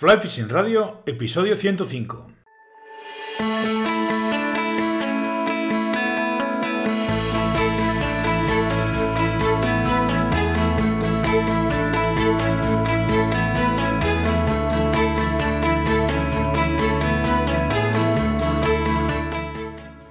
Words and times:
Fly 0.00 0.16
Fishing 0.18 0.48
Radio, 0.48 1.02
episodio 1.06 1.56
105. 1.56 2.30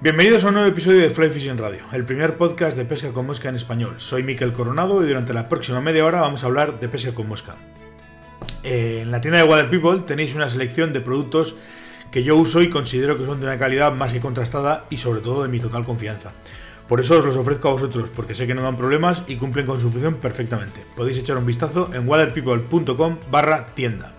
Bienvenidos 0.02 0.44
a 0.44 0.48
un 0.48 0.52
nuevo 0.52 0.68
episodio 0.68 1.00
de 1.00 1.08
Fly 1.08 1.30
Fishing 1.30 1.56
Radio, 1.56 1.80
el 1.94 2.04
primer 2.04 2.36
podcast 2.36 2.76
de 2.76 2.84
pesca 2.84 3.14
con 3.14 3.24
mosca 3.24 3.48
en 3.48 3.54
español. 3.54 3.94
Soy 3.96 4.22
Miquel 4.22 4.52
Coronado 4.52 5.02
y 5.02 5.08
durante 5.08 5.32
la 5.32 5.48
próxima 5.48 5.80
media 5.80 6.04
hora 6.04 6.20
vamos 6.20 6.44
a 6.44 6.48
hablar 6.48 6.78
de 6.78 6.90
pesca 6.90 7.14
con 7.14 7.26
mosca. 7.26 7.56
Eh, 8.64 9.00
en 9.02 9.10
la 9.10 9.20
tienda 9.20 9.38
de 9.38 9.44
Water 9.44 9.70
People 9.70 10.00
tenéis 10.06 10.34
una 10.34 10.48
selección 10.48 10.92
de 10.92 11.00
productos 11.00 11.56
que 12.10 12.22
yo 12.22 12.36
uso 12.36 12.62
y 12.62 12.70
considero 12.70 13.18
que 13.18 13.26
son 13.26 13.40
de 13.40 13.46
una 13.46 13.58
calidad 13.58 13.92
más 13.92 14.12
que 14.12 14.20
contrastada 14.20 14.86
y 14.90 14.96
sobre 14.96 15.20
todo 15.20 15.42
de 15.42 15.48
mi 15.48 15.60
total 15.60 15.84
confianza. 15.84 16.32
Por 16.88 17.00
eso 17.00 17.18
os 17.18 17.24
los 17.24 17.36
ofrezco 17.36 17.68
a 17.68 17.72
vosotros, 17.72 18.08
porque 18.08 18.34
sé 18.34 18.46
que 18.46 18.54
no 18.54 18.62
dan 18.62 18.76
problemas 18.76 19.22
y 19.26 19.36
cumplen 19.36 19.66
con 19.66 19.78
su 19.78 19.90
función 19.90 20.14
perfectamente. 20.14 20.80
Podéis 20.96 21.18
echar 21.18 21.36
un 21.36 21.44
vistazo 21.44 21.90
en 21.92 22.08
waterpeople.com 22.08 23.18
barra 23.30 23.66
tienda. 23.66 24.14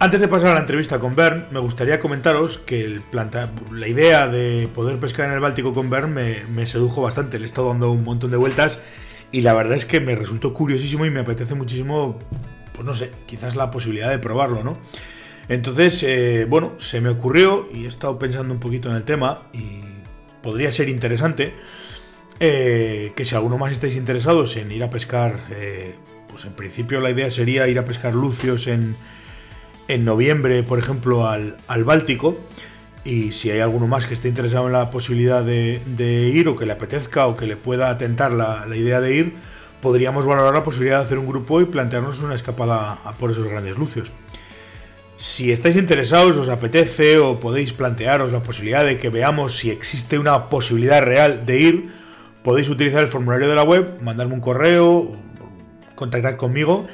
Antes 0.00 0.22
de 0.22 0.28
pasar 0.28 0.52
a 0.52 0.54
la 0.54 0.60
entrevista 0.60 0.98
con 0.98 1.14
Bern, 1.14 1.46
me 1.50 1.60
gustaría 1.60 2.00
comentaros 2.00 2.58
que 2.58 3.00
la 3.12 3.86
idea 3.86 4.26
de 4.26 4.68
poder 4.74 4.98
pescar 4.98 5.28
en 5.28 5.34
el 5.34 5.40
Báltico 5.40 5.72
con 5.72 5.90
Bern 5.90 6.12
me, 6.12 6.42
me 6.52 6.66
sedujo 6.66 7.02
bastante. 7.02 7.38
Le 7.38 7.44
he 7.44 7.46
estado 7.46 7.68
dando 7.68 7.92
un 7.92 8.02
montón 8.02 8.30
de 8.30 8.38
vueltas 8.38 8.80
y 9.32 9.42
la 9.42 9.54
verdad 9.54 9.76
es 9.76 9.84
que 9.84 10.00
me 10.00 10.14
resultó 10.14 10.54
curiosísimo 10.54 11.06
y 11.06 11.10
me 11.10 11.20
apetece 11.20 11.54
muchísimo, 11.54 12.18
pues 12.72 12.84
no 12.84 12.94
sé, 12.94 13.10
quizás 13.26 13.56
la 13.56 13.70
posibilidad 13.70 14.10
de 14.10 14.18
probarlo, 14.18 14.64
¿no? 14.64 14.78
Entonces, 15.48 16.02
eh, 16.04 16.46
bueno, 16.48 16.74
se 16.78 17.00
me 17.00 17.08
ocurrió 17.08 17.68
y 17.72 17.84
he 17.84 17.88
estado 17.88 18.18
pensando 18.18 18.54
un 18.54 18.60
poquito 18.60 18.88
en 18.88 18.96
el 18.96 19.02
tema 19.02 19.48
y 19.52 19.80
podría 20.42 20.70
ser 20.70 20.88
interesante 20.88 21.54
eh, 22.38 23.12
que 23.16 23.24
si 23.24 23.34
alguno 23.34 23.58
más 23.58 23.72
estáis 23.72 23.96
interesados 23.96 24.56
en 24.56 24.70
ir 24.72 24.82
a 24.84 24.90
pescar, 24.90 25.40
eh, 25.50 25.94
pues 26.28 26.44
en 26.44 26.52
principio 26.52 27.00
la 27.00 27.10
idea 27.10 27.30
sería 27.30 27.68
ir 27.68 27.78
a 27.78 27.84
pescar 27.84 28.14
lucios 28.14 28.66
en, 28.66 28.96
en 29.88 30.04
noviembre, 30.04 30.62
por 30.62 30.78
ejemplo, 30.78 31.28
al, 31.28 31.56
al 31.66 31.84
Báltico. 31.84 32.38
Y 33.04 33.32
si 33.32 33.50
hay 33.50 33.60
alguno 33.60 33.86
más 33.86 34.06
que 34.06 34.14
esté 34.14 34.28
interesado 34.28 34.66
en 34.66 34.74
la 34.74 34.90
posibilidad 34.90 35.42
de, 35.42 36.32
ir 36.34 36.48
o 36.48 36.56
que 36.56 36.66
le 36.66 36.72
apetezca 36.72 37.26
o 37.26 37.36
que 37.36 37.46
le 37.46 37.56
pueda 37.56 37.88
atentar 37.88 38.32
la, 38.32 38.66
idea 38.74 39.00
de 39.00 39.14
ir, 39.14 39.34
podríamos 39.80 40.26
valorar 40.26 40.52
la 40.52 40.64
posibilidad 40.64 40.98
de 40.98 41.04
hacer 41.04 41.18
un 41.18 41.26
grupo 41.26 41.60
y 41.60 41.64
plantearnos 41.64 42.20
una 42.20 42.34
escapada 42.34 42.98
por 43.18 43.30
esos 43.30 43.46
grandes 43.46 43.78
lucios. 43.78 44.12
Si 45.16 45.52
estáis 45.52 45.76
interesados, 45.76 46.36
os 46.36 46.48
apetece 46.48 47.18
o 47.18 47.40
podéis 47.40 47.72
plantearos 47.72 48.32
la 48.32 48.42
posibilidad 48.42 48.84
de 48.84 48.98
que 48.98 49.10
veamos 49.10 49.56
si 49.56 49.70
existe 49.70 50.18
una 50.18 50.48
posibilidad 50.48 51.02
real 51.02 51.44
de 51.44 51.60
ir, 51.60 51.88
podéis 52.42 52.68
utilizar 52.68 53.00
el 53.00 53.08
formulario 53.08 53.48
de 53.48 53.54
la 53.54 53.62
web, 53.62 54.00
mandarme 54.02 54.34
un 54.34 54.40
correo, 54.40 55.12
contactar 55.94 56.36
conmigo 56.36 56.86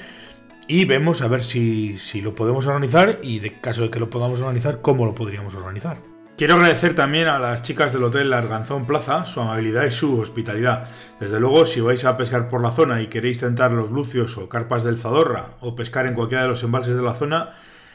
y 0.69 0.84
vemos 0.84 1.22
a 1.22 1.28
ver 1.28 1.45
si, 1.45 1.98
lo 2.22 2.34
podemos 2.34 2.67
organizar 2.67 3.20
y 3.22 3.39
de 3.39 3.61
caso 3.61 3.83
de 3.83 3.91
que 3.91 4.00
lo 4.00 4.11
podamos 4.11 4.41
organizar, 4.41 4.81
cómo 4.83 5.06
lo 5.06 5.14
podríamos 5.14 5.55
organizar. 5.55 5.98
Quiero 6.36 6.55
agradecer 6.55 6.95
también 6.95 7.28
a 7.28 7.39
las 7.39 7.62
chicas 7.62 7.92
del 7.95 8.05
Hotel 8.05 8.33
Arganzón 8.33 8.87
Plaza 8.87 9.25
su 9.25 9.41
amabilidad 9.41 9.87
y 9.87 9.91
su 9.91 10.20
hospitalidad. 10.20 10.89
Desde 11.19 11.41
luego, 11.41 11.64
si 11.64 11.81
vais 11.81 12.05
a 12.05 12.17
pescar 12.19 12.48
por 12.48 12.61
la 12.61 12.72
zona 12.72 13.00
y 13.00 13.06
queréis 13.06 13.39
tentar 13.39 13.72
los 13.72 13.91
lucios 13.91 14.37
o 14.37 14.48
carpas 14.48 14.84
del 14.84 14.98
Zadorra 14.98 15.53
o 15.61 15.75
pescar 15.75 16.06
en 16.06 16.14
cualquiera 16.14 16.42
de 16.42 16.50
los 16.50 16.62
embalses 16.62 16.94
de 16.94 17.03
la 17.03 17.14
zona, 17.14 17.53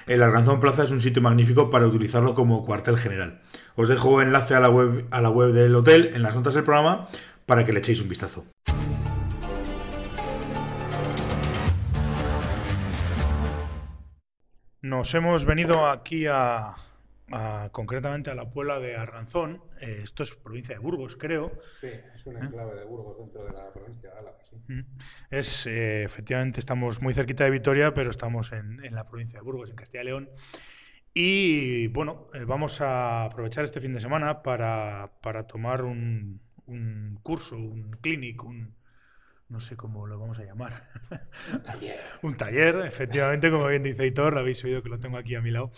el 0.08 0.24
Arganzón 0.24 0.60
Plaza 0.60 0.84
es 0.84 0.92
un 0.92 1.02
sitio 1.02 1.22
magnífico 1.22 1.70
para 1.70 1.86
utilizarlo 1.86 2.34
como 2.34 2.66
cuartel 2.66 2.98
general. 2.98 3.42
Os 3.76 3.90
dejo 3.90 4.22
enlace 4.22 4.56
a 4.56 4.60
la 4.60 4.70
web, 4.70 5.06
a 5.12 5.22
la 5.22 5.30
web 5.30 5.52
del 5.52 5.76
hotel 5.76 6.10
en 6.14 6.24
las 6.24 6.36
notas 6.36 6.56
del 6.56 6.64
programa 6.64 7.08
para 7.46 7.66
que 7.66 7.74
le 7.74 7.80
echéis 7.80 8.02
un 8.02 8.10
vistazo. 8.10 8.46
Nos 14.82 15.14
hemos 15.14 15.46
venido 15.46 15.86
aquí 15.86 16.26
a, 16.28 16.76
concretamente 17.72 18.32
a 18.32 18.36
la 18.36 18.50
Puebla 18.50 18.80
de 18.80 18.96
Arganzón. 18.96 19.62
Eh, 19.80 20.02
esto 20.04 20.24
es 20.24 20.34
provincia 20.34 20.74
de 20.74 20.80
Burgos, 20.80 21.16
creo. 21.18 21.52
Sí, 21.80 21.88
es 22.16 22.26
una 22.26 22.40
¿Eh? 22.40 22.46
enclave 22.46 22.80
de 22.80 22.86
Burgos 22.86 23.20
dentro 23.20 23.44
de 23.46 23.54
la 23.54 23.72
provincia 23.72 24.10
de 24.10 24.18
Álava. 24.18 24.38
Mm. 24.68 24.80
Es, 25.30 25.68
eh, 25.68 26.04
efectivamente, 26.04 26.60
estamos 26.60 27.00
muy 27.00 27.14
cerquita 27.14 27.44
de 27.44 27.52
Vitoria, 27.52 27.94
pero 27.94 28.10
estamos 28.10 28.52
en, 28.54 28.82
la 28.90 29.08
provincia 29.08 29.38
de 29.38 29.46
Burgos, 29.46 29.70
en 29.70 29.76
Castilla 29.76 30.02
y 30.02 30.06
León. 30.06 30.30
Y 31.14 31.88
bueno, 31.90 32.28
vamos 32.48 32.82
a 32.82 33.26
aprovechar 33.26 33.64
este 33.64 33.82
fin 33.82 33.94
de 33.94 34.00
semana 34.00 34.42
para, 34.42 35.12
tomar 35.48 35.84
un, 35.84 36.42
un 36.66 37.20
curso, 37.22 37.56
un 37.56 37.92
clinic, 38.02 38.44
un, 38.44 38.74
no 39.52 39.60
sé 39.60 39.76
cómo 39.76 40.08
lo 40.08 40.18
vamos 40.18 40.40
a 40.40 40.46
llamar. 40.46 40.88
Un 41.54 41.62
taller. 41.62 42.00
un 42.22 42.38
taller, 42.38 42.76
efectivamente, 42.86 43.52
como 43.52 43.68
bien 43.68 43.84
dice 43.84 44.08
Hitor, 44.08 44.38
habéis 44.38 44.64
oído 44.64 44.82
que 44.82 44.90
lo 44.90 44.98
tengo 44.98 45.18
aquí 45.18 45.36
a 45.36 45.42
mi 45.42 45.52
lado. 45.52 45.72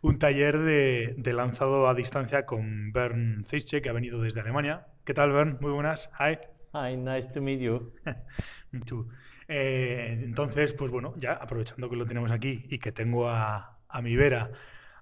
Un 0.00 0.18
taller 0.18 0.58
de, 0.58 1.32
lanzado 1.34 1.86
a 1.86 1.94
distancia 1.94 2.46
con 2.46 2.90
Bern 2.92 3.44
Zeische, 3.44 3.82
que 3.82 3.90
ha 3.90 3.92
venido 3.92 4.22
desde 4.22 4.40
Alemania. 4.40 4.86
¿Qué 5.04 5.12
tal, 5.12 5.32
Bern? 5.32 5.58
Muy 5.60 5.70
buenas. 5.70 6.10
Hi. 6.18 6.38
Hi, 6.72 6.96
nice 6.96 7.28
to 7.30 7.42
meet 7.42 7.60
you. 7.60 7.92
Me 8.70 8.80
too. 8.80 9.06
Eh, 9.46 10.22
entonces, 10.24 10.72
pues 10.72 10.90
bueno, 10.90 11.12
ya 11.18 11.34
aprovechando 11.34 11.90
que 11.90 11.96
lo 11.96 12.06
tenemos 12.06 12.30
aquí 12.30 12.64
y 12.70 12.78
que 12.78 12.92
tengo 12.92 13.28
a, 13.28 13.80
a 13.86 14.00
mi 14.00 14.16
vera 14.16 14.50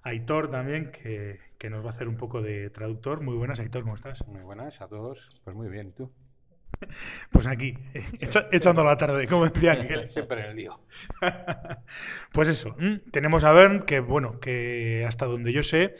a 0.03 0.09
Aitor 0.09 0.51
también, 0.51 0.91
que, 0.91 1.39
que, 1.57 1.69
nos 1.69 1.83
va 1.83 1.87
a 1.87 1.89
hacer 1.91 2.09
un 2.09 2.17
poco 2.17 2.41
de 2.41 2.69
traductor. 2.69 3.21
Muy 3.21 3.35
buenas, 3.35 3.61
Aitor, 3.61 3.83
¿cómo 3.83 3.95
estás? 3.95 4.27
Muy 4.27 4.41
buenas 4.41 4.81
a 4.81 4.89
todos. 4.89 5.29
Pues 5.45 5.55
muy 5.55 5.69
bien, 5.69 5.91
¿tú? 5.91 6.11
Pues 7.31 7.47
aquí, 7.47 7.77
echando 8.51 8.83
la 8.83 8.97
tarde, 8.97 9.27
como 9.27 9.47
decía 9.47 9.73
aquel. 9.73 10.07
Siempre 10.09 10.41
en 10.41 10.45
el 10.51 10.55
lío. 10.55 10.79
Pues 12.31 12.49
eso, 12.49 12.75
tenemos 13.11 13.43
a 13.43 13.51
Bern, 13.51 13.81
que 13.83 13.99
bueno, 13.99 14.39
que 14.39 15.05
hasta 15.07 15.25
donde 15.25 15.53
yo 15.53 15.63
sé, 15.63 15.95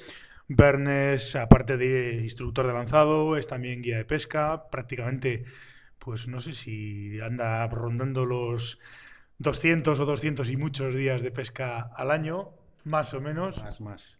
Bern 0.47 0.87
es, 0.87 1.35
aparte 1.35 1.77
de 1.77 2.21
instructor 2.21 2.65
de 2.67 2.73
lanzado, 2.73 3.37
es 3.37 3.47
también 3.47 3.81
guía 3.81 3.97
de 3.97 4.05
pesca, 4.05 4.69
prácticamente, 4.69 5.45
pues 5.99 6.27
no 6.27 6.39
sé 6.39 6.53
si 6.53 7.19
anda 7.21 7.67
rondando 7.67 8.25
los 8.25 8.79
200 9.37 9.99
o 9.99 10.05
200 10.05 10.49
y 10.49 10.57
muchos 10.57 10.95
días 10.95 11.21
de 11.21 11.31
pesca 11.31 11.91
al 11.95 12.11
año, 12.11 12.49
más 12.83 13.13
o 13.13 13.21
menos. 13.21 13.61
Más, 13.61 13.81
más. 13.81 14.18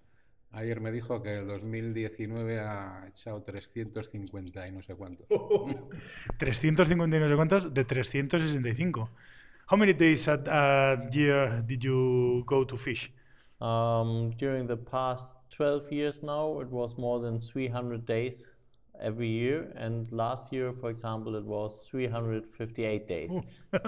Ayer 0.51 0.81
me 0.81 0.91
dijo 0.91 1.21
que 1.21 1.33
el 1.33 1.47
2019 1.47 2.59
ha 2.59 3.05
echado 3.07 3.41
350 3.43 4.67
y 4.67 4.71
no 4.71 4.81
sé 4.81 4.95
cuántos. 4.95 5.27
350 6.37 7.17
y 7.17 7.19
no 7.19 7.29
sé 7.29 7.35
cuántos 7.35 7.73
de 7.73 7.85
365. 7.85 9.09
How 9.71 9.77
many 9.77 9.93
days 9.93 10.27
a, 10.27 10.41
a 10.47 11.09
year 11.11 11.63
did 11.67 11.81
you 11.81 12.43
go 12.47 12.65
to 12.65 12.77
fish? 12.77 13.13
Um, 13.61 14.31
during 14.37 14.65
the 14.65 14.77
past 14.77 15.35
12 15.51 15.91
years 15.91 16.23
now, 16.23 16.59
it 16.61 16.69
was 16.69 16.97
more 16.97 17.19
than 17.19 17.39
300 17.39 18.05
days 18.05 18.47
every 18.99 19.27
year. 19.27 19.71
And 19.75 20.11
last 20.11 20.51
year, 20.51 20.73
for 20.73 20.89
example, 20.89 21.35
it 21.35 21.45
was 21.45 21.87
358 21.91 23.07
days. 23.07 23.31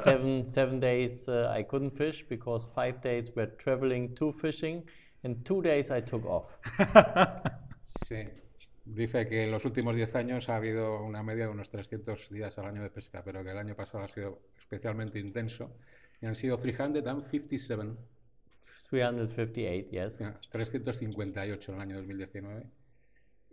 seven, 0.04 0.46
seven 0.46 0.80
days 0.80 1.28
uh, 1.28 1.52
I 1.52 1.64
couldn't 1.64 1.92
fish 1.92 2.24
because 2.30 2.68
five 2.76 3.02
days 3.02 3.32
were 3.36 3.48
traveling 3.48 4.14
to 4.16 4.32
fishing 4.32 4.84
In 5.24 5.44
two 5.44 5.62
days 5.62 5.92
I 5.92 6.02
took 6.02 6.26
off. 6.26 6.52
sí. 8.08 8.28
Dice 8.84 9.28
que 9.28 9.44
en 9.44 9.52
los 9.52 9.64
últimos 9.66 9.96
10 9.96 10.16
años 10.16 10.50
ha 10.50 10.56
habido 10.56 11.04
una 11.04 11.22
media 11.22 11.46
de 11.46 11.52
unos 11.52 11.70
300 11.70 12.30
días 12.32 12.58
al 12.58 12.66
año 12.66 12.82
de 12.82 12.90
pesca, 12.90 13.22
pero 13.24 13.44
que 13.44 13.52
el 13.52 13.58
año 13.58 13.76
pasado 13.76 14.04
ha 14.04 14.08
sido 14.08 14.42
especialmente 14.58 15.20
intenso 15.20 15.78
y 16.20 16.26
han 16.26 16.36
sido 16.36 16.58
357. 16.58 17.84
358, 18.90 19.90
yes. 19.92 20.24
358 20.50 21.72
en 21.72 21.76
el 21.76 21.82
año 21.82 21.98
2019 21.98 22.82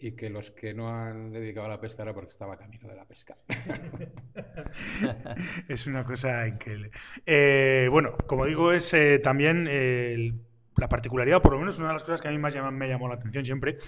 y 0.01 0.13
que 0.13 0.31
los 0.31 0.51
que 0.51 0.75
no 0.75 0.89
han 0.89 1.33
dedicado 1.33 1.67
a 1.67 1.71
la 1.71 1.81
pesca 1.81 2.03
era 2.03 2.15
porque 2.15 2.31
estaba 2.31 2.57
camino 2.57 2.89
de 2.89 2.95
la 2.95 3.05
pesca. 3.05 3.37
es 5.69 5.87
una 5.87 6.05
cosa 6.05 6.47
increíble. 6.47 6.91
Eh, 7.27 7.89
bueno, 7.91 8.17
como 8.27 8.47
digo, 8.47 8.73
es 8.73 8.95
eh, 8.95 9.19
también 9.19 9.67
el 9.67 10.41
la 10.79 10.89
particularidad, 10.89 11.43
por 11.43 11.53
lo 11.53 11.59
menos 11.59 11.79
una 11.79 11.89
de 11.89 11.95
las 11.95 12.03
cosas 12.03 12.21
que 12.21 12.29
a 12.29 12.31
mí 12.31 12.39
más 12.39 12.55
me 12.73 12.89
llamó 12.89 13.09
la 13.09 13.15
atención 13.15 13.45
siempre, 13.45 13.79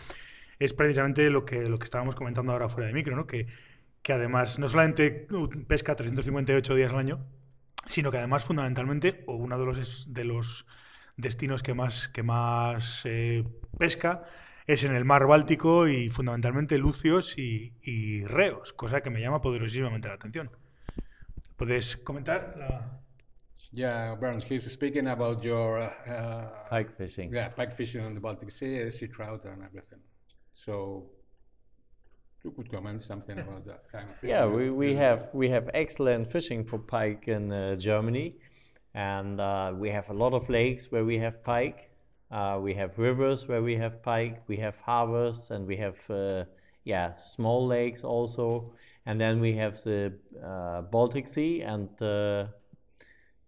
es 0.58 0.74
precisamente 0.74 1.30
lo 1.30 1.44
que, 1.44 1.68
lo 1.68 1.78
que 1.78 1.84
estábamos 1.84 2.14
comentando 2.14 2.52
ahora 2.52 2.68
fuera 2.68 2.86
de 2.86 2.92
micro, 2.92 3.16
¿no? 3.16 3.26
que, 3.26 3.46
que 4.02 4.12
además 4.12 4.58
no 4.58 4.68
solamente 4.68 5.26
pesca 5.66 5.96
358 5.96 6.74
días 6.74 6.92
al 6.92 6.98
año, 6.98 7.26
sino 7.86 8.10
que 8.10 8.18
además 8.18 8.44
fundamentalmente, 8.44 9.24
o 9.26 9.34
uno 9.34 9.58
de 9.58 9.66
los, 9.66 10.12
de 10.12 10.24
los 10.24 10.66
destinos 11.16 11.62
que 11.62 11.74
más, 11.74 12.08
que 12.08 12.22
más 12.22 13.02
eh, 13.04 13.44
pesca, 13.78 14.24
es 14.66 14.84
en 14.84 14.94
el 14.94 15.04
mar 15.04 15.26
Báltico 15.26 15.88
y 15.88 16.10
fundamentalmente 16.10 16.78
lucios 16.78 17.36
y, 17.36 18.24
reos, 18.24 18.72
cosa 18.72 19.00
que 19.00 19.10
me 19.10 19.20
llama 19.20 19.40
poderosísimamente 19.40 20.08
la 20.08 20.14
atención. 20.14 20.50
¿Puedes 21.56 21.96
comentar? 21.96 22.54
La... 22.56 22.99
Yeah, 23.72 24.16
Bernd, 24.16 24.42
he's 24.42 24.70
speaking 24.70 25.06
about 25.06 25.44
your 25.44 25.80
uh, 25.80 26.48
Pike 26.68 26.96
fishing. 26.96 27.32
yeah 27.32 27.48
pike 27.48 27.72
fishing 27.72 28.04
on 28.04 28.14
the 28.14 28.20
Baltic 28.20 28.50
Sea, 28.50 28.90
sea 28.90 29.06
trout, 29.06 29.44
and 29.44 29.62
everything. 29.62 30.00
So 30.52 31.10
you 32.44 32.50
could 32.50 32.70
comment 32.70 33.00
something 33.02 33.38
about 33.44 33.64
that 33.64 33.84
kind 33.92 34.08
of 34.10 34.16
fishing. 34.16 34.30
Yeah, 34.30 34.46
we, 34.46 34.70
we 34.70 34.94
have 34.94 35.30
we 35.32 35.48
have 35.50 35.70
excellent 35.72 36.26
fishing 36.30 36.64
for 36.64 36.78
pike 36.78 37.28
in 37.28 37.52
uh, 37.52 37.76
Germany, 37.76 38.34
and 38.94 39.40
uh, 39.40 39.72
we 39.76 39.90
have 39.90 40.10
a 40.10 40.14
lot 40.14 40.32
of 40.34 40.48
lakes 40.48 40.90
where 40.90 41.04
we 41.04 41.18
have 41.18 41.44
pike. 41.44 41.90
Uh, 42.30 42.58
we 42.60 42.74
have 42.74 42.98
rivers 42.98 43.46
where 43.48 43.62
we 43.62 43.76
have 43.76 44.02
pike. 44.02 44.42
We 44.48 44.56
have 44.56 44.78
harbors, 44.80 45.50
and 45.52 45.66
we 45.66 45.76
have 45.76 45.98
uh, 46.10 46.44
yeah 46.84 47.14
small 47.16 47.66
lakes 47.66 48.02
also. 48.02 48.72
And 49.06 49.20
then 49.20 49.40
we 49.40 49.54
have 49.56 49.80
the 49.82 50.12
uh, 50.44 50.82
Baltic 50.82 51.26
Sea, 51.28 51.62
and 51.62 51.88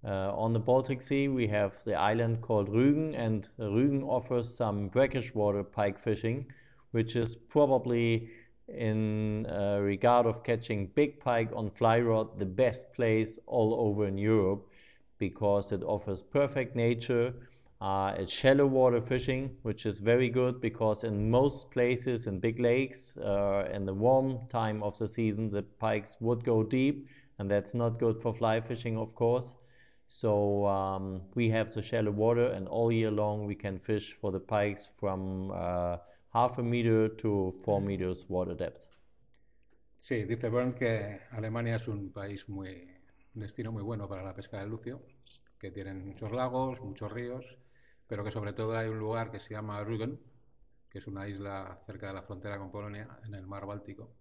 uh, 0.05 0.33
on 0.35 0.53
the 0.53 0.59
Baltic 0.59 1.01
Sea 1.01 1.29
we 1.29 1.47
have 1.47 1.83
the 1.85 1.95
island 1.95 2.41
called 2.41 2.69
Rügen, 2.69 3.15
and 3.17 3.49
Rügen 3.59 4.03
offers 4.03 4.53
some 4.55 4.89
brackish 4.89 5.35
water 5.35 5.63
pike 5.63 5.99
fishing, 5.99 6.47
which 6.91 7.17
is 7.17 7.37
probably 7.37 8.31
in 8.69 9.47
uh, 9.47 9.79
regard 9.81 10.27
of 10.27 10.43
catching 10.45 10.87
big 10.95 11.21
pike 11.21 11.51
on 11.55 11.71
fly 11.71 12.01
rod 12.01 12.39
the 12.39 12.47
best 12.47 12.93
place 12.95 13.39
all 13.47 13.75
over 13.75 14.07
in 14.07 14.17
Europe 14.17 14.67
because 15.19 15.73
it 15.73 15.83
offers 15.85 16.23
perfect 16.23 16.75
nature. 16.75 17.33
Uh, 17.81 18.15
it's 18.17 18.33
shallow 18.33 18.67
water 18.67 19.01
fishing, 19.01 19.51
which 19.63 19.87
is 19.87 19.99
very 19.99 20.29
good 20.29 20.61
because 20.61 21.05
in 21.05 21.31
most 21.31 21.71
places 21.71 22.27
in 22.27 22.39
big 22.39 22.61
lakes, 22.61 23.17
uh, 23.17 23.69
in 23.73 23.85
the 23.85 23.95
warm 23.95 24.39
time 24.49 24.83
of 24.83 24.97
the 24.99 25.09
season, 25.09 25.51
the 25.51 25.63
pikes 25.63 26.17
would 26.21 26.45
go 26.45 26.63
deep, 26.63 27.09
and 27.39 27.51
that's 27.51 27.75
not 27.75 27.99
good 27.99 28.21
for 28.23 28.33
fly 28.33 28.61
fishing, 28.61 28.97
of 28.97 29.15
course. 29.15 29.55
So 30.15 30.67
um, 30.67 31.23
we 31.35 31.49
have 31.49 31.73
the 31.73 31.81
shallow 31.81 32.11
water, 32.11 32.49
and 32.53 32.69
all 32.69 32.93
year 32.93 33.11
long 33.11 33.47
we 33.47 33.55
can 33.55 33.79
fish 33.79 34.13
for 34.13 34.31
the 34.31 34.39
pikes 34.39 34.87
from 34.87 35.51
uh, 35.51 35.97
half 36.35 36.59
a 36.59 36.63
meter 36.63 37.09
to 37.09 37.55
four 37.65 37.81
meters 37.81 38.27
water 38.29 38.55
depth. 38.55 38.91
Sí, 39.99 40.25
dice 40.25 40.51
Bernd 40.51 40.75
que 40.75 41.19
Alemania 41.31 41.77
es 41.77 41.89
un 41.89 42.13
país 42.13 42.47
muy, 42.51 42.95
un 43.35 43.41
destino 43.41 43.73
muy 43.73 43.83
bueno 43.83 44.07
para 44.07 44.23
la 44.23 44.35
pesca 44.35 44.61
del 44.61 44.69
lucio, 44.69 45.01
que 45.59 45.71
tienen 45.71 46.05
muchos 46.05 46.31
lagos, 46.31 46.83
muchos 46.83 47.11
ríos, 47.11 47.57
pero 48.07 48.23
que 48.23 48.31
sobre 48.31 48.53
todo 48.53 48.77
hay 48.77 48.89
un 48.89 48.99
lugar 48.99 49.31
que 49.31 49.41
se 49.41 49.55
llama 49.55 49.83
Rügen, 49.83 50.21
que 50.91 50.99
es 50.99 51.07
una 51.07 51.27
isla 51.27 51.81
cerca 51.87 52.09
de 52.09 52.13
la 52.13 52.23
frontera 52.23 52.59
con 52.59 52.71
Polonia, 52.71 53.09
en 53.25 53.35
el 53.35 53.47
mar 53.47 53.65
Báltico, 53.65 54.13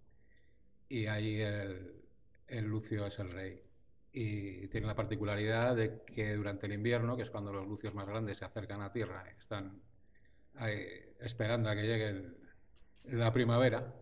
y 0.88 1.04
ahí 1.04 1.42
el, 1.42 2.02
el 2.48 2.64
lucio 2.64 3.04
es 3.04 3.18
el 3.18 3.30
rey. 3.30 3.71
Y 4.12 4.68
tiene 4.68 4.86
la 4.86 4.94
particularidad 4.94 5.74
de 5.76 6.02
que 6.04 6.34
durante 6.34 6.66
el 6.66 6.72
invierno, 6.74 7.16
que 7.16 7.22
es 7.22 7.30
cuando 7.30 7.52
los 7.52 7.66
lucios 7.66 7.94
más 7.94 8.06
grandes 8.06 8.38
se 8.38 8.44
acercan 8.44 8.82
a 8.82 8.92
tierra, 8.92 9.24
están 9.38 9.82
esperando 11.20 11.68
a 11.70 11.74
que 11.74 11.82
llegue 11.82 12.08
el- 12.08 12.36
la 13.04 13.32
primavera, 13.32 13.94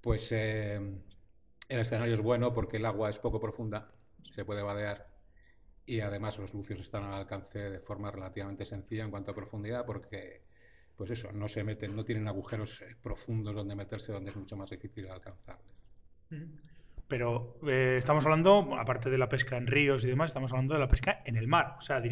pues 0.00 0.30
eh, 0.32 0.76
el 1.68 1.80
escenario 1.80 2.14
es 2.14 2.20
bueno 2.20 2.52
porque 2.54 2.76
el 2.78 2.86
agua 2.86 3.10
es 3.10 3.18
poco 3.18 3.40
profunda, 3.40 3.92
se 4.28 4.44
puede 4.44 4.62
vadear 4.62 5.08
y 5.86 6.00
además 6.00 6.38
los 6.38 6.54
lucios 6.54 6.80
están 6.80 7.04
al 7.04 7.14
alcance 7.14 7.58
de 7.58 7.80
forma 7.80 8.10
relativamente 8.10 8.64
sencilla 8.64 9.04
en 9.04 9.10
cuanto 9.10 9.32
a 9.32 9.34
profundidad 9.34 9.86
porque, 9.86 10.44
pues 10.96 11.10
eso, 11.10 11.32
no 11.32 11.48
se 11.48 11.64
meten, 11.64 11.96
no 11.96 12.04
tienen 12.04 12.28
agujeros 12.28 12.82
eh, 12.82 12.96
profundos 13.02 13.54
donde 13.54 13.76
meterse 13.76 14.12
donde 14.12 14.30
es 14.32 14.36
mucho 14.36 14.56
más 14.56 14.70
difícil 14.70 15.08
alcanzarles. 15.08 15.76
Pero 17.08 17.58
eh, 17.66 17.96
estamos 17.98 18.24
hablando, 18.24 18.76
aparte 18.78 19.10
de 19.10 19.18
la 19.18 19.28
pesca 19.28 19.56
en 19.56 19.66
ríos 19.66 20.04
y 20.04 20.08
demás, 20.08 20.30
estamos 20.30 20.50
hablando 20.52 20.74
de 20.74 20.80
la 20.80 20.88
pesca 20.88 21.22
en 21.24 21.36
el 21.36 21.46
mar. 21.46 21.76
O 21.78 21.82
sea, 21.82 22.02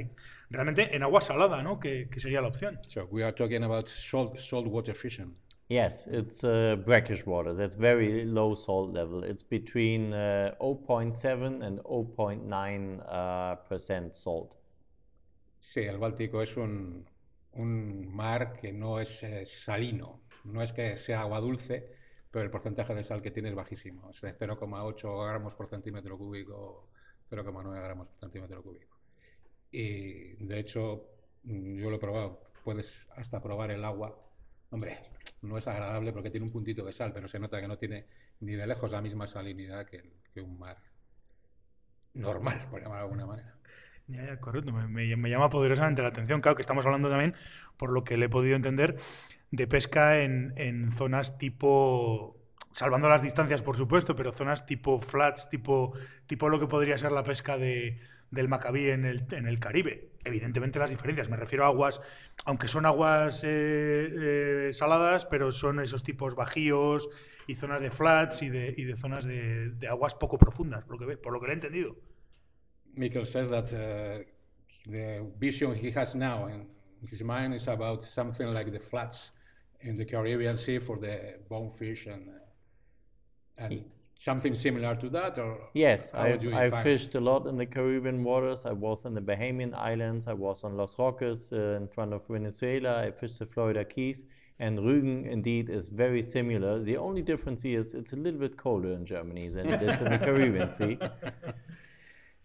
realmente 0.50 0.94
en 0.94 1.02
agua 1.02 1.20
salada, 1.20 1.62
¿no? 1.62 1.80
Que, 1.80 2.08
que 2.08 2.20
sería 2.20 2.40
la 2.40 2.48
opción. 2.48 2.78
So 2.82 3.08
we 3.10 3.24
are 3.24 3.32
talking 3.32 3.64
about 3.64 3.88
salt, 3.88 4.38
saltwater 4.38 4.94
fishing. 4.94 5.34
Yes, 5.68 6.06
it's 6.06 6.44
uh, 6.44 6.76
brackish 6.84 7.26
water. 7.26 7.54
That's 7.54 7.74
very 7.74 8.24
low 8.24 8.54
salt 8.54 8.92
level. 8.92 9.24
It's 9.24 9.42
between 9.42 10.12
uh, 10.12 10.54
0.7 10.60 11.64
and 11.64 11.80
0.9 11.80 13.00
uh, 13.08 13.56
percent 13.66 14.14
salt. 14.14 14.56
Sí, 15.58 15.80
el 15.80 15.96
Báltico 15.96 16.42
es 16.42 16.58
un, 16.58 17.08
un 17.52 18.14
mar 18.14 18.52
que 18.60 18.72
no 18.72 19.00
es 19.00 19.22
eh, 19.22 19.46
salino, 19.46 20.20
no 20.44 20.60
es 20.60 20.74
que 20.74 20.96
sea 20.96 21.22
agua 21.22 21.40
dulce, 21.40 21.88
pero 22.34 22.44
el 22.46 22.50
porcentaje 22.50 22.94
de 22.94 23.04
sal 23.04 23.22
que 23.22 23.30
tiene 23.30 23.50
es 23.50 23.54
bajísimo, 23.54 24.10
es 24.10 24.20
de 24.20 24.34
0,8 24.34 25.24
gramos 25.28 25.54
por 25.54 25.68
centímetro 25.68 26.18
cúbico, 26.18 26.90
0,9 27.30 27.82
gramos 27.84 28.08
por 28.08 28.18
centímetro 28.20 28.62
cúbico. 28.62 28.96
Y 29.70 30.36
de 30.46 30.60
hecho, 30.60 31.04
mm, 31.44 31.76
yo 31.78 31.90
lo 31.90 31.96
he 31.96 32.00
probado, 32.00 32.40
puedes 32.64 33.06
hasta 33.16 33.42
probar 33.42 33.70
el 33.72 33.84
agua. 33.84 34.16
Hombre, 34.70 34.98
no 35.42 35.58
es 35.58 35.68
agradable 35.68 36.12
porque 36.12 36.30
tiene 36.30 36.46
un 36.46 36.52
puntito 36.52 36.84
de 36.84 36.92
sal, 36.92 37.12
pero 37.12 37.28
se 37.28 37.38
nota 37.40 37.60
que 37.60 37.68
no 37.68 37.78
tiene 37.78 38.06
ni 38.40 38.54
de 38.54 38.66
lejos 38.66 38.92
la 38.92 39.02
misma 39.02 39.26
salinidad 39.28 39.86
que, 39.86 40.02
un 40.42 40.58
mar 40.58 40.78
normal, 42.14 42.66
por 42.70 42.80
llamarlo 42.80 42.96
de 42.96 43.02
alguna 43.04 43.26
manera. 43.26 43.54
Correcto, 44.40 44.70
me- 44.72 45.16
me 45.16 45.30
llama 45.30 45.48
poderosamente 45.48 46.02
la 46.02 46.08
atención. 46.08 46.40
Claro 46.42 46.56
que 46.56 46.62
estamos 46.62 46.84
hablando 46.84 47.08
también, 47.08 47.34
por 47.78 47.90
lo 47.90 48.04
que 48.04 48.16
le 48.18 48.26
he 48.26 48.28
podido 48.28 48.54
entender, 48.54 48.96
de 49.56 49.66
pesca 49.66 50.20
en, 50.20 50.52
en 50.56 50.90
zonas 50.90 51.38
tipo, 51.38 52.36
salvando 52.70 53.08
las 53.08 53.22
distancias, 53.22 53.62
por 53.62 53.76
supuesto, 53.76 54.16
pero 54.16 54.32
zonas 54.32 54.66
tipo 54.66 54.98
flats, 54.98 55.48
tipo, 55.48 55.92
tipo 56.26 56.48
lo 56.48 56.58
que 56.58 56.66
podría 56.66 56.98
ser 56.98 57.12
la 57.12 57.22
pesca 57.22 57.56
de, 57.58 58.00
del 58.30 58.48
Macabí 58.48 58.90
en 58.90 59.04
el, 59.04 59.26
en 59.32 59.46
el 59.46 59.58
Caribe. 59.58 60.10
Evidentemente 60.24 60.78
las 60.78 60.90
diferencias, 60.90 61.28
me 61.28 61.36
refiero 61.36 61.64
a 61.64 61.68
aguas, 61.68 62.00
aunque 62.46 62.66
son 62.66 62.86
aguas 62.86 63.42
eh, 63.44 63.48
eh, 63.48 64.70
saladas, 64.72 65.26
pero 65.26 65.52
son 65.52 65.80
esos 65.80 66.02
tipos 66.02 66.34
bajíos 66.34 67.08
y 67.46 67.54
zonas 67.54 67.80
de 67.80 67.90
flats 67.90 68.42
y 68.42 68.48
de, 68.48 68.74
y 68.76 68.84
de 68.84 68.96
zonas 68.96 69.24
de, 69.24 69.70
de 69.70 69.88
aguas 69.88 70.14
poco 70.14 70.38
profundas, 70.38 70.82
por 70.84 70.98
lo 70.98 71.06
que, 71.06 71.16
por 71.18 71.32
lo 71.32 71.40
que 71.40 71.46
le 71.46 71.52
he 71.52 71.54
entendido. 71.56 71.96
Mikkel 72.96 73.26
says 73.26 73.50
that 73.50 73.72
uh, 73.72 74.24
the 74.90 75.20
vision 75.38 75.74
he 75.74 75.90
has 75.90 76.14
now 76.14 76.48
in 76.48 76.68
his 77.02 77.22
mind 77.22 77.52
is 77.52 77.68
about 77.68 78.02
something 78.02 78.46
like 78.54 78.70
the 78.70 78.80
flats 78.80 79.32
in 79.84 79.96
the 79.96 80.04
Caribbean 80.04 80.56
Sea 80.56 80.78
for 80.78 80.96
the 80.96 81.34
bonefish 81.48 82.06
and, 82.06 82.28
and 83.58 83.84
something 84.14 84.54
similar 84.54 84.94
to 84.96 85.08
that, 85.10 85.38
or 85.38 85.58
Yes, 85.74 86.10
how 86.10 86.22
I, 86.22 86.66
I 86.66 86.82
fished 86.82 87.14
a 87.14 87.20
lot 87.20 87.46
in 87.46 87.56
the 87.56 87.66
Caribbean 87.66 88.24
waters. 88.24 88.64
I 88.66 88.72
was 88.72 89.04
in 89.04 89.14
the 89.14 89.20
Bahamian 89.20 89.74
Islands. 89.74 90.26
I 90.26 90.32
was 90.32 90.64
on 90.64 90.76
Los 90.76 90.96
Roques 90.96 91.52
uh, 91.52 91.76
in 91.76 91.88
front 91.88 92.12
of 92.12 92.26
Venezuela. 92.26 93.02
I 93.02 93.10
fished 93.10 93.38
the 93.38 93.46
Florida 93.46 93.84
Keys. 93.84 94.26
And 94.60 94.78
Rügen 94.78 95.26
indeed 95.26 95.68
is 95.68 95.88
very 95.88 96.22
similar. 96.22 96.82
The 96.82 96.96
only 96.96 97.22
difference 97.22 97.64
is 97.64 97.92
it's 97.92 98.12
a 98.12 98.16
little 98.16 98.38
bit 98.38 98.56
colder 98.56 98.92
in 98.92 99.04
Germany 99.04 99.48
than 99.48 99.68
it 99.68 99.82
is 99.82 100.00
in 100.00 100.10
the 100.10 100.18
Caribbean 100.18 100.70
Sea. 100.70 100.98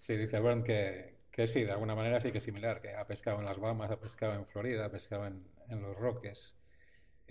Sí, 0.01 0.15
dice 0.15 0.41
que, 0.65 1.15
que 1.29 1.45
sí, 1.45 1.65
de 1.65 1.73
alguna 1.73 1.93
manera 1.93 2.21
sí 2.21 2.31
que 2.31 2.37
es 2.37 2.43
similar, 2.45 2.79
que 2.79 2.95
ha 2.95 3.05
pescado 3.05 3.39
en 3.39 3.45
las 3.45 3.59
Bahamas, 3.59 3.91
ha 3.91 3.99
pescado 3.99 4.33
en 4.33 4.45
Florida, 4.45 4.85
ha 4.85 4.89
pescado 4.89 5.25
en, 5.27 5.43
en 5.67 5.81
los 5.81 5.93
Roques, 5.97 6.55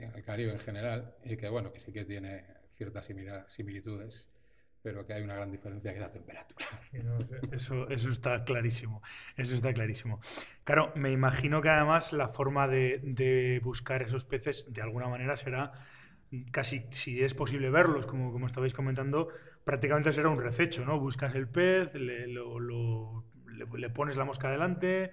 en 0.05 0.15
el 0.15 0.23
Caribe 0.23 0.53
en 0.53 0.61
general, 0.61 1.15
y 1.25 1.37
que 1.37 1.49
bueno, 1.49 1.73
que 1.73 1.81
sí 1.81 1.93
que 1.93 2.05
tiene 2.05 2.45
ciertas 2.73 3.07
similitudes, 3.49 4.31
pero 4.83 5.07
que 5.07 5.13
hay 5.15 5.23
una 5.23 5.35
gran 5.35 5.51
diferencia 5.51 5.91
que 5.93 5.97
es 5.99 6.03
la 6.03 6.13
temperatura. 6.13 6.67
Eso, 7.53 7.89
eso 7.91 8.11
está 8.11 8.45
clarísimo. 8.45 9.03
Eso 9.37 9.55
está 9.55 9.73
clarísimo. 9.73 10.21
Claro, 10.65 10.93
me 10.97 11.11
imagino 11.13 11.61
que 11.61 11.69
además 11.69 12.13
la 12.13 12.29
forma 12.29 12.67
de, 12.69 13.01
de 13.03 13.61
buscar 13.63 14.03
esos 14.03 14.25
peces 14.25 14.73
de 14.73 14.83
alguna 14.83 15.09
manera 15.09 15.37
será 15.37 15.73
casi, 16.53 16.85
si 16.91 17.23
es 17.23 17.35
posible 17.35 17.71
verlos, 17.71 18.07
como, 18.07 18.33
como 18.33 18.47
estabais 18.47 18.75
comentando, 18.75 19.29
prácticamente 19.65 20.13
será 20.13 20.29
un 20.29 20.39
rececho, 20.39 20.85
¿no? 20.85 20.99
Buscas 21.01 21.35
el 21.35 21.49
pez, 21.49 21.95
le, 21.95 22.27
le- 22.27 23.91
pones 23.91 24.17
la 24.17 24.25
mosca 24.25 24.51
delante. 24.51 25.11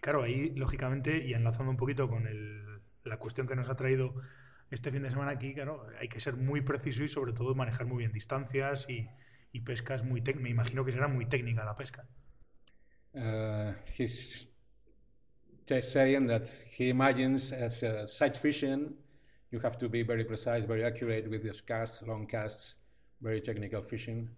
Claro, 0.00 0.22
ahí, 0.22 0.50
lógicamente, 0.54 1.18
y 1.26 1.34
enlazando 1.34 1.70
un 1.70 1.76
poquito 1.76 2.08
con 2.08 2.26
el- 2.26 2.75
la 3.06 3.18
cuestión 3.18 3.46
que 3.46 3.56
nos 3.56 3.68
ha 3.68 3.76
traído 3.76 4.14
este 4.70 4.90
fin 4.90 5.02
de 5.02 5.10
semana 5.10 5.32
aquí, 5.32 5.54
claro, 5.54 5.86
hay 6.00 6.08
que 6.08 6.20
ser 6.20 6.36
muy 6.36 6.60
preciso 6.60 7.04
y 7.04 7.08
sobre 7.08 7.32
todo 7.32 7.54
manejar 7.54 7.86
muy 7.86 7.98
bien 7.98 8.12
distancias 8.12 8.86
y, 8.88 9.08
y 9.52 9.60
pescas 9.60 10.04
muy 10.04 10.20
técnicas. 10.20 10.42
Me 10.42 10.50
imagino 10.50 10.84
que 10.84 10.92
será 10.92 11.08
muy 11.08 11.26
técnica 11.26 11.64
la 11.64 11.74
pesca. 11.74 12.06
Uh, 13.14 13.72
he's 13.96 14.46
just 15.66 15.92
saying 15.92 16.26
that 16.26 16.46
he 16.76 16.90
imagines 16.90 17.52
as 17.52 17.82
uh, 17.82 18.06
sight 18.06 18.36
fishing, 18.36 18.94
you 19.50 19.58
have 19.60 19.78
to 19.78 19.88
be 19.88 20.02
very 20.02 20.24
precise, 20.24 20.66
very 20.66 20.84
accurate 20.84 21.28
with 21.28 21.42
your 21.44 21.54
casts, 21.66 22.02
long 22.02 22.26
casts, 22.26 22.76
very 23.20 23.40
technical 23.40 23.82
fishing. 23.82 24.28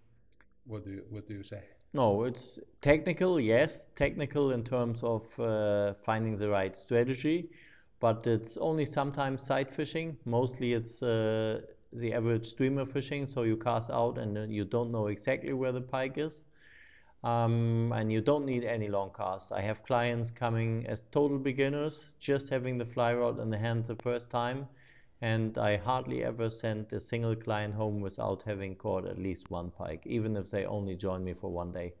What 0.65 0.85
do 0.85 0.91
you, 0.91 1.03
what 1.09 1.27
do 1.27 1.33
you 1.33 1.43
say? 1.43 1.63
No, 1.91 2.23
it's 2.23 2.59
technical, 2.81 3.39
yes, 3.39 3.87
technical 3.95 4.51
in 4.51 4.63
terms 4.63 5.03
of 5.03 5.23
uh, 5.39 5.95
finding 6.05 6.37
the 6.37 6.47
right 6.47 6.75
strategy, 6.77 7.49
but 7.99 8.25
it's 8.27 8.57
only 8.57 8.85
sometimes 8.85 9.43
sight 9.43 9.71
fishing. 9.71 10.17
Mostly 10.25 10.73
it's 10.73 11.03
uh, 11.03 11.61
the 11.93 12.13
average 12.13 12.45
streamer 12.45 12.85
fishing, 12.85 13.27
so 13.27 13.43
you 13.43 13.57
cast 13.57 13.89
out 13.89 14.17
and 14.17 14.51
you 14.53 14.65
don't 14.65 14.91
know 14.91 15.07
exactly 15.07 15.53
where 15.53 15.71
the 15.71 15.81
pike 15.81 16.17
is. 16.17 16.43
Um, 17.21 17.91
and 17.93 18.09
you 18.09 18.21
don't 18.21 18.45
need 18.45 18.63
any 18.63 18.87
long 18.87 19.11
casts. 19.13 19.51
I 19.51 19.61
have 19.61 19.83
clients 19.83 20.31
coming 20.31 20.85
as 20.87 21.03
total 21.11 21.37
beginners, 21.37 22.13
just 22.19 22.49
having 22.49 22.77
the 22.77 22.85
fly 22.85 23.13
rod 23.13 23.39
in 23.39 23.49
the 23.49 23.57
hands 23.57 23.89
the 23.89 23.95
first 23.97 24.29
time, 24.29 24.69
and 25.21 25.57
I 25.57 25.75
hardly 25.75 26.23
ever 26.23 26.49
send 26.49 26.93
a 26.93 26.99
single 27.01 27.35
client 27.35 27.73
home 27.73 27.99
without 27.99 28.43
having 28.43 28.75
caught 28.75 29.05
at 29.05 29.19
least 29.19 29.51
one 29.51 29.69
pike, 29.69 30.03
even 30.05 30.37
if 30.37 30.49
they 30.49 30.63
only 30.63 30.95
join 30.95 31.25
me 31.25 31.33
for 31.33 31.51
one 31.51 31.73
day. 31.73 31.93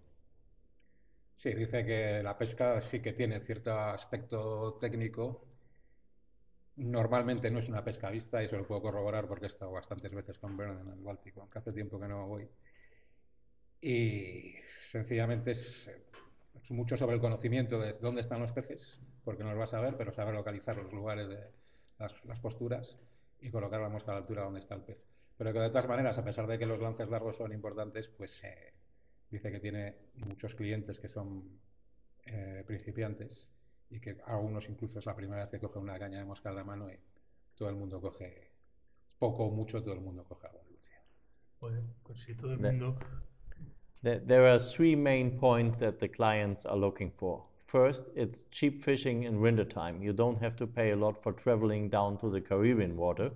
Sí, 1.35 1.53
dice 1.53 1.85
que 1.85 2.21
la 2.23 2.37
pesca 2.37 2.79
sí 2.81 3.01
que 3.01 3.11
tiene 3.13 3.39
cierto 3.41 3.71
aspecto 3.71 4.77
técnico. 4.79 5.48
Normalmente 6.79 7.51
no 7.51 7.59
es 7.59 7.67
una 7.67 7.83
pesca 7.83 8.09
vista, 8.09 8.41
y 8.41 8.45
eso 8.45 8.55
lo 8.55 8.65
puedo 8.65 8.81
corroborar 8.81 9.27
porque 9.27 9.45
he 9.45 9.47
estado 9.47 9.71
bastantes 9.71 10.13
veces 10.13 10.37
con 10.39 10.55
Bern 10.55 10.79
en 10.79 10.87
el 10.87 11.01
Báltico, 11.01 11.41
aunque 11.41 11.59
hace 11.59 11.73
tiempo 11.73 11.99
que 11.99 12.07
no 12.07 12.25
voy. 12.25 12.49
Y 13.81 14.53
sencillamente 14.79 15.51
es, 15.51 15.91
mucho 16.69 16.95
sobre 16.95 17.15
el 17.15 17.21
conocimiento 17.21 17.79
de 17.79 17.91
dónde 17.99 18.21
están 18.21 18.39
los 18.39 18.53
peces, 18.53 18.97
porque 19.25 19.43
no 19.43 19.49
los 19.49 19.59
vas 19.59 19.73
a 19.73 19.81
ver, 19.81 19.97
pero 19.97 20.13
saber 20.13 20.33
localizar 20.33 20.77
los 20.77 20.93
lugares 20.93 21.27
de 21.27 21.51
las, 21.97 22.23
las 22.23 22.39
posturas 22.39 22.97
y 23.41 23.51
colocar 23.51 23.81
la 23.81 23.89
mosca 23.89 24.11
a 24.11 24.15
la 24.15 24.21
altura 24.21 24.43
donde 24.43 24.61
está 24.61 24.75
el 24.75 24.83
pez. 24.83 25.03
Pero 25.37 25.51
que 25.51 25.59
de 25.59 25.69
todas 25.69 25.87
maneras, 25.89 26.17
a 26.17 26.23
pesar 26.23 26.47
de 26.47 26.57
que 26.57 26.65
los 26.65 26.79
lances 26.79 27.09
largos 27.09 27.35
son 27.35 27.51
importantes, 27.51 28.07
pues 28.07 28.41
eh, 28.45 28.73
dice 29.29 29.51
que 29.51 29.59
tiene 29.59 29.97
muchos 30.15 30.55
clientes 30.55 30.97
que 30.97 31.09
son 31.09 31.59
eh, 32.25 32.63
principiantes 32.65 33.49
y 33.89 33.99
que 33.99 34.17
algunos 34.25 34.69
incluso 34.69 34.99
es 34.99 35.05
la 35.05 35.15
primera 35.15 35.41
vez 35.41 35.49
que 35.49 35.59
coge 35.59 35.79
una 35.79 35.97
caña 35.97 36.19
de 36.19 36.25
mosca 36.25 36.49
en 36.49 36.55
la 36.55 36.63
mano 36.63 36.89
y 36.91 36.97
todo 37.55 37.69
el 37.69 37.75
mundo 37.75 37.99
coge, 37.99 38.51
poco 39.17 39.45
o 39.45 39.51
mucho, 39.51 39.81
todo 39.81 39.93
el 39.93 40.01
mundo 40.01 40.23
coge 40.23 40.47
agua 40.47 40.61
Lucia. 40.69 41.01
Bueno, 41.59 41.81
pues 42.03 42.21
si 42.21 42.35
todo 42.35 42.53
el 42.53 42.59
mundo 42.59 42.97
There 44.01 44.47
are 44.47 44.59
three 44.59 44.95
main 44.95 45.37
points 45.37 45.81
that 45.81 45.99
the 45.99 46.07
clients 46.07 46.65
are 46.65 46.77
looking 46.77 47.11
for. 47.11 47.43
First, 47.65 48.05
it's 48.15 48.45
cheap 48.49 48.81
fishing 48.81 49.23
in 49.23 49.41
wintertime. 49.41 50.01
You 50.01 50.13
don't 50.13 50.41
have 50.41 50.55
to 50.55 50.65
pay 50.65 50.91
a 50.91 50.95
lot 50.95 51.21
for 51.21 51.33
traveling 51.33 51.89
down 51.89 52.17
to 52.19 52.29
the 52.29 52.39
Caribbean 52.39 52.95
water. 52.95 53.29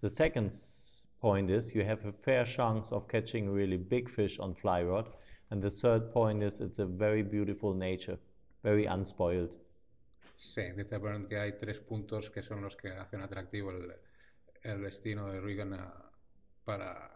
the 0.00 0.10
second 0.10 0.52
point 1.20 1.48
is 1.48 1.74
you 1.76 1.84
have 1.84 2.04
a 2.04 2.12
fair 2.12 2.44
chance 2.44 2.90
of 2.90 3.06
catching 3.06 3.48
really 3.50 3.76
big 3.76 4.08
fish 4.08 4.40
on 4.40 4.52
fly 4.52 4.82
rod. 4.82 5.10
And 5.50 5.62
the 5.62 5.70
third 5.70 6.12
point 6.12 6.42
is 6.42 6.60
it's 6.60 6.80
a 6.80 6.86
very 6.86 7.22
beautiful 7.22 7.72
nature, 7.72 8.18
very 8.64 8.86
unspoiled. 8.86 9.56
Sí, 10.40 10.62
dice 10.72 10.98
que 11.28 11.38
hay 11.38 11.52
tres 11.58 11.80
puntos 11.80 12.30
que 12.30 12.40
son 12.42 12.62
los 12.62 12.74
que 12.74 12.88
hacen 12.88 13.20
atractivo 13.20 13.72
el, 13.72 13.94
el 14.62 14.82
destino 14.82 15.30
de 15.30 15.38
Regan 15.38 15.76
para 16.64 17.10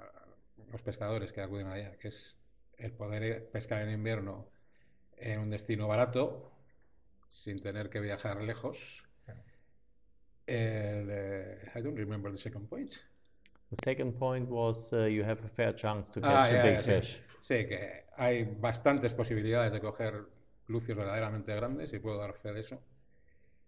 los 0.71 0.83
pescadores 0.83 1.33
que 1.33 1.41
acuden 1.41 1.69
allá, 1.69 1.97
que 1.97 2.09
es 2.09 2.37
el 2.77 2.93
poder 2.93 3.51
pescar 3.51 3.81
en 3.81 3.95
invierno 3.95 4.47
en 5.17 5.41
un 5.41 5.49
destino 5.49 5.89
barato, 5.89 6.53
sin 7.31 7.63
tener 7.63 7.89
que 7.89 8.01
viajar 8.01 8.43
lejos. 8.43 9.07
El, 10.47 11.09
uh, 11.09 11.79
I 11.79 11.83
don't 11.83 11.97
remember 11.97 12.31
the 12.31 12.39
second 12.39 12.69
point. 12.69 12.93
The 13.71 13.77
second 13.85 14.19
point 14.19 14.51
was 14.51 14.93
uh, 14.93 15.07
you 15.07 15.25
have 15.25 15.43
a 15.43 15.49
fair 15.49 15.75
chance 15.75 16.13
to 16.13 16.21
catch 16.21 16.31
ah, 16.31 16.51
yeah, 16.51 16.61
a 16.61 16.63
big 16.63 16.75
yeah, 16.75 16.83
fish. 16.83 17.23
Sí. 17.41 17.57
sí, 17.57 17.69
que 17.69 18.05
hay 18.19 18.45
bastantes 18.45 19.15
posibilidades 19.15 19.73
de 19.73 19.81
coger 19.81 20.27
lucios 20.67 20.97
verdaderamente 20.97 21.55
grandes 21.57 21.91
y 21.95 21.99
puedo 21.99 22.19
dar 22.19 22.35
fe 22.35 22.53
de 22.53 22.61
eso. 22.61 22.83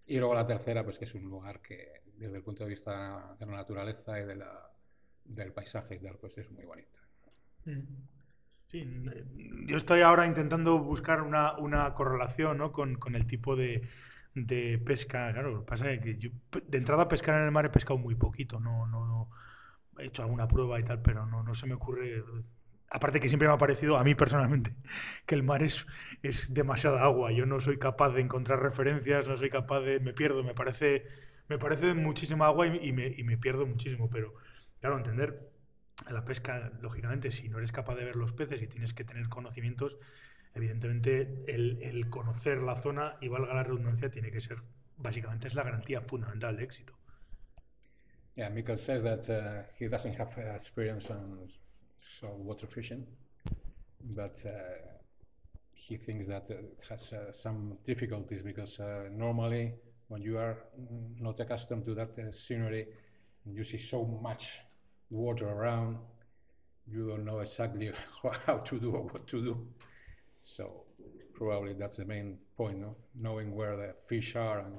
Y 0.06 0.18
luego 0.18 0.34
la 0.34 0.46
tercera, 0.46 0.84
pues 0.84 0.98
que 0.98 1.04
es 1.04 1.14
un 1.14 1.28
lugar 1.28 1.60
que 1.60 2.02
desde 2.16 2.36
el 2.36 2.42
punto 2.42 2.64
de 2.64 2.70
vista 2.70 3.36
de 3.38 3.46
la 3.46 3.52
naturaleza 3.52 4.20
y 4.20 4.24
de 4.24 4.36
la, 4.36 4.70
del 5.24 5.52
paisaje 5.52 5.96
y 5.96 5.98
tal, 5.98 6.16
pues 6.18 6.38
es 6.38 6.50
muy 6.50 6.64
bonito. 6.64 7.00
Mm. 7.64 7.80
Sí, 8.68 8.84
yo 9.66 9.76
estoy 9.76 10.00
ahora 10.00 10.26
intentando 10.26 10.80
buscar 10.80 11.22
una, 11.22 11.56
una 11.56 11.94
correlación 11.94 12.58
¿no? 12.58 12.72
con, 12.72 12.96
con, 12.96 13.14
el 13.14 13.24
tipo 13.24 13.54
de, 13.54 13.88
de, 14.34 14.78
pesca. 14.78 15.32
Claro, 15.32 15.64
pasa 15.64 15.98
que 16.00 16.16
yo 16.18 16.30
de 16.66 16.78
entrada 16.78 17.08
pescar 17.08 17.36
en 17.36 17.46
el 17.46 17.52
mar 17.52 17.66
he 17.66 17.70
pescado 17.70 17.96
muy 17.96 18.16
poquito, 18.16 18.58
no, 18.58 18.86
no, 18.88 19.06
no 19.06 19.28
he 19.98 20.06
hecho 20.06 20.22
alguna 20.22 20.48
prueba 20.48 20.80
y 20.80 20.82
tal, 20.82 21.00
pero 21.00 21.26
no, 21.26 21.44
no 21.44 21.54
se 21.54 21.66
me 21.66 21.74
ocurre. 21.74 22.24
Aparte 22.90 23.18
que 23.18 23.28
siempre 23.28 23.48
me 23.48 23.54
ha 23.54 23.58
parecido, 23.58 23.98
a 23.98 24.04
mí 24.04 24.14
personalmente, 24.14 24.74
que 25.26 25.34
el 25.34 25.42
mar 25.42 25.62
es, 25.62 25.86
es 26.22 26.54
demasiada 26.54 27.02
agua. 27.02 27.32
Yo 27.32 27.46
no 27.46 27.60
soy 27.60 27.78
capaz 27.78 28.10
de 28.10 28.20
encontrar 28.20 28.62
referencias, 28.62 29.26
no 29.26 29.36
soy 29.36 29.50
capaz 29.50 29.80
de... 29.80 30.00
Me 30.00 30.12
pierdo, 30.12 30.44
me 30.44 30.54
parece, 30.54 31.06
me 31.48 31.58
parece 31.58 31.94
muchísima 31.94 32.46
agua 32.46 32.66
y, 32.66 32.92
me, 32.92 33.08
y 33.08 33.24
me 33.24 33.36
pierdo 33.38 33.66
muchísimo, 33.66 34.08
pero 34.08 34.34
claro, 34.80 34.96
entender 34.98 35.50
la 36.10 36.24
pesca, 36.24 36.72
lógicamente, 36.80 37.32
si 37.32 37.48
no 37.48 37.58
eres 37.58 37.72
capaz 37.72 37.96
de 37.96 38.04
ver 38.04 38.16
los 38.16 38.32
peces 38.32 38.62
y 38.62 38.66
tienes 38.66 38.94
que 38.94 39.04
tener 39.04 39.28
conocimientos, 39.28 39.98
evidentemente 40.54 41.44
el, 41.48 41.82
el, 41.82 42.08
conocer 42.08 42.58
la 42.58 42.76
zona 42.76 43.16
y 43.20 43.28
valga 43.28 43.54
la 43.54 43.62
redundancia 43.62 44.10
tiene 44.10 44.30
que 44.30 44.40
ser, 44.40 44.62
básicamente 44.96 45.48
es 45.48 45.54
la 45.54 45.64
garantía 45.64 46.00
fundamental 46.00 46.56
de 46.56 46.64
éxito. 46.64 46.96
Yeah, 48.36 48.50
Mikkel 48.50 48.76
says 48.76 49.02
that 49.02 49.30
uh, 49.30 49.62
he 49.78 49.88
doesn't 49.88 50.14
have 50.20 50.36
uh, 50.36 50.54
experience 50.54 51.10
on 51.10 51.48
so 52.00 52.28
water 52.38 52.66
fishing, 52.66 53.06
but 54.14 54.42
uh, 54.46 54.52
he 55.72 55.96
thinks 55.96 56.28
that 56.28 56.50
it 56.50 56.82
has 56.88 57.12
uh, 57.12 57.32
some 57.32 57.76
difficulties 57.84 58.42
because 58.42 58.80
uh, 58.80 59.04
normally 59.10 59.74
when 60.08 60.22
you 60.22 60.38
are 60.38 60.56
not 61.20 61.38
accustomed 61.40 61.84
to 61.84 61.94
that 61.94 62.18
uh, 62.18 62.30
scenery, 62.30 62.86
you 63.44 63.64
see 63.64 63.78
so 63.78 64.04
much 64.04 64.58
water 65.10 65.48
around, 65.48 65.98
you 66.86 67.08
don't 67.08 67.24
know 67.24 67.40
exactly 67.40 67.92
how 68.46 68.58
to 68.58 68.78
do 68.78 68.92
or 68.92 69.02
what 69.02 69.26
to 69.26 69.42
do. 69.42 69.66
So 70.42 70.84
probably 71.34 71.74
that's 71.74 71.96
the 71.96 72.04
main 72.04 72.38
point, 72.56 72.78
no? 72.78 72.96
knowing 73.14 73.54
where 73.54 73.76
the 73.76 73.94
fish 74.08 74.36
are 74.36 74.60
and 74.60 74.74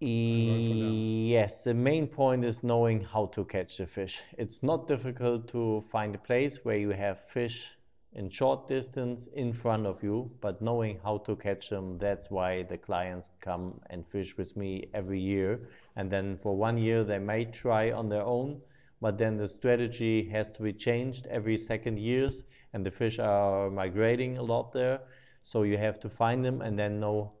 Yes, 0.00 1.64
the 1.64 1.74
main 1.74 2.06
point 2.06 2.44
is 2.44 2.62
knowing 2.62 3.02
how 3.02 3.26
to 3.26 3.44
catch 3.44 3.78
the 3.78 3.86
fish. 3.86 4.20
It's 4.36 4.62
not 4.62 4.86
difficult 4.86 5.48
to 5.48 5.80
find 5.90 6.14
a 6.14 6.18
place 6.18 6.64
where 6.64 6.76
you 6.76 6.90
have 6.90 7.20
fish 7.20 7.72
in 8.12 8.28
short 8.28 8.68
distance 8.68 9.26
in 9.26 9.52
front 9.52 9.86
of 9.86 10.02
you, 10.02 10.30
but 10.40 10.62
knowing 10.62 11.00
how 11.02 11.18
to 11.18 11.34
catch 11.34 11.68
them, 11.68 11.98
that's 11.98 12.30
why 12.30 12.62
the 12.62 12.78
clients 12.78 13.30
come 13.40 13.80
and 13.90 14.06
fish 14.06 14.36
with 14.36 14.56
me 14.56 14.88
every 14.94 15.20
year. 15.20 15.68
And 15.96 16.10
then 16.10 16.36
for 16.36 16.56
one 16.56 16.78
year, 16.78 17.02
they 17.02 17.18
may 17.18 17.44
try 17.44 17.90
on 17.90 18.08
their 18.08 18.22
own, 18.22 18.60
but 19.00 19.18
then 19.18 19.36
the 19.36 19.48
strategy 19.48 20.28
has 20.28 20.50
to 20.52 20.62
be 20.62 20.72
changed 20.72 21.26
every 21.26 21.56
second 21.56 21.98
years 21.98 22.44
and 22.72 22.86
the 22.86 22.90
fish 22.90 23.18
are 23.18 23.68
migrating 23.70 24.38
a 24.38 24.42
lot 24.42 24.72
there 24.72 25.00
so 25.42 25.62
you 25.62 25.78
have 25.78 25.98
to 26.00 26.10
find 26.10 26.44
them 26.44 26.60
and 26.60 26.78
then 26.78 27.00
know 27.00 27.32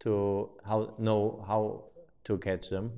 to 0.00 0.50
how 0.64 0.94
know 0.98 1.44
how 1.46 1.84
to 2.24 2.38
catch 2.38 2.68
them 2.70 2.92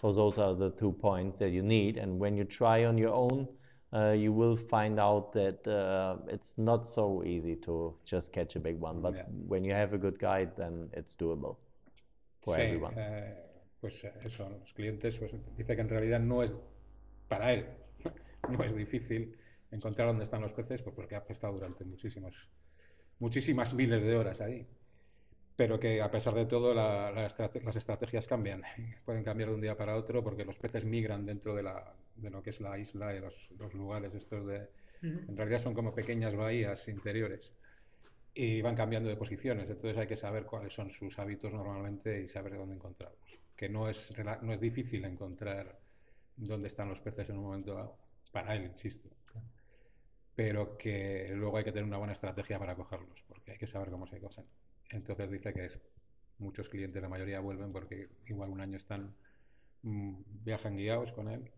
so 0.00 0.12
those 0.12 0.38
are 0.38 0.54
the 0.54 0.70
two 0.70 0.92
points 0.92 1.38
that 1.38 1.50
you 1.50 1.62
need 1.62 1.96
and 1.96 2.18
when 2.18 2.36
you 2.36 2.44
try 2.44 2.84
on 2.84 2.96
your 2.96 3.12
own 3.12 3.46
uh, 3.92 4.12
you 4.12 4.32
will 4.32 4.56
find 4.56 5.00
out 5.00 5.32
that 5.32 5.66
uh, 5.66 6.16
it's 6.28 6.56
not 6.56 6.86
so 6.86 7.24
easy 7.24 7.56
to 7.56 7.92
just 8.04 8.32
catch 8.32 8.56
a 8.56 8.60
big 8.60 8.78
one 8.78 9.00
but 9.00 9.14
yeah. 9.14 9.22
when 9.46 9.64
you 9.64 9.72
have 9.72 9.92
a 9.92 9.98
good 9.98 10.18
guide 10.18 10.50
then 10.56 10.88
it's 10.92 11.16
doable 11.16 11.56
for 12.42 12.56
sí, 12.56 12.62
everyone 12.62 12.94
eh, 12.96 13.34
pues 13.80 14.04
eso 14.24 14.48
los 14.48 14.72
clientes 14.72 15.18
pues 15.18 15.36
dice 15.56 15.74
que 15.74 15.82
en 15.82 15.88
realidad 15.88 16.20
no 16.20 16.42
es 16.42 16.60
para 17.28 17.52
él 17.52 17.66
no 18.48 18.62
es 18.64 18.74
difícil 18.74 19.36
encontrar 19.70 20.08
dónde 20.08 20.24
están 20.24 20.42
los 20.42 20.52
peces, 20.52 20.82
pues 20.82 20.94
porque 20.94 21.14
ha 21.14 21.24
pescado 21.24 21.54
durante 21.54 21.84
muchísimas, 21.84 22.34
muchísimas 23.18 23.72
miles 23.72 24.02
de 24.04 24.16
horas 24.16 24.40
ahí. 24.40 24.66
Pero 25.60 25.78
que 25.78 26.00
a 26.00 26.10
pesar 26.10 26.32
de 26.32 26.46
todo 26.46 26.72
la, 26.72 27.10
la 27.12 27.20
las 27.20 27.76
estrategias 27.76 28.26
cambian, 28.26 28.62
pueden 29.04 29.22
cambiar 29.22 29.50
de 29.50 29.56
un 29.56 29.60
día 29.60 29.76
para 29.76 29.94
otro 29.94 30.24
porque 30.24 30.42
los 30.42 30.56
peces 30.56 30.86
migran 30.86 31.26
dentro 31.26 31.54
de, 31.54 31.62
la, 31.62 31.94
de 32.16 32.30
lo 32.30 32.42
que 32.42 32.48
es 32.48 32.62
la 32.62 32.78
isla 32.78 33.14
y 33.14 33.20
los, 33.20 33.50
los 33.58 33.74
lugares 33.74 34.14
estos 34.14 34.46
de... 34.46 34.70
En 35.02 35.36
realidad 35.36 35.58
son 35.58 35.74
como 35.74 35.94
pequeñas 35.94 36.34
bahías 36.34 36.88
interiores 36.88 37.52
y 38.32 38.62
van 38.62 38.74
cambiando 38.74 39.10
de 39.10 39.16
posiciones, 39.16 39.68
entonces 39.68 39.98
hay 39.98 40.06
que 40.06 40.16
saber 40.16 40.46
cuáles 40.46 40.72
son 40.72 40.88
sus 40.88 41.18
hábitos 41.18 41.52
normalmente 41.52 42.22
y 42.22 42.26
saber 42.26 42.56
dónde 42.56 42.76
encontrarlos. 42.76 43.38
Que 43.54 43.68
no 43.68 43.86
es, 43.90 44.14
no 44.40 44.54
es 44.54 44.60
difícil 44.60 45.04
encontrar 45.04 45.78
dónde 46.36 46.68
están 46.68 46.88
los 46.88 47.00
peces 47.02 47.28
en 47.28 47.36
un 47.36 47.44
momento 47.44 47.74
dado, 47.74 47.98
para 48.32 48.54
él, 48.54 48.64
insisto. 48.64 49.10
Pero 50.34 50.78
que 50.78 51.32
luego 51.34 51.58
hay 51.58 51.64
que 51.64 51.72
tener 51.72 51.84
una 51.84 51.98
buena 51.98 52.14
estrategia 52.14 52.58
para 52.58 52.74
cogerlos, 52.74 53.22
porque 53.28 53.52
hay 53.52 53.58
que 53.58 53.66
saber 53.66 53.90
cómo 53.90 54.06
se 54.06 54.18
cogen. 54.18 54.46
Entonces 54.90 55.30
dice 55.30 55.52
que 55.52 55.64
es, 55.66 55.78
muchos 56.38 56.68
clientes, 56.68 57.02
la 57.02 57.08
mayoría 57.08 57.40
vuelven 57.40 57.72
porque 57.72 58.08
igual 58.26 58.50
un 58.50 58.60
año 58.60 58.76
están, 58.76 59.14
mm, 59.82 60.14
viajan 60.44 60.76
guiados 60.76 61.12
con 61.12 61.28
él, 61.28 61.50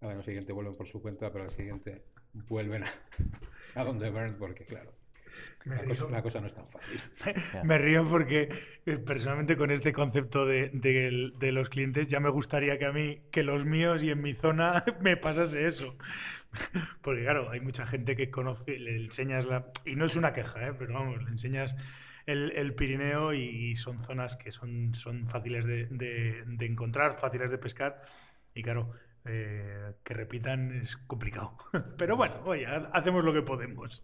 al 0.00 0.10
año 0.10 0.22
siguiente 0.22 0.52
vuelven 0.52 0.76
por 0.76 0.88
su 0.88 1.02
cuenta, 1.02 1.30
pero 1.32 1.44
al 1.44 1.50
siguiente 1.50 2.04
vuelven 2.32 2.84
a, 2.84 2.86
a 3.74 3.84
donde 3.84 4.10
Burn, 4.10 4.36
porque 4.38 4.64
claro, 4.64 4.92
La 5.64 5.84
cosa, 5.84 6.08
la 6.10 6.22
cosa 6.22 6.40
no 6.40 6.46
es 6.48 6.54
tan 6.54 6.68
fácil. 6.68 7.00
Me 7.64 7.78
río 7.78 8.08
porque 8.08 8.48
eh, 8.86 8.98
personalmente 8.98 9.56
con 9.56 9.70
este 9.70 9.92
concepto 9.92 10.46
de, 10.46 10.70
de- 10.70 11.32
de 11.38 11.52
los 11.52 11.68
clientes 11.68 12.08
ya 12.08 12.20
me 12.20 12.30
gustaría 12.30 12.78
que 12.78 12.86
a 12.86 12.92
mí, 12.92 13.22
que 13.30 13.42
los 13.44 13.64
míos 13.64 14.02
y 14.02 14.10
en 14.10 14.22
mi 14.22 14.34
zona 14.34 14.84
me 15.00 15.16
pasase 15.16 15.66
eso. 15.66 15.96
Porque 17.02 17.22
claro, 17.22 17.50
hay 17.50 17.60
mucha 17.60 17.86
gente 17.86 18.16
que 18.16 18.30
conoce, 18.30 18.78
le 18.78 18.96
enseñas 18.96 19.46
la... 19.46 19.70
Y 19.84 19.96
no 19.96 20.04
es 20.06 20.16
una 20.16 20.32
queja, 20.32 20.68
¿eh? 20.68 20.74
pero 20.78 20.94
vamos, 20.94 21.22
le 21.22 21.30
enseñas 21.30 21.76
el, 22.26 22.52
el 22.52 22.74
Pirineo 22.74 23.32
y 23.34 23.76
son 23.76 23.98
zonas 23.98 24.36
que 24.36 24.50
son, 24.52 24.94
son 24.94 25.26
fáciles 25.28 25.64
de, 25.66 25.86
de- 25.86 26.44
de 26.46 26.66
encontrar, 26.66 27.12
fáciles 27.12 27.50
de 27.50 27.58
pescar. 27.58 28.02
Y 28.54 28.62
claro, 28.62 28.90
eh, 29.24 29.94
que 30.04 30.14
repitan 30.14 30.72
es 30.72 30.96
complicado. 30.96 31.56
Pero 31.98 32.16
bueno, 32.16 32.42
oye, 32.44 32.66
ha- 32.66 32.90
hacemos 32.92 33.24
lo 33.24 33.32
que 33.32 33.42
podemos. 33.42 34.02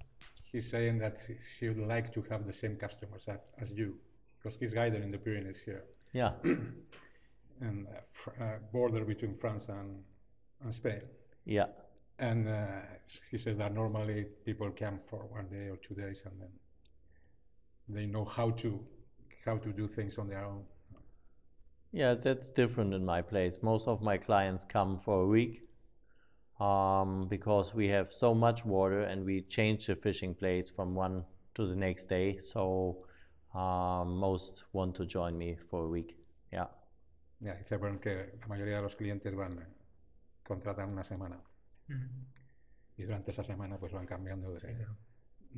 He's 0.53 0.69
saying 0.69 0.99
that 1.01 1.19
he- 1.61 1.69
would 1.69 1.87
like 1.89 2.11
to 2.13 2.23
have 2.31 2.45
the 2.45 2.53
same 2.53 2.77
customers 2.77 3.29
as, 3.29 3.41
as 3.59 3.73
you, 3.75 4.01
because 4.39 4.57
he's 4.61 4.73
guided 4.75 5.03
in 5.03 5.11
the 5.11 5.19
Pyrenees 5.19 5.61
here, 5.61 5.85
Yeah. 6.13 6.35
and 7.61 7.87
uh, 7.89 8.01
fr- 8.13 8.31
uh, 8.41 8.59
border 8.73 9.05
between 9.05 9.35
France 9.35 9.69
and, 9.69 10.03
and 10.63 10.73
Spain. 10.73 11.03
Yeah. 11.45 11.67
And 12.19 12.49
uh, 12.49 12.83
he 13.31 13.37
says 13.39 13.57
that 13.59 13.75
normally 13.75 14.25
people 14.45 14.71
come 14.71 15.01
for 15.05 15.27
one 15.27 15.49
day 15.49 15.69
or 15.69 15.77
two 15.77 15.95
days, 15.95 16.23
and 16.25 16.41
then 16.41 16.49
they 17.89 18.07
know 18.07 18.25
how 18.25 18.51
to 18.51 18.81
how 19.45 19.59
to 19.59 19.73
do 19.73 19.87
things 19.87 20.19
on 20.19 20.29
their 20.29 20.45
own. 20.45 20.65
Yeah, 21.93 22.15
that's 22.15 22.51
different 22.51 22.95
in 22.95 23.05
my 23.05 23.23
place. 23.23 23.59
Most 23.63 23.89
of 23.89 24.03
my 24.03 24.19
clients 24.19 24.65
come 24.65 24.99
for 24.99 25.23
a 25.23 25.27
week 25.27 25.63
um, 26.61 27.29
because 27.29 27.75
we 27.75 27.89
have 27.89 28.13
so 28.13 28.35
much 28.35 28.65
water 28.65 29.03
and 29.03 29.25
we 29.25 29.43
change 29.43 29.87
the 29.87 29.97
fishing 29.97 30.35
place 30.35 30.69
from 30.69 30.95
one 30.95 31.25
to 31.55 31.67
the 31.67 31.77
next 31.77 32.09
day. 32.09 32.39
So 32.39 33.07
um, 33.55 34.17
most 34.17 34.65
want 34.73 34.95
to 34.97 35.07
join 35.07 35.39
me 35.39 35.57
for 35.71 35.85
a 35.85 35.89
week. 35.89 36.19
Yeah. 36.53 36.67
Ya, 37.41 37.55
dice 37.55 37.79
bueno, 37.79 38.01
que 38.01 38.33
la 38.41 38.47
mayoría 38.47 38.77
de 38.77 38.83
los 38.83 38.97
clientes 38.97 39.35
van 39.35 39.65
contratan 40.43 40.91
una 40.91 41.03
semana 41.03 41.41
y 42.97 43.03
durante 43.03 43.31
esa 43.31 43.43
semana 43.43 43.79
pues 43.79 43.93
van 43.93 44.07
cambiando 44.07 44.53
de, 44.53 44.87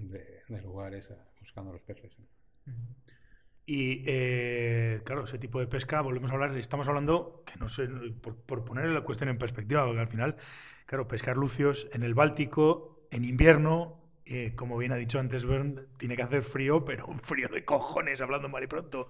de- 0.08 0.42
de 0.48 0.62
lugares 0.62 1.12
buscando 1.40 1.72
los 1.72 1.82
peces. 1.82 2.18
¿eh? 2.18 2.72
Y 3.66 4.02
eh, 4.06 5.02
claro, 5.04 5.24
ese 5.24 5.38
tipo 5.38 5.60
de 5.60 5.66
pesca, 5.66 6.00
volvemos 6.00 6.30
a 6.30 6.34
hablar, 6.34 6.56
estamos 6.56 6.88
hablando, 6.88 7.42
que 7.44 7.58
no 7.58 7.68
sé, 7.68 7.86
por, 8.22 8.34
por 8.36 8.64
poner 8.64 8.86
la 8.86 9.02
cuestión 9.02 9.28
en 9.28 9.36
perspectiva, 9.36 9.84
porque 9.84 10.00
al 10.00 10.08
final, 10.08 10.36
claro, 10.86 11.06
pescar 11.06 11.36
lucios 11.36 11.86
en 11.92 12.02
el 12.02 12.14
Báltico, 12.14 13.06
en 13.10 13.24
invierno, 13.26 14.00
eh, 14.24 14.52
como 14.56 14.78
bien 14.78 14.92
ha 14.92 14.96
dicho 14.96 15.18
antes 15.18 15.44
Bern, 15.44 15.86
tiene 15.98 16.16
que 16.16 16.22
hacer 16.22 16.42
frío, 16.42 16.84
pero 16.84 17.06
un 17.06 17.20
frío 17.20 17.48
de 17.48 17.64
cojones, 17.66 18.20
hablando 18.22 18.48
mal 18.48 18.62
y 18.62 18.66
pronto. 18.68 19.08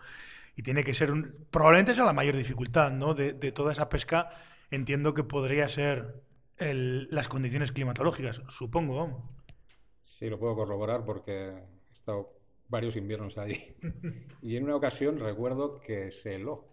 Y 0.57 0.63
tiene 0.63 0.83
que 0.85 0.93
ser, 0.95 1.13
un, 1.13 1.35
probablemente 1.51 1.95
sea 1.95 2.05
la 2.05 2.13
mayor 2.13 2.37
dificultad, 2.37 2.91
¿no? 2.93 3.15
De, 3.15 3.33
de 3.35 3.53
toda 3.53 3.71
esa 3.73 3.89
pesca, 3.89 4.31
entiendo 4.73 5.15
que 5.15 5.23
podría 5.25 5.69
ser 5.69 6.21
el- 6.59 7.09
las 7.13 7.29
condiciones 7.29 7.71
climatológicas, 7.73 8.43
supongo. 8.49 9.25
Sí, 10.09 10.31
lo 10.31 10.39
puedo 10.39 10.57
corroborar 10.57 11.05
porque 11.05 11.49
he 11.51 11.93
estado 11.93 12.33
varios 12.69 12.97
inviernos 12.97 13.37
allí. 13.37 13.77
Y 14.41 14.57
en 14.57 14.65
una 14.65 14.77
ocasión 14.77 15.19
recuerdo 15.19 15.81
que 15.81 16.11
se 16.13 16.37
heló. 16.37 16.65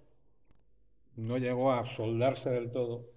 No 1.18 1.38
llegó 1.38 1.74
a 1.74 1.86
soldarse 1.86 2.50
del 2.50 2.72
todo, 2.72 3.12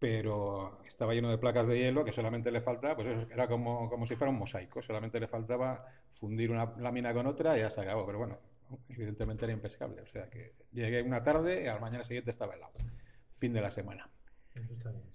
pero 0.00 0.82
estaba 0.84 1.14
lleno 1.14 1.30
de 1.30 1.38
placas 1.38 1.68
de 1.68 1.78
hielo 1.78 2.04
que 2.04 2.10
solamente 2.10 2.50
le 2.50 2.60
faltaba, 2.60 2.96
pues 2.96 3.08
eso 3.08 3.26
era 3.30 3.46
como, 3.46 3.88
como 3.88 4.06
si 4.06 4.16
fuera 4.16 4.32
un 4.32 4.38
mosaico, 4.38 4.82
solamente 4.82 5.20
le 5.20 5.28
faltaba 5.28 5.86
fundir 6.10 6.50
una 6.50 6.74
lámina 6.78 7.14
con 7.14 7.28
otra 7.28 7.56
y 7.56 7.60
ya 7.60 7.70
se 7.70 7.80
acabó. 7.82 8.04
Pero 8.06 8.18
bueno, 8.18 8.38
evidentemente 8.88 9.44
era 9.44 9.52
impescable. 9.52 10.02
O 10.02 10.06
sea 10.06 10.28
que 10.28 10.54
llegué 10.72 11.02
una 11.02 11.22
tarde 11.22 11.62
y 11.62 11.68
al 11.68 11.80
mañana 11.80 12.02
siguiente 12.02 12.32
estaba 12.32 12.54
helado. 12.54 12.74
Fin 13.30 13.52
de 13.52 13.60
la 13.60 13.70
semana. 13.70 14.10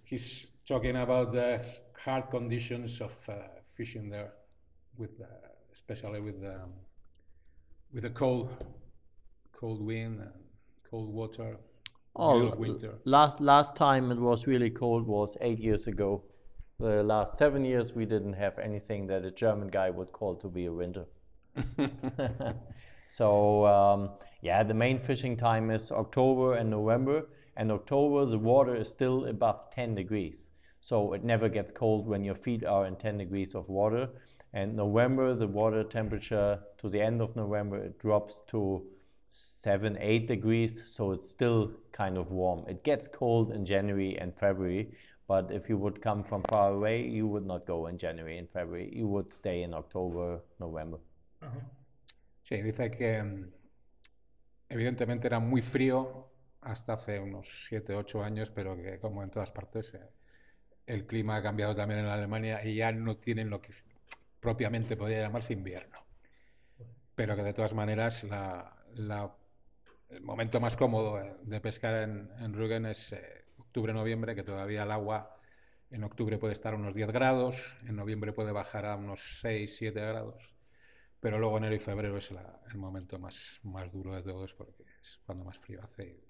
He's 0.10 0.48
talking 0.66 0.96
about 0.96 1.34
the 1.34 1.84
hard 2.06 2.30
conditions 2.30 3.02
of 3.02 3.14
uh, 3.30 3.34
fishing 3.78 4.10
there, 4.10 4.34
with 4.98 5.20
uh, 5.22 5.26
especially 5.74 6.22
with 6.22 6.42
the 6.42 6.56
with 7.94 8.04
the 8.04 8.10
cold, 8.10 8.50
cold 9.52 9.82
wind 9.82 10.20
and 10.22 10.34
cold 10.90 11.14
water, 11.14 11.58
Oh, 12.16 12.34
middle 12.34 12.48
l- 12.48 12.54
of 12.54 12.60
winter. 12.60 12.94
last 13.06 13.42
last 13.42 13.76
time 13.76 14.12
it 14.12 14.18
was 14.20 14.48
really 14.48 14.70
cold 14.70 15.06
was 15.08 15.38
eight 15.42 15.60
years 15.60 15.88
ago. 15.88 16.24
The 16.80 17.04
last 17.04 17.38
seven 17.38 17.64
years 17.66 17.94
we 17.94 18.06
didn't 18.06 18.34
have 18.34 18.58
anything 18.60 19.08
that 19.08 19.24
a 19.26 19.32
German 19.32 19.70
guy 19.70 19.90
would 19.90 20.12
call 20.12 20.36
to 20.38 20.48
be 20.50 20.66
a 20.66 20.74
winter. 20.74 21.06
so 23.08 23.66
um, 23.66 24.10
yeah, 24.42 24.64
the 24.64 24.74
main 24.74 25.00
fishing 25.00 25.38
time 25.38 25.72
is 25.72 25.92
October 25.92 26.56
and 26.56 26.70
November. 26.70 27.28
And 27.58 27.72
October 27.72 28.26
the 28.26 28.38
water 28.38 28.76
is 28.76 28.90
still 28.90 29.26
above 29.26 29.72
10 29.74 29.96
degrees, 29.96 30.50
so 30.86 31.14
it 31.14 31.24
never 31.24 31.50
gets 31.50 31.72
cold 31.72 32.06
when 32.06 32.24
your 32.24 32.36
feet 32.36 32.64
are 32.64 32.86
in 32.86 32.96
10 32.96 33.18
degrees 33.18 33.56
of 33.56 33.68
water. 33.68 34.08
And 34.54 34.76
November 34.76 35.34
the 35.34 35.48
water 35.48 35.84
temperature 35.84 36.60
to 36.78 36.90
the 36.90 37.02
end 37.02 37.24
of 37.24 37.36
November 37.36 37.78
it 37.78 37.98
drops 37.98 38.44
to 38.50 38.84
seven, 39.32 39.98
eight 40.00 40.28
degrees, 40.28 40.84
so 40.86 41.12
it's 41.12 41.28
still 41.28 41.72
kind 41.92 42.20
of 42.20 42.32
warm. 42.32 42.66
It 42.68 42.84
gets 42.84 43.08
cold 43.08 43.52
in 43.52 43.66
January 43.66 44.16
and 44.22 44.32
February, 44.38 44.92
but 45.28 45.52
if 45.52 45.68
you 45.70 45.78
would 45.78 46.04
come 46.04 46.24
from 46.24 46.44
far 46.44 46.74
away, 46.74 47.02
you 47.02 47.26
would 47.26 47.48
not 47.48 47.66
go 47.66 47.88
in 47.88 47.98
January 47.98 48.38
and 48.38 48.48
February. 48.48 48.92
You 48.96 49.08
would 49.08 49.34
stay 49.34 49.64
in 49.64 49.74
October, 49.74 50.40
November. 50.60 51.00
Sí, 52.44 52.62
dice 52.62 52.92
que 52.92 53.24
evidentemente 54.70 55.28
era 55.28 55.40
muy 55.40 55.62
frío 55.62 56.28
hasta 56.62 56.94
hace 56.94 57.20
unos 57.20 57.66
7, 57.70 57.96
8 57.96 58.24
años, 58.24 58.52
pero 58.52 58.76
que 58.76 59.00
como 59.00 59.24
en 59.24 59.32
todas 59.32 59.50
partes 59.50 59.96
eh, 59.96 60.00
el 60.88 61.06
clima 61.06 61.38
ha 61.38 61.44
cambiado 61.44 61.76
también 61.76 62.02
en 62.02 62.08
Alemania 62.08 62.64
y 62.64 62.76
ya 62.76 62.92
no 62.92 63.18
tienen 63.18 63.50
lo 63.50 63.62
que 63.62 63.70
propiamente 64.40 64.96
podría 64.96 65.22
llamarse 65.22 65.54
invierno. 65.54 66.00
Pero 67.16 67.36
que 67.36 67.44
de 67.44 67.54
todas 67.54 67.74
maneras 67.74 68.26
el 70.10 70.22
momento 70.22 70.60
más 70.60 70.76
cómodo 70.78 71.20
eh, 71.20 71.36
de 71.44 71.62
pescar 71.62 71.96
en, 72.04 72.30
en 72.40 72.54
Rügen 72.54 72.86
es 72.86 73.14
eh, 73.14 73.46
octubre-noviembre, 73.58 74.36
que 74.36 74.44
todavía 74.44 74.84
el 74.84 74.92
agua 74.92 75.36
en 75.92 76.04
octubre 76.04 76.38
puede 76.38 76.54
estar 76.54 76.74
a 76.74 76.78
unos 76.78 76.94
10 76.94 77.12
grados, 77.12 77.76
en 77.88 77.96
noviembre 77.96 78.34
puede 78.34 78.52
bajar 78.52 78.86
a 78.86 78.96
unos 78.96 79.40
6, 79.42 79.78
7 79.78 80.00
grados. 80.00 80.54
Pero 81.20 81.40
luego 81.40 81.58
enero 81.58 81.74
y 81.74 81.80
febrero 81.80 82.18
es 82.18 82.30
el 82.32 82.78
momento 82.78 83.18
más, 83.18 83.60
más 83.64 83.92
duro 83.92 84.14
de 84.14 84.22
todos 84.22 84.54
porque 84.54 84.84
es 85.02 85.20
cuando 85.26 85.46
más 85.46 85.58
frío 85.58 85.82
hace. 85.84 86.06
y 86.06 86.24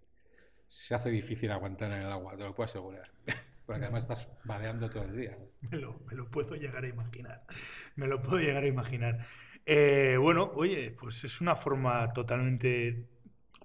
Se 0.68 0.96
hace 0.96 1.10
difícil 1.10 1.52
aguantar 1.52 1.92
en 1.92 2.04
el 2.04 2.12
agua, 2.12 2.38
te 2.38 2.44
lo 2.44 2.56
puedo 2.56 2.66
asegurar. 2.66 3.12
Porque 3.66 3.84
además 3.84 4.04
estás 4.04 4.30
vadeando 4.44 4.90
todo 4.90 5.04
el 5.04 5.16
día. 5.16 5.38
Me 5.72 5.78
lo, 5.80 6.30
puedo 6.30 6.56
llegar 6.56 6.84
a 6.84 6.88
imaginar. 6.88 7.44
Me 7.96 8.08
lo 8.08 8.22
puedo 8.22 8.38
llegar 8.40 8.64
a 8.64 8.68
imaginar. 8.68 9.26
Eh, 9.66 10.18
bueno, 10.20 10.52
oye, 10.56 10.92
pues 10.92 11.24
es 11.24 11.42
una 11.42 11.56
forma 11.56 12.14
totalmente, 12.14 13.08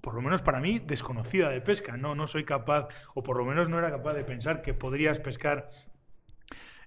por 0.00 0.14
lo 0.14 0.22
menos 0.22 0.40
para 0.42 0.60
mí, 0.60 0.78
desconocida 0.78 1.50
de 1.50 1.60
pesca. 1.60 1.96
No, 1.96 2.14
no 2.14 2.26
soy 2.26 2.44
capaz, 2.44 2.88
o 3.14 3.22
por 3.22 3.36
lo 3.36 3.44
menos 3.44 3.68
no 3.68 3.78
era 3.78 3.90
capaz 3.90 4.14
de 4.14 4.24
pensar 4.24 4.62
que 4.62 4.72
podrías 4.74 5.18
pescar 5.18 5.70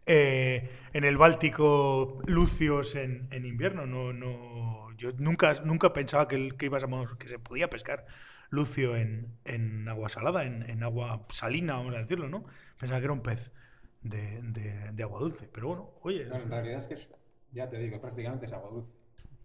eh, 0.06 0.70
en 0.94 1.04
el 1.06 1.18
Báltico 1.18 2.22
lucios 2.26 2.96
en, 2.96 3.30
invierno. 3.46 3.86
No, 3.86 4.14
no, 4.14 4.90
yo 4.98 5.12
nunca, 5.18 5.54
nunca 5.64 5.94
pensaba 5.94 6.28
que, 6.28 6.50
que, 6.58 6.68
a- 6.68 7.18
que 7.18 7.28
se 7.28 7.40
podía 7.40 7.70
pescar 7.70 8.06
lucio 8.50 8.96
en, 8.96 9.36
en 9.46 9.88
agua 9.88 10.10
salada, 10.10 10.44
en, 10.46 10.70
en 10.70 10.84
agua 10.84 11.26
salina, 11.30 11.74
vamos 11.76 11.96
a 11.96 12.00
decirlo, 12.00 12.30
¿no? 12.30 12.46
Pensaba 12.84 13.00
que 13.00 13.06
era 13.06 13.14
un 13.14 13.22
pez 13.24 13.54
de, 14.02 14.42
de- 14.42 14.92
de 14.92 15.04
agua 15.04 15.22
dulce. 15.22 15.48
Pero 15.54 15.68
bueno, 15.70 15.92
oye, 16.02 16.26
No, 16.26 16.36
en 16.36 16.50
realidad 16.50 16.80
es 16.80 16.88
que, 16.88 16.96
es- 16.96 17.10
ya 17.54 17.70
te 17.70 17.78
digo, 17.78 18.02
prácticamente 18.02 18.46
es 18.46 18.52
agua 18.52 18.72
dulce. 18.72 18.92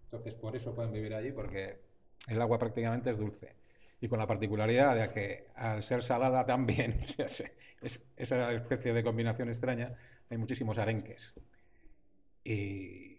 Entonces, 0.06 0.34
por 0.34 0.56
eso 0.56 0.74
pueden 0.74 0.92
vivir 0.92 1.14
allí, 1.14 1.30
porque 1.30 1.78
el 2.26 2.42
agua 2.42 2.58
prácticamente 2.58 3.10
es 3.10 3.16
dulce. 3.16 3.54
Y 4.00 4.08
con 4.08 4.18
la 4.18 4.26
particularidad 4.26 4.96
de 4.96 5.12
que 5.12 5.46
al 5.54 5.84
ser 5.84 6.02
salada 6.02 6.44
también, 6.46 6.98
es 7.80 8.02
esa 8.16 8.52
especie 8.52 8.92
de 8.92 9.04
combinación 9.04 9.46
extraña, 9.48 9.94
hay 10.28 10.36
muchísimos 10.36 10.76
arenques. 10.78 11.32
Y 12.42 13.18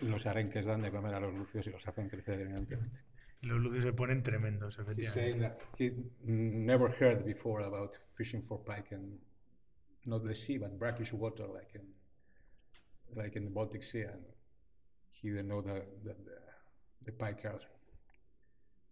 los 0.00 0.26
arenques 0.26 0.66
dan 0.66 0.82
de 0.82 0.90
comer 0.90 1.14
a 1.14 1.20
los 1.20 1.32
lucios 1.32 1.66
y 1.66 1.70
los 1.70 1.88
hacen 1.88 2.10
crecer, 2.10 2.40
evidentemente. 2.40 3.00
Los 3.46 3.60
lucios 3.60 3.84
se 3.84 3.92
ponen 3.92 4.22
tremendos, 4.22 4.76
He's 4.76 4.86
efectivamente. 4.86 5.12
saying 5.14 5.40
that 5.40 5.60
he 5.78 5.92
never 6.24 6.88
heard 6.90 7.24
before 7.24 7.60
about 7.62 7.98
fishing 8.16 8.42
for 8.42 8.58
pike 8.64 8.92
in 8.92 9.18
not 10.04 10.22
the 10.24 10.34
sea, 10.34 10.58
but 10.58 10.78
brackish 10.78 11.12
water, 11.12 11.46
like 11.52 11.74
in 11.74 11.82
like 13.14 13.36
in 13.36 13.44
the 13.44 13.50
Baltic 13.50 13.82
Sea, 13.82 14.02
and 14.02 14.22
he 15.10 15.30
didn't 15.30 15.48
know 15.48 15.62
that 15.62 15.84
the, 16.04 16.10
the, 16.24 16.38
the 17.06 17.12
pike 17.12 17.44
are 17.44 17.60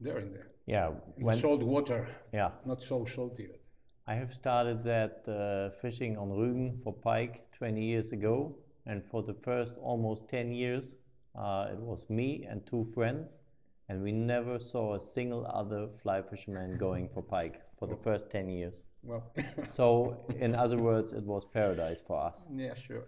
there 0.00 0.18
in 0.18 0.32
the, 0.32 0.40
Yeah, 0.66 0.88
in 1.16 1.24
when 1.24 1.34
the 1.36 1.40
salt 1.40 1.62
water, 1.62 2.06
yeah, 2.32 2.50
not 2.64 2.82
so 2.82 3.04
salty. 3.04 3.46
But 3.46 3.60
I 4.06 4.14
have 4.14 4.32
started 4.32 4.82
that 4.84 5.26
uh, 5.28 5.70
fishing 5.80 6.16
on 6.16 6.28
Rügen 6.30 6.82
for 6.82 6.92
pike 6.92 7.50
20 7.58 7.82
years 7.82 8.12
ago, 8.12 8.56
and 8.86 9.02
for 9.10 9.22
the 9.22 9.34
first 9.34 9.76
almost 9.78 10.28
10 10.28 10.52
years, 10.52 10.96
uh, 11.34 11.68
it 11.72 11.80
was 11.80 12.08
me 12.08 12.46
and 12.48 12.64
two 12.66 12.84
friends, 12.94 13.40
and 13.88 14.02
we 14.02 14.12
never 14.12 14.58
saw 14.58 14.94
a 14.94 15.00
single 15.00 15.46
other 15.46 15.88
fly 16.02 16.22
fisherman 16.22 16.78
going 16.78 17.08
for 17.08 17.22
pike 17.22 17.60
for 17.78 17.86
the 17.88 17.96
first 17.96 18.30
10 18.30 18.48
years. 18.48 18.84
Well, 19.02 19.32
So, 19.68 20.26
in 20.40 20.54
other 20.54 20.78
words, 20.78 21.12
it 21.12 21.24
was 21.24 21.44
paradise 21.44 22.00
for 22.06 22.20
us. 22.20 22.46
yeah, 22.56 22.74
sure. 22.74 23.06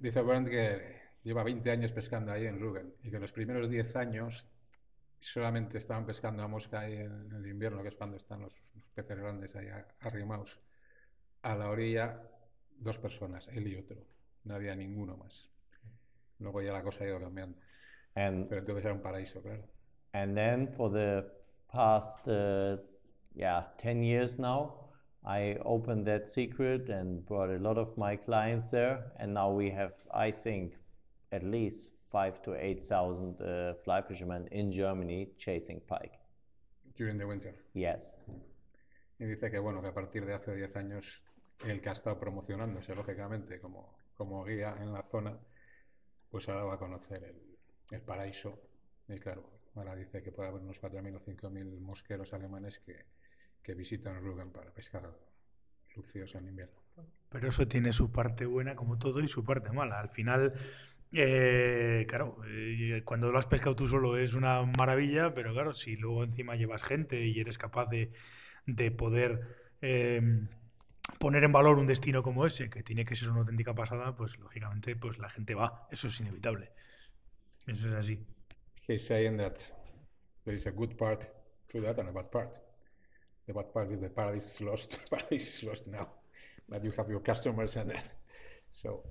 Dice 0.00 0.22
Bernd 0.22 0.48
que 0.48 0.80
lleva 1.24 1.42
20 1.42 1.70
años 1.70 1.92
pescando 1.92 2.32
ahí 2.32 2.46
en 2.46 2.60
Rügen 2.60 2.92
y 3.02 3.10
que 3.10 3.18
los 3.18 3.32
primeros 3.32 3.68
10 3.68 3.96
años 3.96 4.46
solamente 5.20 5.78
estaban 5.78 6.06
pescando 6.06 6.42
a 6.42 6.48
mosca 6.48 6.80
ahí 6.80 6.94
en 6.94 7.32
el 7.32 7.46
invierno, 7.46 7.82
que 7.82 7.88
es 7.88 7.96
cuando 7.96 8.16
están 8.16 8.42
los, 8.42 8.54
los 8.74 8.84
peces 8.94 9.18
grandes 9.18 9.56
ahí 9.56 9.66
arrimados 10.00 10.60
a 11.42 11.54
la 11.56 11.70
orilla, 11.70 12.22
dos 12.76 12.98
personas, 12.98 13.48
él 13.48 13.66
y 13.66 13.76
otro. 13.76 13.96
No 14.44 14.54
había 14.54 14.76
ninguno 14.76 15.16
más. 15.16 15.50
Luego 16.38 16.62
ya 16.62 16.72
la 16.72 16.82
cosa 16.82 17.04
ha 17.04 17.08
ido 17.08 17.20
cambiando. 17.20 17.58
And 18.14 18.48
Pero 18.48 18.60
entonces 18.60 18.84
era 18.84 18.94
un 18.94 19.02
paraíso, 19.02 19.42
claro. 19.42 19.64
And 20.14 20.36
then 20.36 20.66
for 20.66 20.90
the 20.90 21.26
past, 21.72 22.26
uh, 22.28 22.76
yeah, 23.34 23.64
10 23.78 24.02
years 24.02 24.38
now, 24.38 24.74
I 25.24 25.56
opened 25.64 26.06
that 26.06 26.30
secret 26.30 26.88
and 26.88 27.24
brought 27.26 27.50
a 27.50 27.58
lot 27.58 27.76
of 27.76 27.96
my 27.98 28.16
clients 28.16 28.70
there. 28.70 29.12
And 29.18 29.34
now 29.34 29.50
we 29.50 29.70
have, 29.70 29.94
I 30.14 30.30
think, 30.30 30.74
at 31.32 31.44
least 31.44 31.90
five 32.10 32.40
to 32.42 32.54
8,000 32.54 33.40
uh, 33.40 33.74
fly 33.84 34.00
fishermen 34.02 34.48
in 34.50 34.72
Germany 34.72 35.28
chasing 35.36 35.80
pike. 35.86 36.18
During 36.96 37.18
the 37.18 37.26
winter. 37.26 37.54
Yes. 37.74 38.18
Y 39.20 39.26
dice 39.26 39.50
que 39.50 39.58
bueno, 39.58 39.82
que 39.82 39.88
a 39.88 39.94
partir 39.94 40.24
de 40.24 40.34
hace 40.34 40.54
10 40.54 40.76
años 40.76 41.22
el 41.66 41.80
que 41.80 41.88
ha 41.88 41.92
estado 41.92 42.18
promocionándose, 42.18 42.94
lógicamente, 42.94 43.60
como, 43.60 43.98
como 44.14 44.44
guía 44.44 44.74
en 44.80 44.92
la 44.92 45.02
zona, 45.02 45.38
pues 46.30 46.48
ha 46.48 46.54
dado 46.54 46.70
a 46.70 46.78
conocer 46.78 47.24
el, 47.24 47.58
el 47.90 48.00
paraíso. 48.00 48.58
Y 49.08 49.18
claro, 49.18 49.57
ahora 49.74 49.94
dice 49.94 50.22
que 50.22 50.32
puede 50.32 50.48
haber 50.48 50.62
unos 50.62 50.80
4.000 50.80 51.16
o 51.16 51.20
5.000 51.20 51.80
mosqueros 51.80 52.32
alemanes 52.32 52.78
que, 52.78 53.06
que 53.62 53.74
visitan 53.74 54.20
Rügen 54.22 54.50
para 54.50 54.72
pescar 54.72 55.10
lucios 55.94 56.34
en 56.34 56.48
invierno. 56.48 56.80
Pero 57.28 57.48
eso 57.48 57.68
tiene 57.68 57.92
su 57.92 58.10
parte 58.10 58.46
buena 58.46 58.74
como 58.74 58.98
todo 58.98 59.20
y 59.20 59.28
su 59.28 59.44
parte 59.44 59.70
mala. 59.70 60.00
Al 60.00 60.08
final, 60.08 60.54
eh, 61.12 62.06
claro, 62.08 62.38
eh, 62.46 63.02
cuando 63.04 63.30
lo 63.30 63.38
has 63.38 63.46
pescado 63.46 63.76
tú 63.76 63.86
solo 63.86 64.16
es 64.16 64.34
una 64.34 64.62
maravilla, 64.62 65.34
pero 65.34 65.52
claro, 65.52 65.74
si 65.74 65.96
luego 65.96 66.24
encima 66.24 66.56
llevas 66.56 66.82
gente 66.82 67.24
y 67.26 67.38
eres 67.40 67.58
capaz 67.58 67.86
de, 67.86 68.12
de 68.66 68.90
poder 68.90 69.76
eh, 69.82 70.46
poner 71.18 71.44
en 71.44 71.52
valor 71.52 71.78
un 71.78 71.86
destino 71.86 72.22
como 72.22 72.46
ese, 72.46 72.70
que 72.70 72.82
tiene 72.82 73.04
que 73.04 73.16
ser 73.16 73.30
una 73.30 73.40
auténtica 73.40 73.74
pasada, 73.74 74.14
pues 74.14 74.38
lógicamente 74.38 74.96
pues 74.96 75.18
la 75.18 75.28
gente 75.28 75.54
va. 75.54 75.86
Eso 75.90 76.08
es 76.08 76.20
inevitable. 76.20 76.72
Eso 77.66 77.88
es 77.88 77.94
así. 77.94 78.26
He's 78.88 79.06
saying 79.06 79.36
that 79.36 79.72
there 80.46 80.54
is 80.54 80.66
a 80.66 80.70
good 80.70 80.96
part 80.96 81.28
to 81.70 81.80
that 81.82 81.98
and 81.98 82.08
a 82.08 82.12
bad 82.12 82.32
part. 82.32 82.58
The 83.46 83.52
bad 83.52 83.72
part 83.72 83.90
is 83.90 84.00
the 84.00 84.08
paradise 84.08 84.46
is 84.46 84.60
lost. 84.62 85.00
paradise 85.10 85.62
is 85.62 85.64
lost 85.64 85.88
now. 85.88 86.08
But 86.68 86.82
you 86.82 86.92
have 86.96 87.08
your 87.08 87.20
customers 87.20 87.76
and 87.76 87.90
that. 87.90 88.12
So 88.72 89.02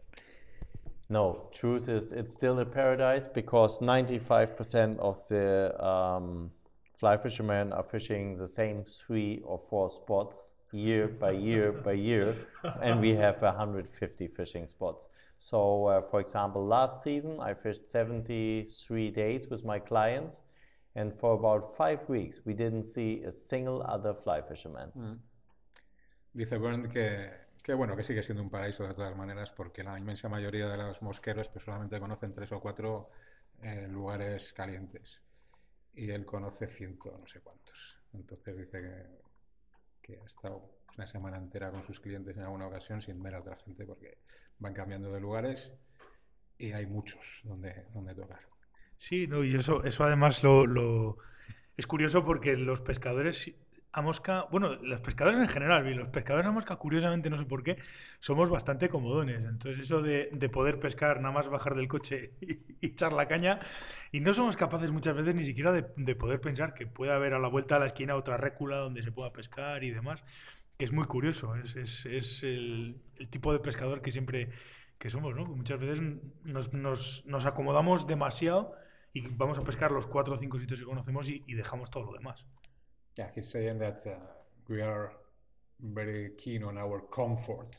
No, 1.10 1.50
truth 1.54 1.90
is 1.90 2.12
it's 2.12 2.34
still 2.34 2.60
a 2.60 2.66
paradise 2.66 3.28
because 3.28 3.80
95% 3.80 4.98
of 5.00 5.26
the 5.28 5.86
um, 5.86 6.52
fly 6.94 7.16
fishermen 7.16 7.72
are 7.72 7.84
fishing 7.84 8.36
the 8.36 8.48
same 8.48 8.84
three 8.84 9.42
or 9.46 9.60
four 9.60 9.92
spots 9.92 10.54
year 10.72 11.08
by 11.08 11.32
year 11.32 11.72
by 11.72 11.94
year, 11.94 12.36
and 12.82 13.00
we 13.00 13.16
have 13.16 13.42
150 13.42 14.28
fishing 14.28 14.68
spots. 14.68 15.08
So, 15.38 15.86
uh, 15.86 16.02
for 16.02 16.20
example, 16.20 16.66
last 16.66 17.04
season 17.04 17.40
I 17.40 17.54
fished 17.54 17.90
73 17.90 19.12
days 19.12 19.48
with 19.50 19.64
my 19.64 19.80
clients, 19.80 20.42
and 20.96 21.14
for 21.14 21.34
about 21.34 21.76
five 21.78 22.08
weeks 22.10 22.42
we 22.44 22.54
didn't 22.54 22.86
see 22.86 23.24
a 23.24 23.32
single 23.32 23.84
other 23.88 24.14
fly 24.14 24.42
fisherman. 24.42 24.92
Dice 26.34 26.58
Bernd 26.58 26.92
que, 26.92 27.30
que 27.64 27.74
bueno, 27.74 27.96
que 27.96 28.04
sigue 28.04 28.24
siendo 28.24 28.42
un 28.44 28.50
paraíso 28.50 28.88
de 28.88 28.94
todas 28.94 29.16
maneras, 29.16 29.52
porque 29.52 29.84
la 29.84 29.98
inmensa 29.98 30.28
mayoría 30.28 30.68
de 30.68 30.78
los 30.78 31.02
mosqueros 31.02 31.50
pues 31.50 31.64
solamente 31.64 32.00
conocen 32.00 32.32
tres 32.32 32.52
o 32.52 32.60
cuatro 32.60 33.10
eh, 33.62 33.88
lugares 33.88 34.54
calientes. 34.54 35.22
Y 35.94 36.10
él 36.12 36.26
conoce 36.26 36.68
ciento 36.68 37.16
no 37.18 37.28
sé 37.28 37.42
cuántos. 37.42 38.00
Entonces 38.14 38.58
dice 38.58 38.82
que, 38.82 40.14
que 40.14 40.20
ha 40.20 40.26
estado 40.26 40.78
una 40.98 41.06
semana 41.06 41.38
entera 41.38 41.72
con 41.72 41.84
sus 41.84 42.00
clientes 42.00 42.36
en 42.38 42.44
alguna 42.44 42.68
ocasión 42.68 43.02
sin 43.02 43.22
ver 43.22 43.36
a 43.36 43.40
otra 43.40 43.56
gente 43.58 43.86
porque 43.86 44.18
van 44.60 44.74
cambiando 44.74 45.12
de 45.12 45.20
lugares 45.22 45.74
y 46.58 46.72
hay 46.74 46.88
muchos 46.88 47.42
donde, 47.46 47.86
donde 47.94 48.16
tocar. 48.16 48.42
Sí, 48.98 49.28
no, 49.28 49.44
y 49.44 49.56
eso, 49.56 49.84
eso 49.84 50.04
además 50.04 50.44
lo, 50.44 50.66
lo- 50.66 51.18
es 51.78 51.88
curioso 51.88 52.26
porque 52.26 52.56
los 52.58 52.82
pescadores 52.82 53.54
a 53.94 54.02
mosca, 54.02 54.46
bueno, 54.52 54.76
los 54.76 55.02
pescadores 55.02 55.40
en 55.42 55.48
general, 55.50 55.88
y 55.88 55.94
los 55.96 56.10
pescadores 56.10 56.46
a 56.48 56.52
mosca, 56.52 56.76
curiosamente, 56.76 57.30
no 57.32 57.38
sé 57.40 57.46
por 57.46 57.64
qué, 57.64 57.78
somos 58.20 58.50
bastante 58.50 58.90
comodones. 58.90 59.44
Entonces, 59.46 59.82
eso 59.86 60.02
de, 60.04 60.30
de 60.34 60.50
poder 60.50 60.80
pescar, 60.80 61.20
nada 61.22 61.34
más 61.34 61.48
bajar 61.50 61.76
del 61.76 61.88
coche 61.88 62.34
y, 62.42 62.54
y 62.80 62.88
echar 62.88 63.14
la 63.14 63.28
caña, 63.28 63.60
y 64.12 64.20
no 64.20 64.34
somos 64.34 64.56
capaces 64.58 64.92
muchas 64.92 65.16
veces 65.16 65.34
ni 65.36 65.44
siquiera 65.44 65.72
de, 65.72 65.86
de 65.96 66.16
poder 66.16 66.42
pensar 66.42 66.74
que 66.76 66.86
pueda 66.88 67.16
haber 67.16 67.34
a 67.34 67.40
la 67.40 67.48
vuelta 67.48 67.76
de 67.76 67.82
la 67.82 67.88
esquina 67.88 68.16
otra 68.16 68.38
récula 68.38 68.78
donde 68.78 69.02
se 69.04 69.12
pueda 69.12 69.32
pescar 69.34 69.84
y 69.84 69.92
demás, 69.92 70.24
que 70.78 70.86
es 70.86 70.92
muy 70.94 71.06
curioso. 71.06 71.56
Es, 71.56 71.76
es- 71.76 72.06
es 72.06 72.44
el, 72.44 73.02
el 73.18 73.30
tipo 73.30 73.52
de 73.54 73.60
pescador 73.60 74.02
que 74.02 74.12
siempre 74.12 74.50
que 75.00 75.10
somos, 75.10 75.36
¿no? 75.36 75.46
Muchas 75.46 75.80
veces 75.80 76.00
nos, 76.44 76.74
nos- 76.74 77.24
nos 77.26 77.46
acomodamos 77.46 78.08
demasiado 78.08 78.74
y 79.14 79.22
vamos 79.28 79.58
a 79.58 79.64
pescar 79.64 79.92
los 79.92 80.08
cuatro 80.08 80.34
o 80.36 80.38
cinco 80.38 80.60
sitios 80.60 80.80
que 80.80 80.86
conocemos 80.86 81.30
y, 81.30 81.44
y 81.48 81.54
dejamos 81.56 81.90
todo 81.90 82.06
lo 82.06 82.14
demás. 82.14 82.46
Yeah, 83.16 83.32
he's 83.36 83.50
saying 83.50 83.80
that 83.80 83.98
uh, 84.06 84.20
we 84.70 84.82
are 84.84 85.10
very 85.80 86.36
keen 86.38 86.64
on 86.64 86.78
our 86.78 87.08
comfort. 87.10 87.76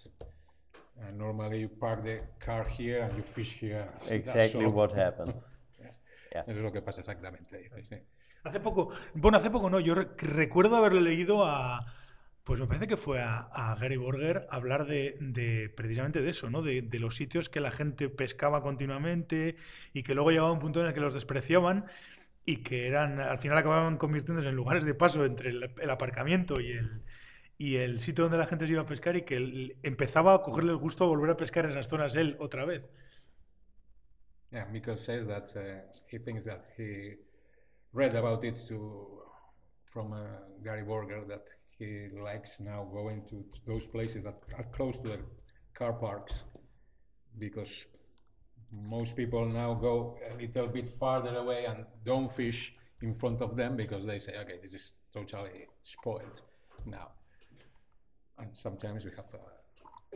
And 1.00 1.16
normally 1.16 1.60
you 1.60 1.68
park 1.68 2.02
the 2.02 2.22
car 2.44 2.66
here 2.68 3.02
and 3.04 3.16
you 3.16 3.22
fish 3.22 3.56
here. 3.62 3.88
Exactly 4.10 4.66
what 4.66 4.92
happens. 4.96 5.46
Yes. 5.78 5.96
Yes. 6.34 6.48
Eso 6.48 6.58
es 6.58 6.64
lo 6.64 6.72
que 6.72 6.82
pasa 6.82 7.00
exactamente. 7.00 7.70
Hace 8.44 8.60
poco, 8.60 8.90
bueno, 9.14 9.38
hace 9.38 9.50
poco 9.50 9.70
no, 9.70 9.78
yo 9.80 9.94
re- 9.94 10.08
recuerdo 10.16 10.76
haberle 10.76 11.00
leído 11.00 11.44
a, 11.46 11.78
pues 12.48 12.60
me 12.60 12.66
parece 12.66 12.86
que 12.86 12.96
fue 12.96 13.20
a, 13.20 13.76
Gary 13.78 13.98
Borger 13.98 14.46
hablar 14.50 14.86
de, 14.86 15.70
precisamente 15.76 16.22
de 16.22 16.30
eso, 16.30 16.48
¿no? 16.48 16.62
De, 16.62 16.82
los 16.98 17.14
sitios 17.14 17.50
que 17.50 17.60
la 17.60 17.70
gente 17.70 18.08
pescaba 18.08 18.62
continuamente 18.62 19.56
y 19.92 20.02
que 20.02 20.14
luego 20.14 20.30
llegaba 20.30 20.50
un 20.50 20.58
punto 20.58 20.80
en 20.80 20.86
el 20.86 20.94
que 20.94 21.00
los 21.00 21.12
despreciaban 21.12 21.84
y 22.46 22.62
que 22.62 22.86
eran, 22.86 23.20
al 23.20 23.38
final 23.38 23.58
acababan 23.58 23.98
convirtiéndose 23.98 24.48
en 24.48 24.54
lugares 24.54 24.86
de 24.86 24.94
paso 24.94 25.26
entre 25.26 25.50
el, 25.50 25.90
aparcamiento 25.90 26.58
y 26.58 26.72
el, 26.72 27.02
y 27.58 27.76
el 27.76 28.00
sitio 28.00 28.24
donde 28.24 28.38
la 28.38 28.46
gente 28.46 28.66
se 28.66 28.72
iba 28.72 28.80
a 28.80 28.86
pescar 28.86 29.14
y 29.16 29.26
que 29.26 29.76
empezaba 29.82 30.32
a 30.32 30.40
cogerle 30.40 30.72
el 30.72 30.78
gusto 30.78 31.04
a 31.04 31.08
volver 31.08 31.28
a 31.28 31.36
pescar 31.36 31.66
en 31.66 31.72
esas 31.72 31.86
zonas 31.86 32.16
él 32.16 32.38
otra 32.40 32.64
vez. 32.64 32.82
Yeah, 34.52 34.64
Mikkel 34.72 34.96
says 34.96 35.26
that 35.26 35.54
uh, 35.54 35.82
he 36.10 36.18
thinks 36.18 36.46
that 36.46 36.64
he 36.78 37.16
read 37.92 38.16
about 38.16 38.42
it 38.42 38.58
from 39.84 40.14
uh, 40.14 40.24
Gary 40.64 40.82
Borger 40.82 41.28
that 41.28 41.52
he 41.78 42.08
likes 42.22 42.60
now 42.60 42.84
going 42.92 43.22
to 43.30 43.44
those 43.66 43.86
places 43.86 44.24
that 44.24 44.36
are 44.56 44.64
close 44.72 44.98
to 44.98 45.08
the 45.08 45.18
car 45.74 45.92
parks 45.92 46.42
because 47.38 47.86
most 48.72 49.16
people 49.16 49.46
now 49.46 49.74
go 49.74 50.18
a 50.32 50.36
little 50.36 50.66
bit 50.68 50.88
farther 50.98 51.36
away 51.36 51.64
and 51.66 51.84
don't 52.04 52.32
fish 52.34 52.74
in 53.02 53.14
front 53.14 53.40
of 53.40 53.56
them 53.56 53.76
because 53.76 54.04
they 54.04 54.18
say, 54.18 54.34
okay, 54.38 54.58
this 54.60 54.74
is 54.74 54.92
totally 55.12 55.66
spoiled 55.82 56.42
now. 56.84 57.08
And 58.38 58.54
sometimes 58.56 59.04
we 59.04 59.10
have 59.16 59.32
uh, 59.34 59.38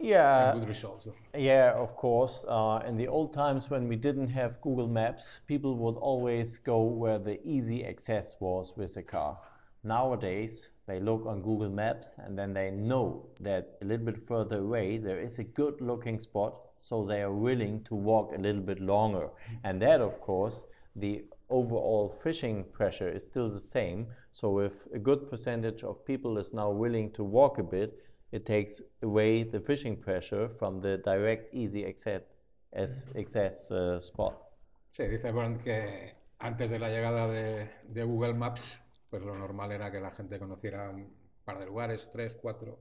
Yeah. 0.01 0.53
some 0.53 0.61
good 0.61 0.69
results. 0.69 1.09
Yeah, 1.35 1.73
of 1.75 1.97
course. 1.97 2.45
Uh, 2.49 2.81
in 2.87 2.97
the 2.97 3.09
old 3.09 3.33
times 3.33 3.71
when 3.71 3.89
we 3.89 3.97
didn't 3.97 4.29
have 4.29 4.61
Google 4.61 4.89
Maps, 4.89 5.41
people 5.47 5.77
would 5.77 5.97
always 5.97 6.59
go 6.59 6.83
where 6.83 7.19
the 7.19 7.41
easy 7.47 7.85
access 7.85 8.37
was 8.41 8.75
with 8.77 8.97
a 8.97 9.03
car. 9.03 9.39
Nowadays, 9.85 10.71
they 10.93 11.01
look 11.01 11.25
on 11.27 11.41
Google 11.41 11.71
Maps 11.71 12.17
and 12.19 12.39
then 12.39 12.53
they 12.53 12.71
know 12.71 13.25
that 13.41 13.79
a 13.81 13.85
little 13.85 14.05
bit 14.05 14.21
further 14.31 14.59
away 14.59 14.99
there 14.99 15.19
is 15.19 15.39
a 15.39 15.45
good 15.45 15.81
looking 15.81 16.19
spot, 16.21 16.53
so 16.79 17.05
they 17.05 17.23
are 17.23 17.33
willing 17.33 17.83
to 17.85 17.95
walk 17.95 18.33
a 18.37 18.41
little 18.47 18.61
bit 18.61 18.81
longer. 18.81 19.29
And 19.65 19.81
that, 19.81 20.01
of 20.01 20.21
course, 20.21 20.65
the 20.97 21.25
overall 21.49 22.09
fishing 22.25 22.65
pressure 22.73 23.09
is 23.09 23.25
still 23.25 23.49
the 23.49 23.67
same. 23.77 24.07
So, 24.33 24.59
if 24.59 24.75
a 24.95 24.99
good 24.99 25.31
percentage 25.31 25.83
of 25.83 26.05
people 26.05 26.39
is 26.39 26.53
now 26.53 26.71
willing 26.71 27.13
to 27.13 27.25
walk 27.25 27.59
a 27.59 27.63
bit, 27.63 27.91
it 28.33 28.45
takes 28.45 28.83
away 29.03 29.45
the 29.45 29.61
fishing 29.61 29.97
pressure 29.97 30.49
from 30.49 30.81
the 30.81 30.99
direct 30.99 31.55
easy 31.55 31.87
access, 31.87 32.23
access 33.23 33.71
uh, 33.71 33.99
spot. 33.99 34.35
Sí, 34.91 35.09
dice 35.09 35.33
Bernd 35.33 35.63
que 35.63 36.13
antes 36.39 36.71
de 36.71 36.79
la 36.79 36.89
llegada 36.89 37.27
de, 37.29 37.69
de 37.89 38.05
Google 38.05 38.35
Maps, 38.35 38.82
pues 39.13 39.23
lo 39.23 39.37
normal 39.37 39.73
era 39.73 39.93
que 39.93 40.01
la 40.01 40.11
gente 40.11 40.39
conociera 40.39 40.89
un 40.89 41.15
par 41.45 41.59
de 41.59 41.67
lugares, 41.67 42.09
tres, 42.11 42.35
cuatro, 42.41 42.81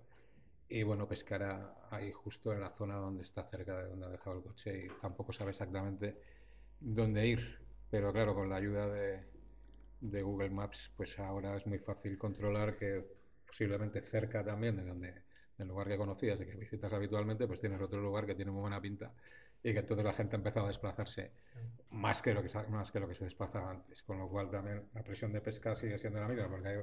y 0.70 0.82
bueno, 0.82 1.06
pescará 1.06 1.76
ahí 1.90 2.14
justo 2.14 2.54
en 2.54 2.62
la 2.62 2.70
zona 2.70 2.96
donde 2.96 3.24
está 3.24 3.44
cerca 3.50 3.78
de 3.78 3.90
donde 3.90 4.06
ha 4.06 4.10
dejado 4.10 4.38
el 4.38 4.44
coche 4.44 4.86
y 4.86 5.02
tampoco 5.02 5.34
sabe 5.34 5.50
exactamente 5.50 6.22
dónde 6.80 7.28
ir. 7.28 7.60
Pero 7.90 8.14
claro, 8.14 8.34
con 8.34 8.50
la 8.50 8.56
ayuda 8.56 8.88
de, 8.88 9.26
de 10.00 10.22
Google 10.22 10.52
Maps, 10.52 10.94
pues 10.96 11.20
ahora 11.20 11.58
es 11.58 11.68
muy 11.68 11.80
fácil 11.80 12.18
controlar 12.18 12.78
que 12.78 13.06
posiblemente 13.46 14.02
cerca 14.02 14.42
también 14.42 14.78
de 14.78 14.86
donde 14.86 15.24
del 15.58 15.68
lugar 15.68 15.90
que 15.90 15.98
conocías 15.98 16.40
y 16.40 16.46
que 16.46 16.56
visitas 16.56 16.94
habitualmente, 16.94 17.46
pues 17.46 17.60
tienes 17.60 17.82
otro 17.82 18.00
lugar 18.00 18.26
que 18.26 18.36
tiene 18.36 18.52
muy 18.52 18.62
buena 18.62 18.80
pinta 18.80 19.14
y 19.64 19.74
que 19.74 19.80
entonces 19.80 20.06
la 20.06 20.14
gente 20.14 20.36
ha 20.36 20.40
empezado 20.40 20.66
a 20.66 20.70
desplazarse 20.70 21.32
más 21.92 22.22
que 22.22 22.34
lo 22.34 22.42
que, 22.42 22.50
más 22.70 22.92
que, 22.92 23.00
lo 23.00 23.08
que 23.08 23.16
se 23.16 23.26
desplazaba 23.26 23.72
antes, 23.72 24.02
con 24.04 24.18
lo 24.18 24.28
cual 24.28 24.50
también 24.50 24.90
la 24.94 25.04
presión 25.04 25.32
de 25.32 25.42
pesca 25.42 25.76
sigue 25.76 25.98
siendo 25.98 26.20
la 26.20 26.28
misma, 26.28 26.50
porque 26.50 26.68
hay 26.68 26.78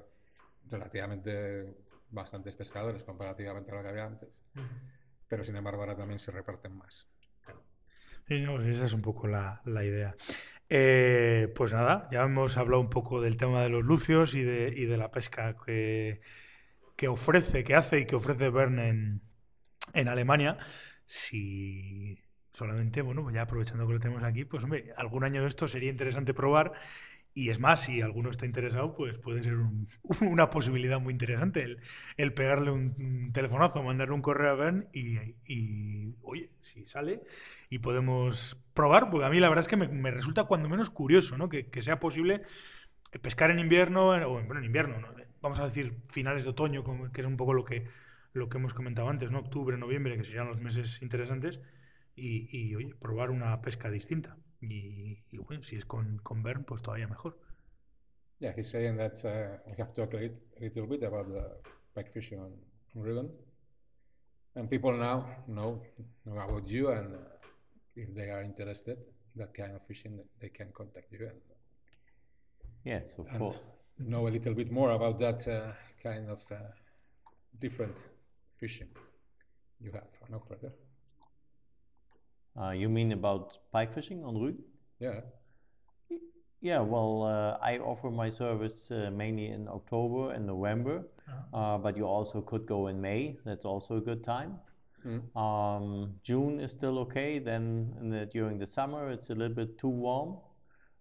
relativamente 0.70 1.74
bastantes 2.10 2.54
pescadores 2.54 3.02
comparativamente 3.04 3.72
a 3.72 3.74
lo 3.74 3.82
que 3.82 3.88
había 3.88 4.04
antes, 4.04 4.30
pero 5.26 5.42
sin 5.42 5.56
embargo 5.56 5.80
ahora 5.80 5.96
también 5.96 6.18
se 6.18 6.30
reparten 6.30 6.76
más. 6.76 7.08
Sí, 8.28 8.44
esa 8.70 8.84
es 8.84 8.92
un 8.92 9.00
poco 9.00 9.26
la, 9.26 9.62
la 9.64 9.84
idea. 9.84 10.14
Eh, 10.68 11.50
pues 11.54 11.72
nada, 11.72 12.08
ya 12.12 12.24
hemos 12.24 12.58
hablado 12.58 12.82
un 12.82 12.90
poco 12.90 13.22
del 13.22 13.38
tema 13.38 13.62
de 13.62 13.70
los 13.70 13.82
lucios 13.82 14.34
y 14.34 14.42
de, 14.42 14.68
y 14.68 14.84
de 14.84 14.98
la 14.98 15.10
pesca 15.10 15.56
que, 15.56 16.20
que, 16.94 17.08
ofrece, 17.08 17.64
que 17.64 17.74
hace 17.74 18.00
y 18.00 18.06
que 18.06 18.16
ofrece 18.16 18.50
Bern 18.50 18.78
en, 18.78 19.22
en 19.94 20.08
Alemania. 20.08 20.58
Si 21.06 22.18
solamente, 22.58 23.02
bueno, 23.02 23.22
pues 23.22 23.34
ya 23.34 23.42
aprovechando 23.42 23.86
que 23.86 23.92
lo 23.92 24.00
tenemos 24.00 24.24
aquí, 24.24 24.44
pues 24.44 24.64
hombre, 24.64 24.92
algún 24.96 25.22
año 25.22 25.42
de 25.42 25.48
esto 25.48 25.68
sería 25.68 25.90
interesante 25.90 26.34
probar 26.34 26.72
y 27.32 27.50
es 27.50 27.60
más, 27.60 27.82
si 27.82 28.02
alguno 28.02 28.30
está 28.30 28.46
interesado, 28.46 28.96
pues 28.96 29.16
puede 29.16 29.44
ser 29.44 29.54
una 30.22 30.50
posibilidad 30.50 31.00
muy 31.00 31.12
interesante 31.12 31.76
el, 32.16 32.34
pegarle 32.34 32.72
un, 32.72 33.30
telefonazo, 33.32 33.82
mandarle 33.84 34.14
un 34.14 34.22
correo 34.22 34.50
a 34.50 34.54
Bern 34.56 34.88
y, 34.92 36.14
oye, 36.22 36.50
si 36.60 36.84
sale 36.84 37.22
y 37.70 37.78
podemos 37.78 38.60
probar, 38.74 39.08
porque 39.08 39.26
a 39.26 39.30
mí 39.30 39.38
la 39.38 39.48
verdad 39.48 39.62
es 39.62 39.68
que 39.68 39.76
me, 39.76 40.10
resulta 40.10 40.44
cuando 40.44 40.68
menos 40.68 40.90
curioso, 40.90 41.38
¿no? 41.38 41.48
Que, 41.48 41.70
sea 41.80 42.00
posible 42.00 42.42
pescar 43.22 43.52
en 43.52 43.60
invierno, 43.60 44.08
o 44.08 44.42
bueno, 44.42 44.58
en 44.58 44.64
invierno, 44.64 44.96
vamos 45.40 45.60
a 45.60 45.64
decir 45.64 45.94
finales 46.08 46.42
de 46.42 46.50
otoño, 46.50 46.82
que 47.12 47.20
es 47.20 47.26
un 47.26 47.36
poco 47.36 47.54
lo 47.54 47.64
que, 47.64 47.86
lo 48.32 48.48
que 48.48 48.58
hemos 48.58 48.74
comentado 48.74 49.08
antes, 49.08 49.30
¿no? 49.30 49.38
Octubre, 49.38 49.76
noviembre, 49.78 50.16
que 50.16 50.24
serían 50.24 50.48
los 50.48 50.58
meses 50.58 51.00
interesantes, 51.02 51.60
y, 52.18 52.48
y 52.50 52.74
oye, 52.74 52.94
probar 52.94 53.30
una 53.30 53.60
pesca 53.60 53.90
distinta. 53.90 54.36
Y, 54.60 55.24
y 55.30 55.38
bueno, 55.38 55.62
si 55.62 55.76
es 55.76 55.84
con, 55.84 56.18
con 56.18 56.42
Bern, 56.42 56.64
pues 56.64 56.82
todavía 56.82 57.06
mejor. 57.06 57.38
Yeah, 58.40 58.52
he's 58.56 58.68
saying 58.68 58.96
that 58.96 59.24
uh, 59.24 59.58
we 59.66 59.74
have 59.78 59.90
a, 59.96 60.16
lit 60.16 60.32
a 60.56 60.60
little 60.60 60.86
bit 60.86 61.02
about 61.02 61.28
the 61.28 61.60
pike 61.94 62.10
fishing 62.12 62.40
on, 62.40 62.52
on 62.94 63.02
Rügen. 63.02 63.30
And 64.54 64.68
people 64.68 64.92
now 64.92 65.26
know, 65.46 65.82
know 66.24 66.38
about 66.38 66.66
you, 66.68 66.90
and 66.90 67.14
uh, 67.14 67.18
if 67.94 68.14
they 68.14 68.30
are 68.30 68.42
interested 68.42 68.98
that 69.36 69.54
kind 69.54 69.74
of 69.74 69.82
fishing, 69.82 70.20
they 70.40 70.48
can 70.48 70.72
contact 70.72 71.12
you. 71.12 71.26
And, 71.26 71.40
yes, 72.84 73.14
of 73.18 73.26
and 73.28 73.38
course. 73.38 73.68
Know 73.98 74.28
a 74.28 74.30
little 74.30 74.54
bit 74.54 74.70
more 74.70 74.92
about 74.92 75.18
that 75.18 75.48
uh, 75.48 75.72
kind 76.00 76.30
of 76.30 76.44
uh, 76.52 76.56
different 77.58 78.08
fishing 78.56 78.88
you 79.80 79.90
have 79.92 80.10
on 80.26 80.34
offer 80.34 80.56
there. 80.60 80.72
Uh, 82.60 82.70
you 82.70 82.88
mean 82.88 83.12
about 83.12 83.58
pike 83.72 83.94
fishing 83.94 84.24
on 84.24 84.34
Rügen? 84.34 84.62
Yeah. 84.98 85.20
Yeah, 86.60 86.80
well, 86.80 87.22
uh, 87.22 87.64
I 87.64 87.78
offer 87.78 88.10
my 88.10 88.30
service 88.30 88.90
uh, 88.90 89.10
mainly 89.12 89.46
in 89.46 89.68
October 89.68 90.32
and 90.32 90.44
November, 90.44 91.04
uh-huh. 91.28 91.78
but 91.78 91.96
you 91.96 92.04
also 92.04 92.40
could 92.40 92.66
go 92.66 92.88
in 92.88 93.00
May. 93.00 93.36
That's 93.44 93.64
also 93.64 93.98
a 93.98 94.00
good 94.00 94.24
time. 94.24 94.58
Mm. 95.06 95.36
Um, 95.36 96.14
June 96.24 96.58
is 96.58 96.72
still 96.72 96.98
okay. 97.00 97.38
Then 97.38 97.94
the, 98.10 98.26
during 98.26 98.58
the 98.58 98.66
summer, 98.66 99.10
it's 99.10 99.30
a 99.30 99.34
little 99.34 99.54
bit 99.54 99.78
too 99.78 99.88
warm. 99.88 100.38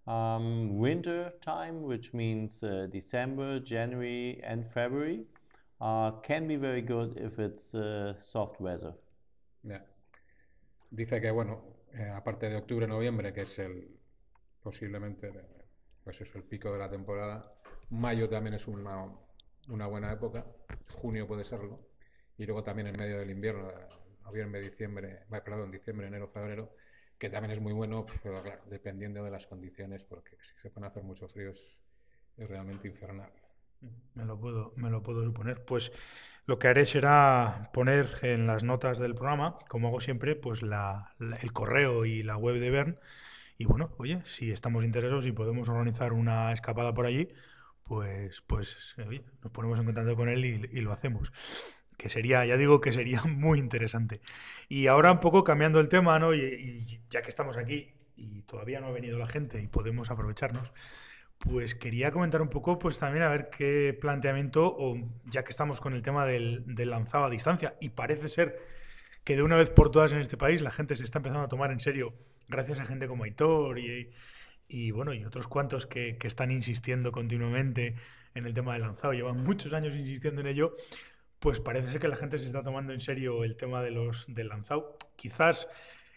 Um, 0.08 0.78
winter 0.78 1.34
time, 1.42 1.82
which 1.82 2.14
means 2.14 2.64
uh, 2.64 2.88
December, 2.92 3.60
January, 3.60 4.40
and 4.44 4.66
February, 4.66 5.26
uh, 5.82 6.12
can 6.22 6.48
be 6.48 6.56
very 6.56 6.82
good 6.82 7.18
if 7.18 7.40
it's 7.40 7.74
uh, 7.76 8.14
soft 8.20 8.62
weather. 8.62 8.94
Yeah. 9.64 9.80
Dice 10.90 11.20
que, 11.20 11.32
bueno, 11.32 11.64
eh, 11.94 12.10
aparte 12.10 12.50
de 12.50 12.56
octubre, 12.56 12.88
noviembre, 12.88 13.34
que 13.34 13.42
es 13.42 13.60
el 13.60 14.00
posiblemente, 14.62 15.32
pues 16.04 16.22
eso, 16.22 16.38
el 16.38 16.44
pico 16.44 16.72
de 16.72 16.80
la 16.80 16.90
temporada, 16.90 17.54
mayo 17.90 18.28
también 18.30 18.56
es 18.56 18.68
una, 18.68 19.06
una 19.70 19.88
buena 19.88 20.12
época, 20.12 20.46
junio 20.94 21.28
puede 21.28 21.44
serlo, 21.44 21.88
y 22.38 22.46
luego 22.46 22.64
también 22.64 22.88
en 22.88 22.98
medio 22.98 23.20
del 23.20 23.30
invierno, 23.30 23.72
noviembre, 24.24 24.62
diciembre, 24.62 25.26
perdón, 25.30 25.72
diciembre, 25.72 26.08
enero, 26.08 26.28
febrero, 26.28 26.76
que 27.18 27.30
también 27.30 27.52
es 27.52 27.62
muy 27.62 27.74
bueno, 27.74 28.06
pero 28.22 28.44
claro, 28.44 28.62
dependiendo 28.70 29.24
de 29.24 29.32
las 29.32 29.48
condiciones, 29.48 30.04
porque 30.04 30.38
si 30.42 30.56
se 30.58 30.70
pone 30.70 30.86
a 30.86 30.90
hacer 30.90 31.04
mucho 31.04 31.28
frío 31.28 31.52
es, 31.52 31.78
es 32.36 32.48
realmente 32.50 32.88
infernal. 32.88 33.32
Me 34.16 34.26
lo 34.26 34.40
puedo, 34.40 34.74
me 34.76 34.90
lo 34.90 35.02
puedo 35.04 35.24
suponer. 35.24 35.64
Pues 35.64 35.92
lo 36.48 36.60
que 36.60 36.70
haré 36.70 36.86
será 36.86 37.70
poner 37.74 38.08
en 38.24 38.48
las 38.48 38.64
notas 38.64 39.00
del 39.00 39.14
programa, 39.14 39.60
como 39.68 39.90
hago 39.90 40.00
siempre, 40.00 40.36
pues 40.36 40.64
la, 40.64 41.14
el 41.42 41.52
correo 41.54 42.06
y 42.06 42.24
la 42.24 42.38
web 42.38 42.60
de 42.60 42.70
Bern. 42.72 43.00
Y 43.58 43.66
bueno, 43.66 43.94
oye, 43.98 44.22
si 44.24 44.52
estamos 44.52 44.84
interesados 44.86 45.26
y 45.26 45.34
podemos 45.34 45.68
organizar 45.70 46.14
una 46.14 46.54
escapada 46.54 46.94
por 46.94 47.06
allí, 47.06 47.28
pues, 47.84 48.42
pues 48.42 48.96
nos 49.44 49.52
ponemos 49.52 49.80
en 49.80 49.86
contacto 49.86 50.16
con 50.16 50.30
él 50.30 50.46
y, 50.46 50.82
lo 50.82 50.94
hacemos. 50.94 51.34
Que 51.98 52.10
sería, 52.10 52.46
ya 52.46 52.58
digo 52.58 52.80
que 52.82 52.94
sería 52.94 53.22
muy 53.28 53.60
interesante. 53.60 54.22
Y 54.70 54.88
ahora 54.88 55.12
un 55.12 55.20
poco 55.20 55.44
cambiando 55.44 55.80
el 55.82 55.90
tema, 55.90 56.18
¿no? 56.18 56.34
y 56.34 57.02
ya 57.10 57.22
que 57.22 57.30
estamos 57.30 57.58
aquí 57.58 57.94
y 58.18 58.42
todavía 58.42 58.82
no 58.82 58.88
ha 58.88 58.92
venido 58.92 59.18
la 59.20 59.28
gente 59.28 59.62
y 59.62 59.68
podemos 59.68 60.10
aprovecharnos, 60.12 60.74
pues 61.40 61.76
quería 61.76 62.12
comentar 62.12 62.42
un 62.42 62.50
poco, 62.50 62.80
pues 62.80 63.00
también 63.00 63.24
a 63.24 63.30
ver 63.30 63.50
qué 63.50 63.98
planteamiento, 64.00 64.76
o 64.78 64.98
ya 65.26 65.44
que 65.44 65.52
estamos 65.52 65.80
con 65.82 65.94
el 65.94 66.02
tema 66.02 66.26
del, 66.26 66.64
lanzado 66.76 67.26
a 67.26 67.30
distancia, 67.30 67.76
y 67.80 67.90
parece 67.90 68.30
ser 68.30 68.60
que 69.24 69.36
de 69.36 69.44
una 69.44 69.56
vez 69.56 69.70
por 69.70 69.92
todas 69.92 70.14
en 70.14 70.20
este 70.20 70.38
país 70.38 70.62
la 70.62 70.72
gente 70.72 70.96
se 70.96 71.04
está 71.04 71.20
empezando 71.20 71.44
a 71.44 71.48
tomar 71.48 71.72
en 71.72 71.80
serio, 71.80 72.14
gracias 72.48 72.80
a 72.80 72.86
gente 72.86 73.08
como 73.08 73.24
Aitor 73.26 73.78
y, 73.80 74.92
bueno, 74.92 75.14
y 75.14 75.24
otros 75.26 75.48
cuantos 75.48 75.86
que, 75.86 76.18
están 76.24 76.52
insistiendo 76.52 77.12
continuamente 77.12 77.96
en 78.34 78.46
el 78.46 78.54
tema 78.54 78.74
del 78.74 78.84
lanzado, 78.84 79.14
llevan 79.14 79.44
muchos 79.44 79.74
años 79.74 79.96
insistiendo 79.96 80.42
en 80.42 80.48
ello, 80.48 80.76
pues 81.40 81.60
parece 81.60 81.92
ser 81.92 82.00
que 82.02 82.08
la 82.08 82.16
gente 82.16 82.40
se 82.40 82.48
está 82.48 82.64
tomando 82.64 82.94
en 82.94 83.02
serio 83.02 83.44
el 83.44 83.56
tema 83.58 83.84
de 83.84 83.92
los, 83.92 84.26
del 84.28 84.48
lanzado. 84.48 84.98
Quizás, 85.16 85.70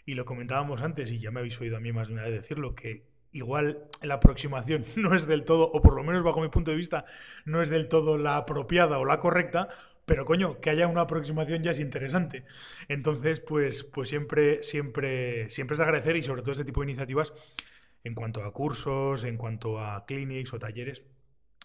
y 0.06 0.14
lo 0.14 0.24
comentábamos 0.24 0.80
antes, 0.80 1.12
y 1.12 1.18
ya 1.18 1.30
me 1.30 1.40
habéis 1.40 1.60
oído 1.60 1.76
a 1.76 1.80
mí 1.80 1.92
más 1.92 2.08
de 2.08 2.14
una 2.14 2.22
vez 2.22 2.32
decirlo, 2.32 2.74
que 2.74 3.09
igual 3.32 3.84
la 4.02 4.14
aproximación 4.14 4.84
no 4.96 5.14
es 5.14 5.26
del 5.26 5.44
todo, 5.44 5.70
o 5.70 5.82
por 5.82 5.94
lo 5.94 6.02
menos 6.02 6.22
bajo 6.22 6.40
mi 6.40 6.48
punto 6.48 6.70
de 6.70 6.76
vista, 6.76 7.04
no 7.44 7.62
es 7.62 7.68
del 7.68 7.88
todo 7.88 8.18
la 8.18 8.36
apropiada 8.36 8.98
o 8.98 9.04
la 9.04 9.20
correcta, 9.20 9.68
pero 10.04 10.24
coño, 10.24 10.60
que 10.60 10.70
haya 10.70 10.88
una 10.88 11.02
aproximación 11.02 11.62
ya 11.62 11.70
es 11.70 11.78
interesante. 11.78 12.44
Entonces, 12.88 13.40
pues, 13.40 13.84
pues 13.84 14.08
siempre, 14.08 14.62
siempre, 14.62 15.48
siempre 15.50 15.74
es 15.74 15.78
de 15.78 15.84
agradecer 15.84 16.16
y 16.16 16.22
sobre 16.22 16.42
todo 16.42 16.52
este 16.52 16.64
tipo 16.64 16.80
de 16.80 16.86
iniciativas 16.86 17.32
en 18.04 18.14
cuanto 18.14 18.42
a 18.44 18.52
cursos, 18.52 19.24
en 19.24 19.36
cuanto 19.36 19.78
a 19.78 20.04
clinics 20.06 20.52
o 20.52 20.58
talleres 20.58 21.02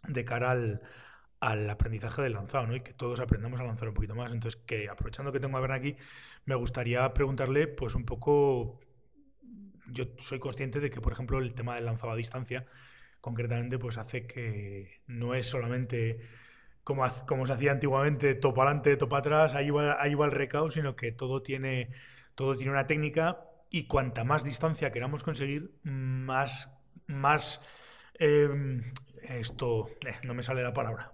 de 0.08 0.26
cara 0.26 0.52
al, 0.52 1.70
aprendizaje 1.70 2.22
del 2.22 2.34
lanzado, 2.34 2.68
¿no? 2.68 2.76
Y 2.76 2.82
que 2.82 2.94
todos 2.94 3.20
aprendamos 3.20 3.60
a 3.60 3.64
lanzar 3.64 3.88
un 3.90 3.94
poquito 3.96 4.16
más. 4.16 4.32
Entonces, 4.32 4.62
que 4.66 4.90
aprovechando 4.90 5.32
que 5.32 5.40
tengo 5.40 5.58
a 5.58 5.62
ver 5.62 5.72
aquí, 5.72 5.96
me 6.46 6.56
gustaría 6.56 7.14
preguntarle, 7.14 7.68
pues, 7.68 7.96
un 7.96 8.06
poco 8.06 8.80
yo 9.88 10.06
soy 10.20 10.40
consciente 10.40 10.80
de 10.80 10.90
que, 10.90 11.02
por 11.02 11.14
ejemplo, 11.14 11.40
el 11.40 11.54
tema 11.54 11.76
del 11.76 11.86
lanzado 11.86 12.14
a 12.14 12.16
distancia, 12.16 12.66
concretamente, 13.22 13.80
pues 13.80 13.98
hace 13.98 14.28
que 14.28 15.02
no 15.08 15.34
es 15.34 15.46
solamente 15.48 16.20
como, 16.84 17.04
como 17.28 17.46
se 17.46 17.54
hacía 17.54 17.72
antiguamente, 17.72 18.36
topa 18.36 18.64
adelante, 18.64 18.96
topa 18.98 19.18
atrás, 19.18 19.56
ahí 19.56 19.72
va, 19.72 20.02
ahí 20.02 20.14
va 20.14 20.26
el 20.26 20.32
recao, 20.32 20.70
sino 20.70 20.96
que 20.96 21.12
todo 21.12 21.42
tiene, 21.42 21.90
todo 22.36 22.56
tiene 22.56 22.72
una 22.72 22.86
técnica 22.86 23.40
y 23.72 23.88
cuanta 23.88 24.24
más 24.24 24.44
distancia 24.44 24.92
queramos 24.92 25.24
conseguir, 25.24 25.72
más, 25.84 26.70
más 27.08 27.62
em, 28.14 28.94
esto, 29.24 29.88
eh, 30.06 30.16
no 30.24 30.36
me 30.36 30.44
sale 30.44 30.62
la 30.62 30.74
palabra, 30.74 31.12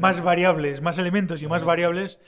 más 0.00 0.22
variables, 0.22 0.82
más 0.82 0.98
elementos 0.98 1.40
y 1.42 1.46
más 1.46 1.64
variables 1.64 2.20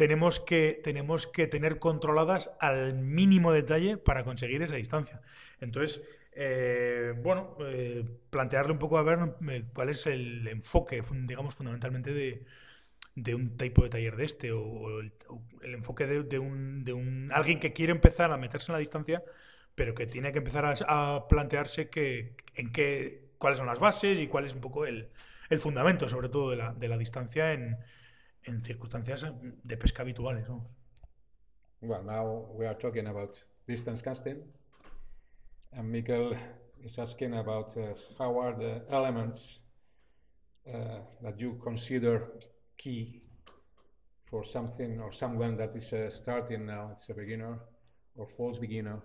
tenemos 0.00 0.40
que, 0.40 0.80
tenemos 0.82 1.26
que 1.26 1.46
tener 1.46 1.78
controladas 1.78 2.52
al 2.58 2.94
mínimo 2.94 3.52
detalle 3.52 3.98
para 3.98 4.24
conseguir 4.24 4.62
esa 4.62 4.76
distancia. 4.76 5.20
Entonces, 5.60 6.02
eh, 6.32 7.12
bueno, 7.18 7.54
eh, 7.60 8.06
plantearle 8.30 8.72
un 8.72 8.78
poco 8.78 8.96
a 8.96 9.02
ver 9.02 9.18
eh, 9.50 9.64
cuál 9.74 9.90
es 9.90 10.06
el 10.06 10.48
enfoque, 10.48 11.04
digamos, 11.26 11.54
fundamentalmente 11.54 12.14
de, 12.14 12.46
de 13.14 13.34
un 13.34 13.58
tipo 13.58 13.82
de 13.82 13.90
taller 13.90 14.16
de 14.16 14.24
este, 14.24 14.52
o, 14.52 15.00
el, 15.00 15.12
enfoque 15.60 16.06
de, 16.06 16.38
un, 16.38 16.82
de, 16.82 16.94
un, 16.94 17.30
alguien 17.34 17.60
que 17.60 17.74
quiere 17.74 17.92
empezar 17.92 18.32
a 18.32 18.38
meterse 18.38 18.72
en 18.72 18.76
la 18.76 18.78
distancia, 18.78 19.22
pero 19.74 19.94
que 19.94 20.06
tiene 20.06 20.32
que 20.32 20.38
empezar 20.38 20.64
a, 20.88 21.28
plantearse 21.28 21.90
que, 21.90 22.36
en 22.54 22.72
qué, 22.72 23.32
cuáles 23.36 23.58
son 23.58 23.66
las 23.66 23.78
bases 23.78 24.18
y 24.18 24.28
cuál 24.28 24.46
es 24.46 24.54
un 24.54 24.62
poco 24.62 24.86
el, 24.86 25.10
el 25.50 25.58
fundamento, 25.60 26.08
sobre 26.08 26.30
todo, 26.30 26.52
de 26.52 26.56
la, 26.56 26.72
de 26.72 26.88
la 26.88 26.96
distancia 26.96 27.52
en 27.52 27.76
en 28.44 28.62
circunstancias 28.62 29.26
de 29.62 29.76
pesca 29.76 30.02
habituales. 30.02 30.48
Well, 31.82 32.02
now 32.04 32.46
we 32.54 32.66
are 32.66 32.76
talking 32.76 33.06
about 33.06 33.36
distance 33.66 34.02
casting, 34.02 34.42
and 35.72 35.90
Mikkel 35.92 36.36
is 36.84 36.98
asking 36.98 37.34
about 37.34 37.76
uh, 37.76 37.94
how 38.18 38.38
are 38.38 38.54
the 38.54 38.82
elements 38.90 39.60
uh, 40.66 41.00
that 41.22 41.40
you 41.40 41.58
consider 41.62 42.28
key 42.76 43.22
for 44.30 44.44
something 44.44 45.00
or 45.00 45.12
someone 45.12 45.56
that 45.56 45.74
is 45.74 45.92
uh, 45.92 46.10
starting 46.10 46.66
now, 46.66 46.90
it's 46.92 47.08
a 47.08 47.14
beginner 47.14 47.58
or 48.16 48.26
false 48.26 48.58
beginner, 48.58 49.00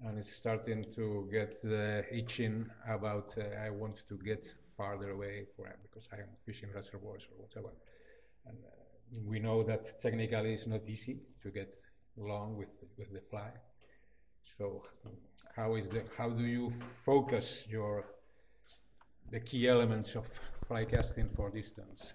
and 0.00 0.18
is 0.18 0.34
starting 0.34 0.84
to 0.94 1.28
get 1.30 1.60
the 1.62 2.04
itching 2.10 2.66
about 2.88 3.34
uh, 3.38 3.64
I 3.64 3.70
want 3.70 4.02
to 4.08 4.18
get 4.24 4.54
farther 4.76 5.10
away 5.10 5.46
from 5.54 5.66
because 5.82 6.08
I 6.12 6.16
am 6.16 6.28
fishing 6.44 6.70
reservoirs 6.74 7.28
or 7.30 7.42
whatever. 7.42 7.74
We 9.26 9.38
know 9.38 9.62
that 9.62 9.98
technically 9.98 10.52
it's 10.52 10.66
not 10.66 10.82
easy 10.86 11.20
to 11.42 11.50
get 11.50 11.74
along 12.18 12.56
with 12.56 12.68
with 12.98 13.12
the 13.12 13.20
fly. 13.30 13.50
So 14.42 14.82
how 15.56 15.76
is 15.76 15.88
the 15.88 16.02
how 16.16 16.30
do 16.30 16.44
you 16.44 16.70
focus 17.04 17.66
your 17.68 18.04
the 19.30 19.40
key 19.40 19.68
elements 19.68 20.14
of 20.14 20.26
fly 20.66 20.84
casting 20.84 21.28
for 21.30 21.50
distance? 21.50 22.14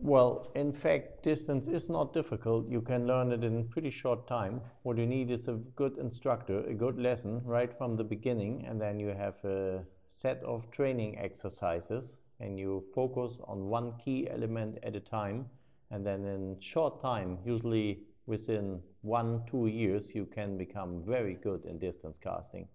Well, 0.00 0.52
in 0.54 0.72
fact, 0.72 1.24
distance 1.24 1.66
is 1.66 1.88
not 1.88 2.12
difficult. 2.12 2.68
You 2.68 2.80
can 2.80 3.06
learn 3.06 3.32
it 3.32 3.42
in 3.42 3.68
pretty 3.68 3.90
short 3.90 4.28
time. 4.28 4.60
What 4.84 4.96
you 4.96 5.06
need 5.06 5.30
is 5.30 5.48
a 5.48 5.54
good 5.74 5.98
instructor, 5.98 6.60
a 6.60 6.74
good 6.74 6.98
lesson 6.98 7.42
right 7.44 7.76
from 7.76 7.96
the 7.96 8.04
beginning, 8.04 8.64
and 8.68 8.80
then 8.80 9.00
you 9.00 9.08
have 9.08 9.44
a 9.44 9.82
set 10.06 10.42
of 10.44 10.70
training 10.70 11.18
exercises 11.18 12.16
and 12.40 12.58
you 12.58 12.84
focus 12.94 13.40
on 13.44 13.68
one 13.68 13.92
key 13.98 14.28
element 14.30 14.78
at 14.84 14.94
a 14.94 15.00
time. 15.00 15.46
And 15.90 16.04
then 16.04 16.26
in 16.26 16.60
short 16.60 17.00
time, 17.00 17.38
usually 17.44 18.00
within 18.26 18.80
one, 19.02 19.42
two 19.50 19.68
years, 19.68 20.14
you 20.14 20.26
can 20.26 20.58
become 20.58 21.02
very 21.06 21.34
good 21.34 21.64
in 21.64 21.78
distance 21.78 22.18
casting. 22.18 22.68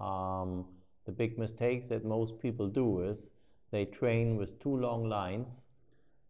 Um, 0.00 0.66
the 1.06 1.12
big 1.12 1.38
mistakes 1.38 1.88
that 1.88 2.04
most 2.04 2.38
people 2.40 2.68
do 2.68 3.02
is 3.02 3.26
they 3.70 3.86
train 3.86 4.36
with 4.36 4.60
too 4.60 4.76
long 4.76 5.08
lines 5.08 5.64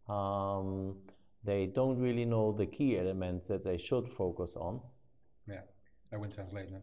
um, 0.09 0.97
they 1.45 1.67
don't 1.67 1.99
really 1.99 2.25
know 2.25 2.53
the 2.53 2.67
key 2.67 2.99
elements 2.99 3.49
that 3.49 3.65
they 3.65 3.79
should 3.79 4.09
focus 4.09 4.57
on. 4.57 4.81
Yeah, 5.47 5.63
I 6.13 6.17
will 6.17 6.31
translate 6.31 6.71
now. 6.71 6.83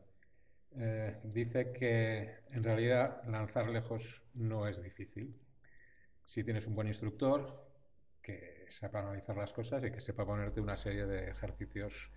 Eh, 0.78 1.16
dice 1.24 1.74
que 1.74 2.30
en 2.52 2.64
realidad 2.64 3.24
lanzar 3.28 3.70
lejos 3.70 4.22
no 4.36 4.68
es 4.68 4.82
difícil. 4.82 5.34
Si 6.26 6.44
tienes 6.44 6.68
un 6.68 6.76
buen 6.76 6.88
instructor 6.88 7.46
que 8.22 8.59
sepa 8.72 9.00
analizar 9.00 9.36
las 9.38 9.54
cosas 9.54 9.84
y 9.84 9.92
que 9.92 10.00
sepa 10.00 10.26
ponerte 10.26 10.62
una 10.62 10.78
serie 10.78 11.06
de 11.06 11.30
ejercicios 11.30 12.12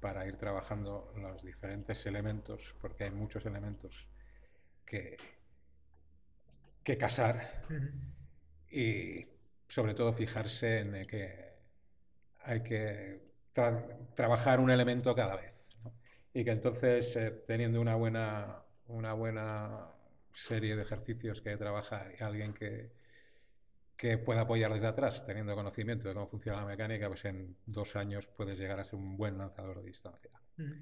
para 0.00 0.26
ir 0.26 0.36
trabajando 0.36 1.12
los 1.16 1.42
diferentes 1.42 2.06
elementos, 2.06 2.74
porque 2.80 3.04
hay 3.04 3.10
muchos 3.10 3.44
elementos 3.46 4.08
que, 4.84 5.16
que 6.82 6.96
casar. 6.96 7.64
Uh 7.68 7.72
-huh. 7.72 7.92
Y 8.70 9.26
sobre 9.68 9.94
todo 9.94 10.12
fijarse 10.12 10.80
en 10.80 11.06
que 11.06 11.48
hay 12.40 12.62
que 12.62 13.28
tra 13.52 13.86
trabajar 14.14 14.60
un 14.60 14.70
elemento 14.70 15.14
cada 15.14 15.36
vez. 15.36 15.54
¿no? 15.82 15.92
Y 16.32 16.44
que 16.44 16.50
entonces, 16.52 17.16
eh, 17.16 17.30
teniendo 17.46 17.80
una 17.80 17.96
buena, 17.96 18.62
una 18.86 19.12
buena 19.14 19.88
serie 20.32 20.76
de 20.76 20.82
ejercicios 20.82 21.40
que 21.40 21.56
trabajar 21.56 22.14
y 22.18 22.22
alguien 22.22 22.54
que, 22.54 22.92
que 23.98 24.16
pueda 24.16 24.42
apoyar 24.42 24.72
desde 24.72 24.86
atrás, 24.86 25.26
teniendo 25.26 25.54
conocimiento 25.54 26.08
de 26.08 26.14
cómo 26.14 26.26
funciona 26.26 26.60
la 26.60 26.66
mecánica, 26.66 27.08
pues 27.08 27.26
en 27.26 27.56
dos 27.66 27.96
años 27.96 28.28
puedes 28.28 28.58
llegar 28.58 28.80
a 28.80 28.84
ser 28.84 28.98
un 28.98 29.16
buen 29.16 29.36
lanzador 29.36 29.80
de 29.80 29.86
distancia. 29.86 30.30
Mm 30.56 30.72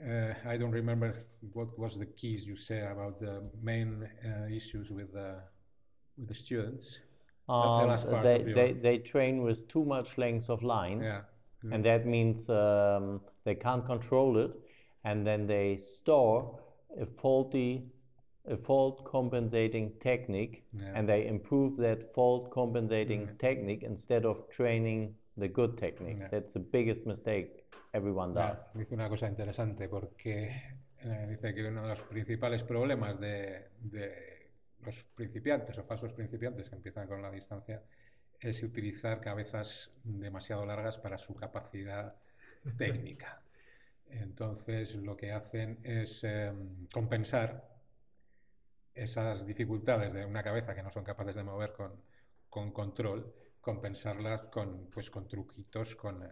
uh, 0.00 0.34
I 0.46 0.56
don't 0.56 0.72
remember 0.72 1.26
what 1.52 1.78
was 1.78 1.98
the 1.98 2.06
keys 2.06 2.46
you 2.46 2.56
say 2.56 2.80
about 2.80 3.20
the 3.20 3.42
main 3.62 4.08
uh, 4.24 4.46
issues 4.50 4.90
with 4.90 5.12
the, 5.12 5.36
with 6.16 6.28
the 6.28 6.34
students. 6.34 7.00
Um, 7.48 7.88
they, 8.22 8.44
they, 8.46 8.72
they 8.72 8.98
train 8.98 9.42
with 9.42 9.68
too 9.68 9.84
much 9.84 10.16
length 10.16 10.48
of 10.48 10.62
line. 10.62 11.02
Yeah. 11.02 11.20
Mm. 11.64 11.74
And 11.74 11.84
that 11.84 12.06
means 12.06 12.48
um, 12.48 13.20
they 13.44 13.54
can't 13.54 13.84
control 13.84 14.38
it. 14.38 14.52
And 15.04 15.26
then 15.26 15.46
they 15.46 15.76
store 15.76 16.58
a 17.00 17.06
faulty, 17.06 17.86
a 18.44 18.56
fault 18.56 19.04
compensating 19.04 19.98
technique. 19.98 20.64
Yeah. 20.72 20.92
And 20.98 21.08
they 21.08 21.26
improve 21.26 21.76
that 21.76 22.12
fault 22.12 22.50
compensating 22.50 23.26
Mm. 23.28 23.38
technique 23.38 23.82
instead 23.86 24.24
of 24.24 24.48
training 24.48 25.14
the 25.38 25.48
good 25.48 25.76
technique. 25.76 26.18
Yeah. 26.18 26.28
That's 26.30 26.52
the 26.54 26.60
biggest 26.60 27.06
mistake 27.06 27.64
everyone 27.92 28.34
does. 28.34 28.58
Ya, 28.58 28.70
dice 28.74 28.94
una 28.94 29.08
cosa 29.08 29.28
interesante 29.28 29.88
porque 29.88 30.50
eh, 31.04 31.26
dice 31.28 31.54
que 31.54 31.66
uno 31.68 31.82
de 31.82 31.88
los 31.88 32.02
principales 32.02 32.62
problemas 32.62 33.18
de, 33.20 33.68
de 33.80 34.50
los 34.84 35.04
principiantes 35.14 35.78
o 35.78 35.84
falsos 35.84 36.12
principiantes 36.12 36.68
que 36.68 36.76
empiezan 36.76 37.06
con 37.06 37.22
la 37.22 37.30
distancia 37.30 37.82
es 38.40 38.62
utilizar 38.64 39.20
cabezas 39.20 39.92
demasiado 40.02 40.66
largas 40.66 40.98
para 40.98 41.16
su 41.16 41.34
capacidad 41.34 42.16
técnica. 42.76 43.40
Entonces 44.10 44.96
lo 44.96 45.16
que 45.16 45.30
hacen 45.32 45.78
es 45.84 46.24
eh, 46.24 46.52
compensar 46.92 47.71
esas 48.94 49.46
dificultades 49.46 50.12
de 50.12 50.24
una 50.24 50.42
cabeza 50.42 50.74
que 50.74 50.82
no 50.82 50.90
son 50.90 51.04
capaces 51.04 51.34
de 51.34 51.44
mover 51.44 51.72
con, 51.72 51.92
con 52.48 52.72
control, 52.72 53.34
compensarlas 53.60 54.42
con, 54.52 54.90
pues, 54.90 55.10
con 55.10 55.26
truquitos, 55.28 55.96
con, 55.96 56.22
eh, 56.22 56.28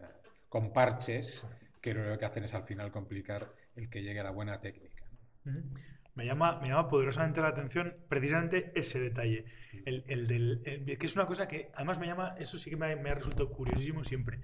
con 0.49 0.73
parches, 0.73 1.47
que 1.81 1.95
lo 1.95 2.19
que 2.19 2.25
hacen 2.25 2.45
es 2.45 2.55
al 2.55 2.65
final 2.65 2.91
complicar 2.91 3.55
el 3.77 3.89
que 3.89 4.03
llegue 4.03 4.21
a 4.21 4.25
la 4.25 4.31
buena 4.31 4.61
técnica. 4.61 5.05
Me 6.15 6.27
llama, 6.27 6.61
me 6.61 6.69
llama 6.69 6.89
poderosamente 6.89 7.41
la 7.41 7.49
atención 7.49 7.97
precisamente 8.09 8.73
ese 8.75 9.01
detalle, 9.01 9.47
el, 9.87 10.05
el 10.09 10.27
del, 10.27 10.63
el, 10.67 10.99
que 10.99 11.07
es 11.07 11.15
una 11.15 11.27
cosa 11.27 11.49
que 11.49 11.71
además 11.75 11.99
me 11.99 12.07
llama, 12.07 12.35
eso 12.39 12.59
sí 12.59 12.69
que 12.69 12.77
me, 12.77 12.95
me, 12.97 13.11
ha 13.11 13.15
resultado 13.15 13.51
curiosísimo 13.51 14.05
siempre. 14.05 14.41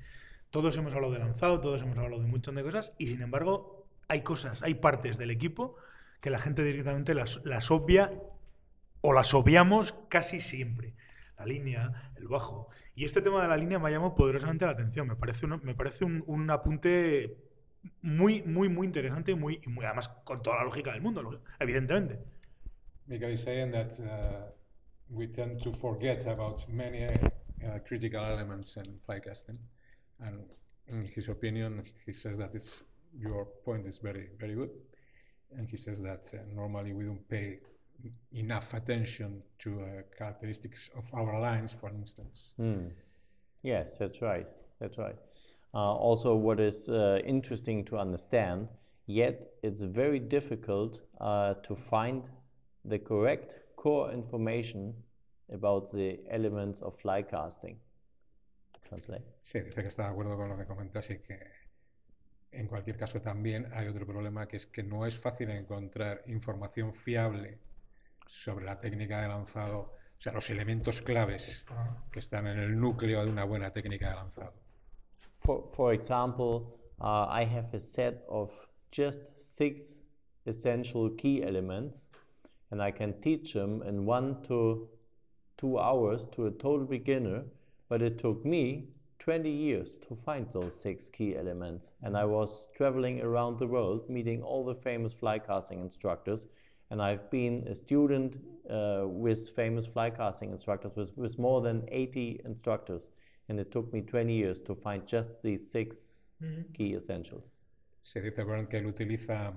Todos 0.51 0.79
hemos 0.79 0.95
hablado 0.95 1.13
de 1.13 1.19
lanzado, 1.19 1.61
todos 1.61 1.83
hemos 1.83 1.99
hablado 1.99 2.19
de 2.21 2.25
un 2.25 2.31
montón 2.31 2.55
de 2.55 2.63
cosas 2.63 2.95
y 2.99 3.09
sin 3.09 3.21
embargo 3.21 3.87
hay 4.09 4.23
cosas, 4.23 4.63
hay 4.63 4.75
partes 4.75 5.19
del 5.19 5.31
equipo 5.31 5.77
que 6.21 6.31
la 6.31 6.39
gente 6.39 6.63
directamente 6.63 7.15
las, 7.15 7.41
las 7.45 7.71
obvia 7.71 8.13
o 9.01 9.13
las 9.13 9.35
obviamos 9.35 9.95
casi 10.09 10.41
siempre. 10.41 10.95
La 11.39 11.47
línea, 11.47 12.13
el 12.17 12.29
bajo. 12.29 12.69
Y 12.95 13.05
este 13.05 13.21
tema 13.21 13.43
de 13.43 13.49
la 13.49 13.57
línea 13.57 13.79
me 13.79 13.89
ha 13.89 13.93
llamado 13.93 14.15
poderosamente 14.15 14.65
la 14.65 14.73
atención. 14.73 15.07
Me 15.07 15.17
parece, 15.17 15.47
un, 15.47 15.61
me 15.63 15.75
parece 15.75 16.05
un, 16.05 16.25
un 16.27 16.51
apunte 16.51 17.37
muy, 18.03 18.43
muy, 18.43 18.69
muy 18.69 18.87
interesante 18.87 19.33
y 19.33 19.35
muy, 19.35 19.61
muy, 19.67 19.85
además 19.85 20.09
con 20.09 20.43
toda 20.43 20.57
la 20.57 20.65
lógica 20.65 20.93
del 20.93 21.03
mundo, 21.03 21.43
evidentemente. 21.59 22.19
Because 23.07 23.31
he's 23.31 23.43
saying 23.43 23.71
that 23.73 23.93
uh, 24.01 24.51
we 25.09 25.29
tend 25.29 25.63
to 25.63 25.73
forget 25.73 26.27
about 26.27 26.67
many 26.69 27.05
uh, 27.05 27.79
critical 27.87 28.25
elements 28.25 28.77
in 28.77 28.99
fly 29.05 29.21
casting, 29.21 29.59
and 30.19 30.53
in 30.89 31.05
his 31.05 31.29
opinion, 31.29 31.85
he 32.05 32.13
says 32.13 32.39
that 32.39 32.53
your 33.17 33.47
point 33.65 33.87
is 33.87 33.99
very, 33.99 34.31
very 34.39 34.55
good, 34.55 34.71
and 35.57 35.69
he 35.69 35.77
says 35.77 36.01
that 36.03 36.31
uh, 36.35 36.39
normally 36.55 36.93
we 36.93 37.05
don't 37.05 37.29
pay 37.29 37.59
enough 38.33 38.75
attention 38.75 39.43
to 39.59 39.81
uh, 39.81 39.87
characteristics 40.17 40.91
of 40.97 41.05
our 41.15 41.41
lines, 41.41 41.73
for 41.73 41.89
instance. 41.89 42.53
Mm. 42.61 42.91
Yes, 43.63 43.97
that's 43.99 44.21
right. 44.23 44.47
That's 44.81 44.99
right. 44.99 45.17
Uh, 45.75 45.95
also, 45.95 46.35
what 46.35 46.61
is 46.61 46.89
uh, 46.89 47.19
interesting 47.25 47.85
to 47.85 47.99
understand, 47.99 48.69
yet 49.07 49.51
it's 49.63 49.83
very 49.83 50.19
difficult 50.19 51.01
uh, 51.21 51.55
to 51.63 51.75
find 51.75 52.31
the 52.85 52.99
correct 52.99 53.57
core 53.77 54.13
information 54.13 54.95
about 55.53 55.91
the 55.93 56.19
elements 56.31 56.81
of 56.83 56.95
fly 56.97 57.23
casting. 57.23 57.77
Translate. 58.89 59.23
Sí, 59.43 59.61
dice 59.61 59.83
que 59.83 59.89
está 59.89 60.05
de 60.05 60.11
acuerdo 60.11 60.37
con 60.37 60.49
lo 60.49 60.57
que 60.57 60.65
que 60.65 61.39
en 62.57 62.67
cualquier 62.67 62.97
caso 62.97 63.21
también 63.21 63.69
hay 63.73 63.89
otro 63.89 64.07
problema 64.07 64.47
que 64.47 64.57
es 64.57 64.67
que 64.67 64.83
no 64.83 65.07
es 65.07 65.19
fácil 65.19 65.51
encontrar 65.51 66.23
información 66.27 66.93
fiable 66.93 67.59
sobre 68.27 68.65
la 68.65 68.79
técnica 68.79 69.21
de 69.21 69.29
lanzado, 69.29 69.79
o 69.79 70.21
sea, 70.21 70.33
los 70.33 70.49
elementos 70.51 71.03
claves 71.03 71.65
que 72.11 72.19
están 72.19 72.47
en 72.47 72.59
el 72.59 72.79
núcleo 72.79 73.25
de 73.25 73.31
una 73.31 73.45
buena 73.45 73.73
técnica 73.73 74.11
de 74.11 74.17
lanzado. 74.17 74.55
For, 75.37 75.69
for 75.71 75.93
example, 75.93 76.79
uh, 77.01 77.29
I 77.31 77.45
have 77.45 77.69
a 77.75 77.81
set 77.81 78.25
of 78.29 78.51
just 78.91 79.41
six 79.41 79.99
essential 80.47 81.11
key 81.17 81.43
elements, 81.43 82.09
and 82.71 82.83
I 82.83 82.91
can 82.91 83.21
teach 83.21 83.53
them 83.53 83.83
in 83.83 84.07
one 84.07 84.43
to 84.49 84.89
two 85.57 85.79
hours 85.79 86.27
to 86.33 86.47
a 86.47 86.51
total 86.51 86.87
beginner, 86.87 87.45
but 87.89 88.03
it 88.03 88.19
took 88.19 88.45
me 88.45 88.89
20 89.19 89.51
years 89.51 89.97
to 90.09 90.15
find 90.15 90.47
those 90.53 90.79
six 90.79 91.09
key 91.09 91.37
elements. 91.37 91.93
And 92.03 92.17
I 92.17 92.25
was 92.25 92.69
traveling 92.77 93.21
around 93.23 93.59
the 93.59 93.67
world, 93.67 94.09
meeting 94.09 94.43
all 94.43 94.65
the 94.65 94.75
famous 94.75 95.13
fly 95.13 95.39
casting 95.39 95.81
instructors, 95.81 96.47
and 96.91 97.03
I've 97.03 97.31
been 97.31 97.67
a 97.69 97.75
student 97.75 98.37
uh, 98.71 99.03
with 99.07 99.51
famous 99.51 99.87
fly 99.87 100.11
casting 100.11 100.53
instructors, 100.53 100.93
with, 100.95 101.17
with 101.17 101.39
more 101.39 101.61
than 101.61 101.85
80 101.91 102.43
instructors. 102.45 103.11
and 103.49 103.61
it 103.61 103.71
took 103.71 103.93
me 103.93 104.03
20 104.03 104.33
years 104.33 104.61
to 104.63 104.75
find 104.75 105.07
just 105.07 105.43
these 105.43 105.71
six 105.71 106.23
key 106.75 106.95
essentials. 106.95 107.53
Se 108.01 108.21
dice 108.21 108.45
Bernd 108.45 108.69
que 108.69 108.79
él 108.79 108.87
utiliza 108.87 109.55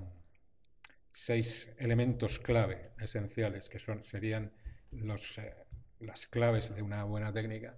seis 1.11 1.71
elementos 1.77 2.39
clave 2.39 2.91
esenciales, 2.99 3.69
que 3.69 3.79
son, 3.79 4.03
serían 4.03 4.51
los, 4.91 5.37
eh, 5.37 5.53
las 5.99 6.25
claves 6.25 6.73
de 6.73 6.81
una 6.81 7.03
buena 7.03 7.31
técnica, 7.31 7.77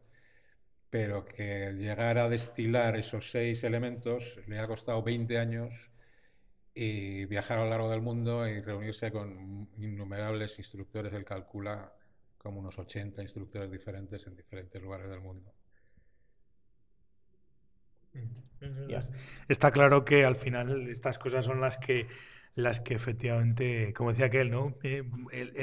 pero 0.92 1.24
que 1.24 1.72
llegar 1.74 2.18
a 2.18 2.28
destilar 2.30 2.98
esos 2.98 3.32
seis 3.32 3.64
elementos 3.64 4.38
le 4.46 4.60
ha 4.60 4.68
costado 4.68 5.02
20 5.02 5.40
años 5.40 5.90
y 6.74 7.26
viajar 7.26 7.60
a 7.60 7.64
lo 7.64 7.70
largo 7.70 7.90
del 7.90 8.02
mundo 8.02 8.46
y 8.46 8.60
reunirse 8.62 9.10
con 9.10 9.70
innumerables 9.78 10.60
instructores. 10.60 11.14
Él 11.14 11.24
calcula 11.24 11.94
como 12.38 12.60
unos 12.60 12.78
80 12.78 13.22
instructores 13.22 13.72
diferentes 13.72 14.28
en 14.28 14.36
diferentes 14.36 14.82
lugares 14.82 15.10
del 15.10 15.22
mundo. 15.22 15.54
Está 19.48 19.72
claro 19.72 20.04
que 20.04 20.26
al 20.26 20.36
final 20.36 20.90
estas 20.90 21.18
cosas 21.18 21.46
son 21.46 21.62
las 21.62 21.78
que 21.78 22.08
las 22.56 22.80
que 22.82 22.94
efectivamente, 22.94 23.94
como 23.94 24.12
decía 24.12 24.26
aquel, 24.26 24.52
¿no? 24.52 24.76
Eh, 24.84 25.04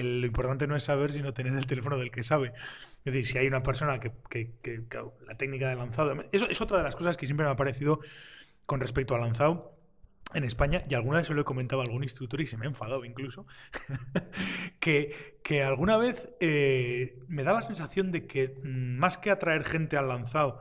lo 0.03 0.27
importante 0.27 0.67
no 0.67 0.77
es 0.77 0.85
saber, 0.85 1.13
sino 1.13 1.35
tener 1.35 1.55
el 1.55 1.67
teléfono 1.67 1.99
del 1.99 2.11
que 2.11 2.25
sabe. 2.25 2.53
Es 3.05 3.13
decir, 3.13 3.27
si 3.27 3.39
hay 3.39 3.47
una 3.47 3.63
persona 3.63 4.01
que, 4.01 4.13
que, 4.31 4.85
la 5.27 5.37
técnica 5.37 5.69
de 5.69 5.77
lanzado, 5.77 6.25
eso 6.33 6.47
es 6.49 6.61
otra 6.61 6.79
de 6.79 6.85
las 6.85 6.97
cosas 6.97 7.17
que 7.17 7.27
siempre 7.27 7.45
me 7.45 7.53
ha 7.53 7.57
parecido 7.57 8.01
con 8.67 8.81
respecto 8.81 9.15
al 9.15 9.21
lanzado 9.23 9.75
en 10.35 10.45
España, 10.45 10.83
y 10.87 10.95
alguna 10.95 11.19
vez 11.19 11.27
se 11.27 11.33
lo 11.33 11.41
he 11.41 11.45
comentado 11.45 11.81
a 11.81 11.85
algún 11.85 12.03
instructor 12.03 12.41
y 12.43 12.47
se 12.47 12.59
me 12.59 12.67
ha 12.67 12.69
enfadado 12.69 13.05
incluso, 13.07 13.47
que, 14.79 15.39
que, 15.43 15.63
alguna 15.63 15.97
vez 15.97 16.29
eh, 16.41 17.19
me 17.29 17.45
da 17.45 17.55
la 17.55 17.63
sensación 17.63 18.13
de 18.13 18.27
que 18.27 18.61
mm, 18.63 18.99
más 18.99 19.17
que 19.17 19.31
atraer 19.31 19.65
gente 19.65 19.97
al 19.97 20.09
lanzado 20.09 20.61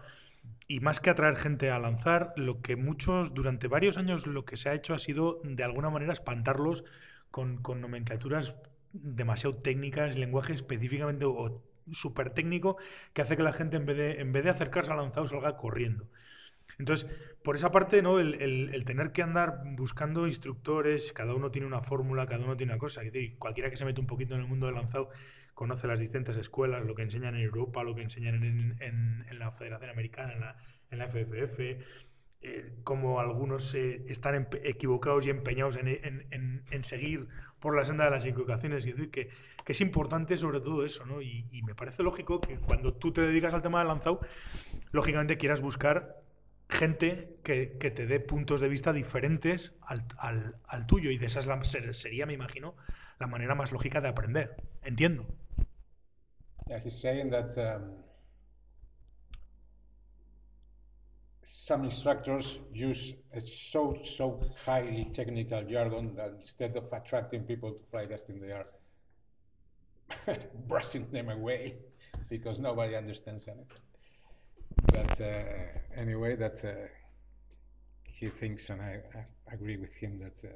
y 0.67 0.79
más 0.81 0.99
que 0.99 1.09
atraer 1.09 1.37
gente 1.37 1.71
a 1.71 1.79
lanzar, 1.79 2.33
lo 2.35 2.61
que 2.61 2.75
muchos, 2.75 3.33
durante 3.33 3.67
varios 3.67 3.97
años, 3.97 4.27
lo 4.27 4.45
que 4.45 4.57
se 4.57 4.69
ha 4.69 4.73
hecho 4.73 4.93
ha 4.93 4.99
sido 4.99 5.39
de 5.43 5.63
alguna 5.63 5.89
manera 5.89 6.13
espantarlos 6.13 6.83
con, 7.31 7.57
con 7.61 7.81
nomenclaturas 7.81 8.55
demasiado 8.93 9.55
técnicas, 9.57 10.17
lenguaje 10.17 10.53
específicamente 10.53 11.25
o 11.25 11.63
súper 11.91 12.31
técnico, 12.31 12.77
que 13.13 13.21
hace 13.21 13.37
que 13.37 13.43
la 13.43 13.53
gente 13.53 13.77
en 13.77 13.85
vez 13.85 13.97
de, 13.97 14.21
en 14.21 14.31
vez 14.31 14.43
de 14.43 14.49
acercarse 14.49 14.91
al 14.91 14.97
lanzado 14.97 15.27
salga 15.27 15.57
corriendo. 15.57 16.07
Entonces, 16.79 17.09
por 17.43 17.55
esa 17.55 17.71
parte, 17.71 18.01
¿no? 18.01 18.19
El, 18.19 18.83
tener 18.85 19.11
que 19.11 19.23
andar 19.23 19.63
buscando 19.75 20.27
instructores, 20.27 21.13
cada 21.13 21.33
uno 21.33 21.49
tiene 21.49 21.65
una 21.67 21.81
fórmula, 21.81 22.27
cada 22.27 22.43
uno 22.43 22.55
tiene 22.57 22.73
una 22.73 22.79
cosa. 22.79 23.01
Es 23.03 23.11
decir, 23.11 23.37
cualquiera 23.37 23.69
que 23.69 23.77
se 23.77 23.85
mete 23.85 23.99
un 23.99 24.07
poquito 24.07 24.35
en 24.35 24.41
el 24.41 24.47
mundo 24.47 24.67
del 24.67 24.75
lanzado 24.75 25.09
conoce 25.57 25.87
las 25.87 25.99
distintas 25.99 26.37
escuelas, 26.37 26.85
lo 26.85 26.93
que 26.93 27.01
enseñan 27.01 27.33
en 27.33 27.41
Europa, 27.41 27.83
lo 27.83 27.95
que 27.95 28.03
enseñan 28.03 28.43
en, 28.43 29.39
la 29.39 29.51
Federación 29.51 29.89
Americana, 29.89 30.33
en 30.33 30.39
la, 30.39 30.55
en 30.91 30.99
la 30.99 31.07
FFF, 31.07 31.59
eh, 32.41 32.73
como 32.83 33.19
algunos 33.19 33.73
eh, 33.73 34.05
están 34.07 34.47
equivocados 34.63 35.25
y 35.25 35.31
empeñados 35.31 35.77
en, 35.77 36.83
seguir 36.83 37.27
por 37.59 37.75
la 37.75 37.85
senda 37.85 38.05
de 38.05 38.11
las 38.11 38.23
equivocaciones. 38.23 38.85
Y 38.85 38.91
decir 38.91 39.09
que, 39.09 39.29
que 39.65 39.71
es 39.71 39.81
importante 39.81 40.37
sobre 40.37 40.59
todo 40.59 40.85
eso, 40.85 41.07
¿no? 41.07 41.23
Y, 41.23 41.49
me 41.63 41.73
parece 41.73 42.03
lógico 42.03 42.39
que 42.39 42.59
cuando 42.59 42.93
tú 42.93 43.11
te 43.11 43.21
dedicas 43.21 43.55
al 43.55 43.63
tema 43.63 43.79
del 43.79 43.87
lanzado, 43.87 44.19
lógicamente 44.91 45.39
quieras 45.39 45.61
buscar 45.61 46.21
gente 46.69 47.39
que, 47.43 47.79
que, 47.79 47.89
te 47.89 48.05
dé 48.05 48.19
puntos 48.19 48.61
de 48.61 48.69
vista 48.69 48.93
diferentes 48.93 49.73
al, 49.81 50.03
al, 50.19 50.57
al 50.67 50.85
tuyo 50.85 51.09
y 51.09 51.17
de 51.17 51.25
esa 51.25 51.41
sería, 51.93 52.27
me 52.27 52.33
imagino, 52.33 52.75
la 53.19 53.27
manera 53.27 53.55
más 53.55 53.71
lógica 53.71 54.01
de 54.01 54.09
aprender. 54.09 54.55
Entiendo. 54.83 55.25
Yeah, 56.69 56.79
he's 56.79 56.99
saying 56.99 57.29
that 57.29 57.57
um, 57.57 58.03
some 61.43 61.85
instructors 61.85 62.59
use 62.73 63.15
a 63.33 63.39
so 63.39 63.97
so 64.03 64.41
highly 64.65 65.05
technical 65.13 65.63
jargon 65.63 66.13
that 66.15 66.33
instead 66.37 66.75
of 66.75 66.91
attracting 66.91 67.43
people 67.43 67.71
to 67.71 67.79
fly 67.89 68.05
testing, 68.05 68.41
they 68.41 68.51
are 68.51 68.67
brushing 70.67 71.09
them 71.11 71.29
away 71.29 71.75
because 72.29 72.59
nobody 72.59 72.95
understands 72.95 73.47
anything. 73.47 73.77
But 74.91 75.21
uh, 75.21 75.43
anyway, 75.95 76.35
that 76.35 76.63
uh, 76.63 76.87
he 78.03 78.29
thinks, 78.29 78.69
and 78.69 78.81
I, 78.81 79.01
I, 79.15 79.53
agree 79.53 79.77
with 79.77 79.93
him, 79.93 80.19
that 80.19 80.43
uh, 80.43 80.53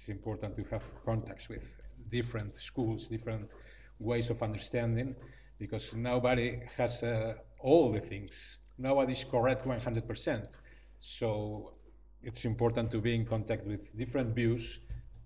it's 0.00 0.08
important 0.08 0.56
to 0.56 0.64
have 0.70 0.82
contacts 1.04 1.50
with 1.50 1.76
different 2.08 2.56
schools, 2.56 3.08
different 3.08 3.50
ways 3.98 4.30
of 4.30 4.42
understanding, 4.42 5.14
because 5.58 5.94
nobody 5.94 6.58
has 6.78 7.02
uh, 7.02 7.34
all 7.60 7.92
the 7.92 8.00
things. 8.00 8.56
Nobody 8.78 9.12
is 9.12 9.24
correct 9.24 9.66
100%. 9.66 10.56
So 11.00 11.74
it's 12.22 12.46
important 12.46 12.90
to 12.92 12.98
be 12.98 13.14
in 13.14 13.26
contact 13.26 13.66
with 13.66 13.94
different 13.96 14.34
views 14.34 14.80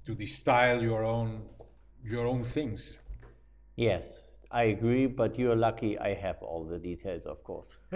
to 0.06 0.14
distill 0.14 0.82
your 0.82 1.04
own 1.04 1.42
your 2.04 2.26
own 2.26 2.44
things. 2.44 2.98
Yes, 3.76 4.20
I 4.50 4.64
agree, 4.64 5.06
but 5.06 5.38
you're 5.38 5.56
lucky 5.56 5.98
I 5.98 6.14
have 6.14 6.42
all 6.42 6.64
the 6.64 6.78
details, 6.78 7.26
of 7.26 7.42
course. 7.44 7.76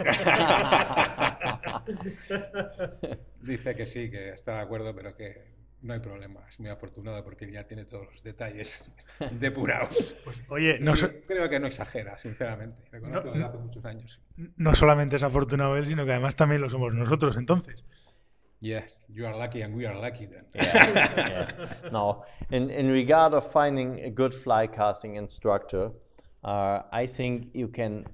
Dice 3.42 3.74
que 3.74 3.84
sí, 3.84 4.10
que 4.10 4.30
está 4.30 4.54
de 4.54 4.60
acuerdo, 4.62 4.94
pero 4.94 5.14
que 5.14 5.57
no 5.82 5.94
hay 5.94 6.00
problema. 6.00 6.40
Es 6.48 6.58
muy 6.60 6.70
afortunado 6.70 7.22
porque 7.24 7.50
ya 7.50 7.64
tiene 7.66 7.84
todos 7.84 8.06
los 8.06 8.22
detalles 8.22 8.94
depurados. 9.32 10.16
Pues, 10.24 10.42
oye, 10.48 10.78
no 10.80 10.94
creo 11.26 11.48
que 11.48 11.60
no 11.60 11.66
exagera, 11.66 12.18
sinceramente. 12.18 12.82
Me 12.92 13.00
conozco 13.00 13.30
desde 13.30 13.44
hace 13.44 13.58
muchos 13.58 13.84
años. 13.84 14.20
No 14.56 14.74
solamente 14.74 15.16
es 15.16 15.22
afortunado 15.22 15.76
él, 15.76 15.86
sino 15.86 16.04
que 16.04 16.12
además 16.12 16.36
también 16.36 16.60
lo 16.60 16.68
somos 16.70 16.94
nosotros, 16.94 17.36
entonces. 17.36 17.84
Yes, 18.60 18.98
you 19.08 19.24
are 19.24 19.38
lucky 19.38 19.62
and 19.62 19.76
we 19.76 19.86
are 19.86 19.96
lucky 19.96 20.26
then. 20.26 20.46
yes, 20.54 21.54
No, 21.92 22.22
in, 22.50 22.70
in 22.70 22.90
regard 22.90 23.32
of 23.32 23.50
finding 23.52 24.00
a 24.04 24.10
good 24.10 24.32
fly 24.32 24.66
casting 24.66 25.14
instructor, 25.14 25.92
Uh, 26.42 26.82
I 26.92 27.06
think 27.06 27.48
you 27.52 27.68
can 27.68 28.06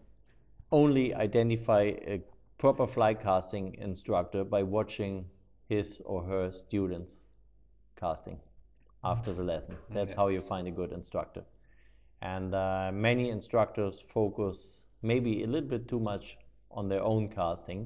only 0.72 1.14
identify 1.14 1.92
a 2.06 2.20
proper 2.58 2.86
fly 2.86 3.14
casting 3.14 3.74
instructor 3.74 4.44
by 4.44 4.62
watching 4.62 5.26
his 5.68 6.00
or 6.04 6.24
her 6.24 6.50
students 6.50 7.18
casting 8.04 8.38
after 9.12 9.32
the 9.38 9.44
lesson. 9.52 9.76
That's 9.96 10.12
yes. 10.12 10.16
how 10.20 10.28
you 10.34 10.40
find 10.52 10.66
a 10.68 10.74
good 10.80 10.92
instructor. 11.00 11.44
And 12.20 12.54
uh, 12.54 12.90
many 12.92 13.30
instructors 13.38 14.00
focus 14.00 14.84
maybe 15.02 15.32
a 15.42 15.46
little 15.46 15.68
bit 15.68 15.84
too 15.92 16.00
much 16.00 16.38
on 16.70 16.88
their 16.88 17.02
own 17.02 17.28
casting, 17.28 17.80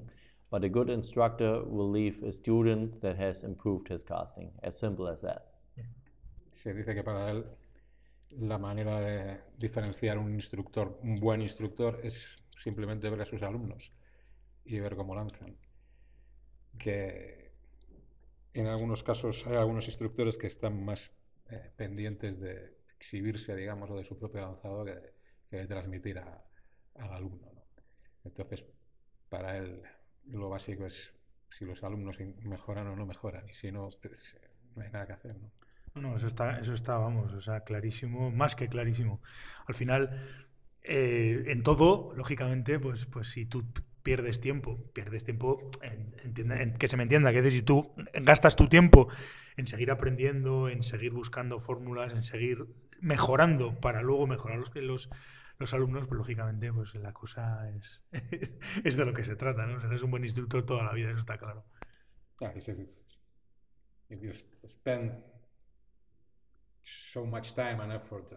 but 0.51 0.65
a 0.65 0.71
good 0.79 0.91
instructor 0.91 1.53
will 1.65 1.91
leave 1.91 2.23
a 2.23 2.33
student 2.33 3.01
that 3.03 3.17
has 3.25 3.43
improved 3.43 3.89
his 3.89 4.03
casting. 4.03 4.51
As 4.63 4.79
simple 4.79 5.07
as 5.09 5.21
that. 5.21 5.43
Se 6.47 6.73
dice 6.73 6.95
que 6.95 7.03
para 7.03 7.31
él 7.31 7.45
la 8.41 8.59
manera 8.59 9.01
de 9.01 9.39
diferenciar 9.59 10.19
un 10.19 10.35
instructor, 10.35 10.99
un 11.03 11.21
buen 11.21 11.41
instructor, 11.43 12.01
es 12.03 12.37
simplemente 12.57 13.09
ver 13.11 13.21
a 13.23 13.25
sus 13.25 13.43
alumnos 13.43 13.93
y 14.65 14.79
ver 14.81 14.97
cómo 14.97 15.15
lanzan. 15.15 15.57
Que 16.79 17.48
en 18.55 18.67
algunos 18.67 19.03
casos 19.03 19.47
hay 19.47 19.57
algunos 19.57 19.87
instructores 19.87 20.39
que 20.39 20.47
están 20.47 20.85
más 20.85 21.13
eh, 21.51 21.71
pendientes 21.77 22.41
de 22.41 22.79
exhibirse, 22.97 23.55
digamos, 23.55 23.91
o 23.91 23.97
de 23.97 24.05
su 24.05 24.19
propio 24.19 24.41
lanzado 24.41 24.85
que 24.85 25.57
de, 25.57 25.67
transmitir 25.67 26.19
al 26.19 27.13
alumno. 27.13 27.49
Entonces, 28.25 28.65
para 29.29 29.57
él 29.57 29.83
lo 30.27 30.49
básico 30.49 30.85
es 30.85 31.15
si 31.49 31.65
los 31.65 31.83
alumnos 31.83 32.19
mejoran 32.43 32.87
o 32.89 32.97
no 32.97 33.07
mejoran, 33.07 33.49
y 33.49 33.55
si 33.55 33.73
no, 33.73 33.89
pues, 34.03 34.37
no 34.75 34.83
hay 34.83 34.91
nada 34.91 35.07
que 35.07 35.13
hacer. 35.15 35.37
¿no? 35.37 35.51
No, 35.95 36.17
eso 36.17 36.27
está, 36.27 36.59
eso 36.59 36.75
está, 36.75 36.99
vamos, 36.99 37.33
o 37.33 37.41
sea, 37.41 37.61
clarísimo, 37.61 38.31
más 38.31 38.55
que 38.55 38.69
clarísimo. 38.69 39.21
Al 39.67 39.75
final, 39.75 40.47
eh, 40.83 41.45
en 41.47 41.63
todo, 41.63 42.15
lógicamente, 42.15 42.79
pues, 42.79 43.07
pues 43.07 43.29
si 43.29 43.47
tú 43.47 43.65
pierdes 44.03 44.41
tiempo, 44.41 44.79
pierdes 44.93 45.25
tiempo, 45.25 45.71
en, 45.83 46.75
que 46.75 46.89
se 46.89 46.97
me 46.97 47.03
entienda, 47.03 47.33
que 47.33 47.51
si 47.51 47.63
tú 47.63 47.93
gastas 48.15 48.57
tu 48.57 48.69
tiempo 48.69 49.09
en 49.57 49.67
seguir 49.67 49.91
aprendiendo, 49.91 50.69
en 50.69 50.83
seguir 50.83 51.13
buscando 51.13 51.59
fórmulas, 51.59 52.13
en 52.13 52.23
seguir 52.23 52.67
mejorando 53.01 53.81
para 53.81 54.03
luego 54.03 54.27
mejorar 54.27 54.59
los, 54.59 54.75
los, 54.75 55.11
los 55.59 55.75
alumnos, 55.75 56.07
pues 56.07 56.19
lógicamente, 56.19 56.73
pues 56.73 56.95
la 56.95 57.13
cosa 57.13 57.69
es, 57.71 58.03
es 58.85 58.97
de 58.97 59.05
lo 59.05 59.13
que 59.13 59.25
se 59.25 59.37
trata, 59.37 59.67
¿no? 59.67 59.79
O 59.79 59.87
eres 59.87 60.03
un 60.03 60.11
buen 60.11 60.25
instructor 60.25 60.65
toda 60.65 60.85
la 60.85 60.93
vida, 60.93 61.11
eso 61.11 61.21
está 61.21 61.39
claro. 61.39 61.65
Says 62.59 62.81
if 64.11 64.23
you 64.23 64.33
spend 64.67 65.13
so 66.85 67.27
much 67.27 67.55
time 67.55 67.81
and 67.81 67.93
effort 67.93 68.33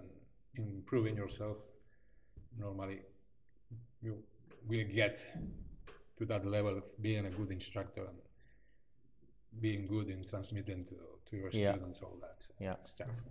in 0.55 0.67
improving 0.67 1.15
yourself, 1.15 1.57
normally 2.57 3.01
you 4.01 4.23
will 4.67 4.87
get 4.93 5.17
to 6.17 6.25
that 6.25 6.45
level 6.45 6.77
of 6.77 6.83
being 7.01 7.25
a 7.25 7.29
good 7.29 7.51
instructor 7.51 8.05
and 8.05 8.17
being 9.59 9.87
good 9.87 10.09
in 10.09 10.23
transmitting 10.23 10.85
to, 10.85 10.95
to 11.29 11.37
your 11.37 11.49
yeah. 11.51 11.73
students 11.73 12.01
all 12.01 12.17
that 12.21 12.47
yeah. 12.59 12.75
stuff. 12.83 13.21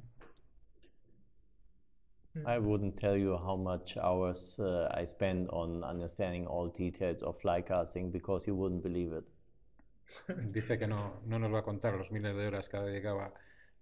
I 2.47 2.59
wouldn't 2.59 2.97
tell 2.97 3.17
you 3.17 3.37
how 3.37 3.57
much 3.57 3.97
hours 3.97 4.57
uh, 4.61 4.89
I 4.95 5.05
spend 5.05 5.49
on 5.51 5.83
understanding 5.83 6.47
all 6.47 6.69
details 6.69 7.23
of 7.23 7.41
fly 7.41 7.61
casting 7.61 8.13
because 8.13 8.47
you 8.47 8.55
wouldn't 8.55 8.85
believe 8.85 9.13
it. 9.13 9.25
Dice 10.53 10.79
que 10.79 10.87
no, 10.87 11.21
no 11.27 11.39
nos 11.39 11.53
va 11.53 11.59
a 11.59 11.63
contar 11.63 11.95
los 11.97 12.11
miles 12.13 12.37
de 12.37 12.47
horas 12.47 12.69
que 12.69 12.79
dedicaba 12.79 13.33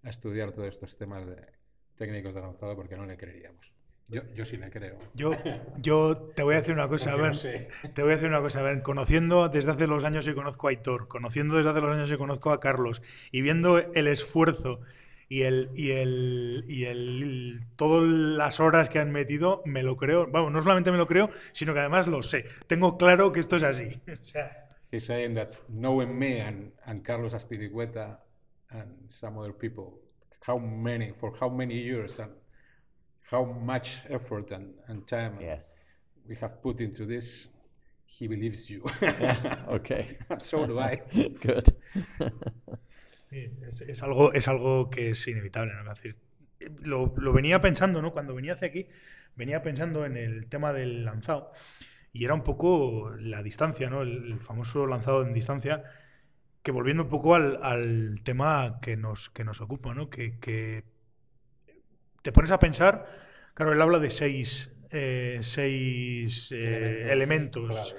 a 0.03 0.09
estudiar 0.09 0.51
todos 0.51 0.67
estos 0.67 0.97
temas 0.97 1.27
de 1.27 1.45
técnicos 1.95 2.33
de 2.33 2.41
lanzado 2.41 2.75
porque 2.75 2.97
no 2.97 3.05
le 3.05 3.17
creeríamos. 3.17 3.71
Yo, 4.09 4.23
yo 4.33 4.43
sí 4.43 4.57
le 4.57 4.69
creo. 4.71 4.97
Yo, 5.13 5.33
yo 5.77 6.17
te 6.35 6.43
voy 6.43 6.55
a 6.55 6.57
decir 6.57 6.73
una 6.73 6.87
cosa, 6.89 7.13
a 7.13 7.15
ver, 7.15 7.35
te 7.37 8.01
voy 8.01 8.11
a 8.11 8.15
decir 8.15 8.29
una 8.29 8.41
cosa, 8.41 8.59
a 8.59 8.63
ver, 8.63 8.81
conociendo 8.81 9.47
desde 9.49 9.71
hace 9.71 9.87
los 9.87 10.03
años 10.03 10.25
que 10.25 10.33
conozco 10.33 10.67
a 10.67 10.71
Aitor, 10.71 11.07
conociendo 11.07 11.55
desde 11.55 11.69
hace 11.69 11.81
los 11.81 11.95
años 11.95 12.09
que 12.09 12.17
conozco 12.17 12.51
a 12.51 12.59
Carlos 12.59 13.01
y 13.31 13.41
viendo 13.41 13.77
el 13.77 14.07
esfuerzo 14.07 14.79
y 15.29 15.43
el 15.43 15.69
y 15.75 15.91
el 15.91 16.63
y 16.67 16.85
el 16.85 17.61
todas 17.75 18.09
las 18.09 18.59
horas 18.59 18.89
que 18.89 18.97
han 18.99 19.11
metido, 19.11 19.61
me 19.65 19.83
lo 19.83 19.95
creo, 19.95 20.27
vamos, 20.27 20.51
no 20.51 20.61
solamente 20.61 20.91
me 20.91 20.97
lo 20.97 21.07
creo, 21.07 21.29
sino 21.51 21.73
que 21.73 21.79
además 21.81 22.07
lo 22.07 22.23
sé. 22.23 22.45
Tengo 22.67 22.97
claro 22.97 23.31
que 23.31 23.39
esto 23.39 23.55
es 23.57 23.63
así. 23.63 24.01
O 24.11 24.25
sea, 24.25 24.65
He's 24.91 25.05
saying 25.05 25.35
that 25.35 25.59
knowing 25.67 26.17
me 26.17 26.41
and, 26.41 26.71
and 26.87 27.03
Carlos 27.03 27.35
Aspiricueta 27.35 28.17
and 28.71 28.89
some 29.07 29.37
other 29.37 29.53
people, 29.53 29.99
how 30.41 30.57
many, 30.57 31.13
for 31.19 31.31
how 31.39 31.47
many 31.47 31.75
years 31.75 32.17
and 32.17 32.31
how 33.31 33.45
much 33.45 33.99
effort 34.09 34.51
and, 34.51 34.73
and 34.87 35.05
time 35.07 35.37
Yes. 35.41 35.77
we 36.27 36.35
have 36.35 36.61
put 36.61 36.81
into 36.81 37.05
this, 37.05 37.49
he 38.05 38.27
believes 38.27 38.69
you. 38.69 38.83
Okay. 39.69 40.17
so 40.39 40.65
do 40.65 40.79
I. 40.79 41.01
Good. 41.41 41.73
Es, 43.31 43.81
es 43.81 44.01
algo, 44.01 44.33
es 44.33 44.47
algo 44.47 44.89
que 44.89 45.11
es 45.11 45.27
inevitable, 45.27 45.73
¿no? 45.73 45.91
Es 45.91 46.01
decir, 46.01 46.17
lo, 46.81 47.13
lo 47.17 47.31
venía 47.33 47.61
pensando, 47.61 48.01
¿no? 48.01 48.11
Cuando 48.11 48.33
venía 48.33 48.53
hacia 48.53 48.67
aquí, 48.69 48.87
venía 49.35 49.61
pensando 49.61 50.05
en 50.05 50.17
el 50.17 50.47
tema 50.47 50.73
del 50.73 51.05
lanzado. 51.05 51.51
Y 52.11 52.25
era 52.25 52.33
un 52.33 52.43
poco 52.43 53.11
la 53.19 53.43
distancia, 53.43 53.89
¿no? 53.89 54.01
El, 54.01 54.31
el 54.31 54.39
famoso 54.39 54.87
lanzado 54.87 55.21
en 55.21 55.33
distancia. 55.33 55.83
Que 56.63 56.71
volviendo 56.71 57.03
un 57.03 57.09
poco 57.09 57.35
al, 57.35 57.59
al 57.63 58.21
tema 58.23 58.79
que 58.81 58.97
nos, 58.97 59.29
que 59.29 59.43
nos 59.43 59.61
ocupa, 59.61 59.93
¿no? 59.93 60.09
Que, 60.09 60.39
que 60.39 60.83
te 62.21 62.31
pones 62.31 62.51
a 62.51 62.59
pensar, 62.59 63.05
claro, 63.53 63.73
él 63.73 63.81
habla 63.81 63.99
de 63.99 64.09
seis, 64.09 64.71
eh, 64.91 65.39
seis 65.41 66.51
eh, 66.51 67.11
elementos. 67.11 67.69
Claro, 67.69 67.85
sí. 67.85 67.95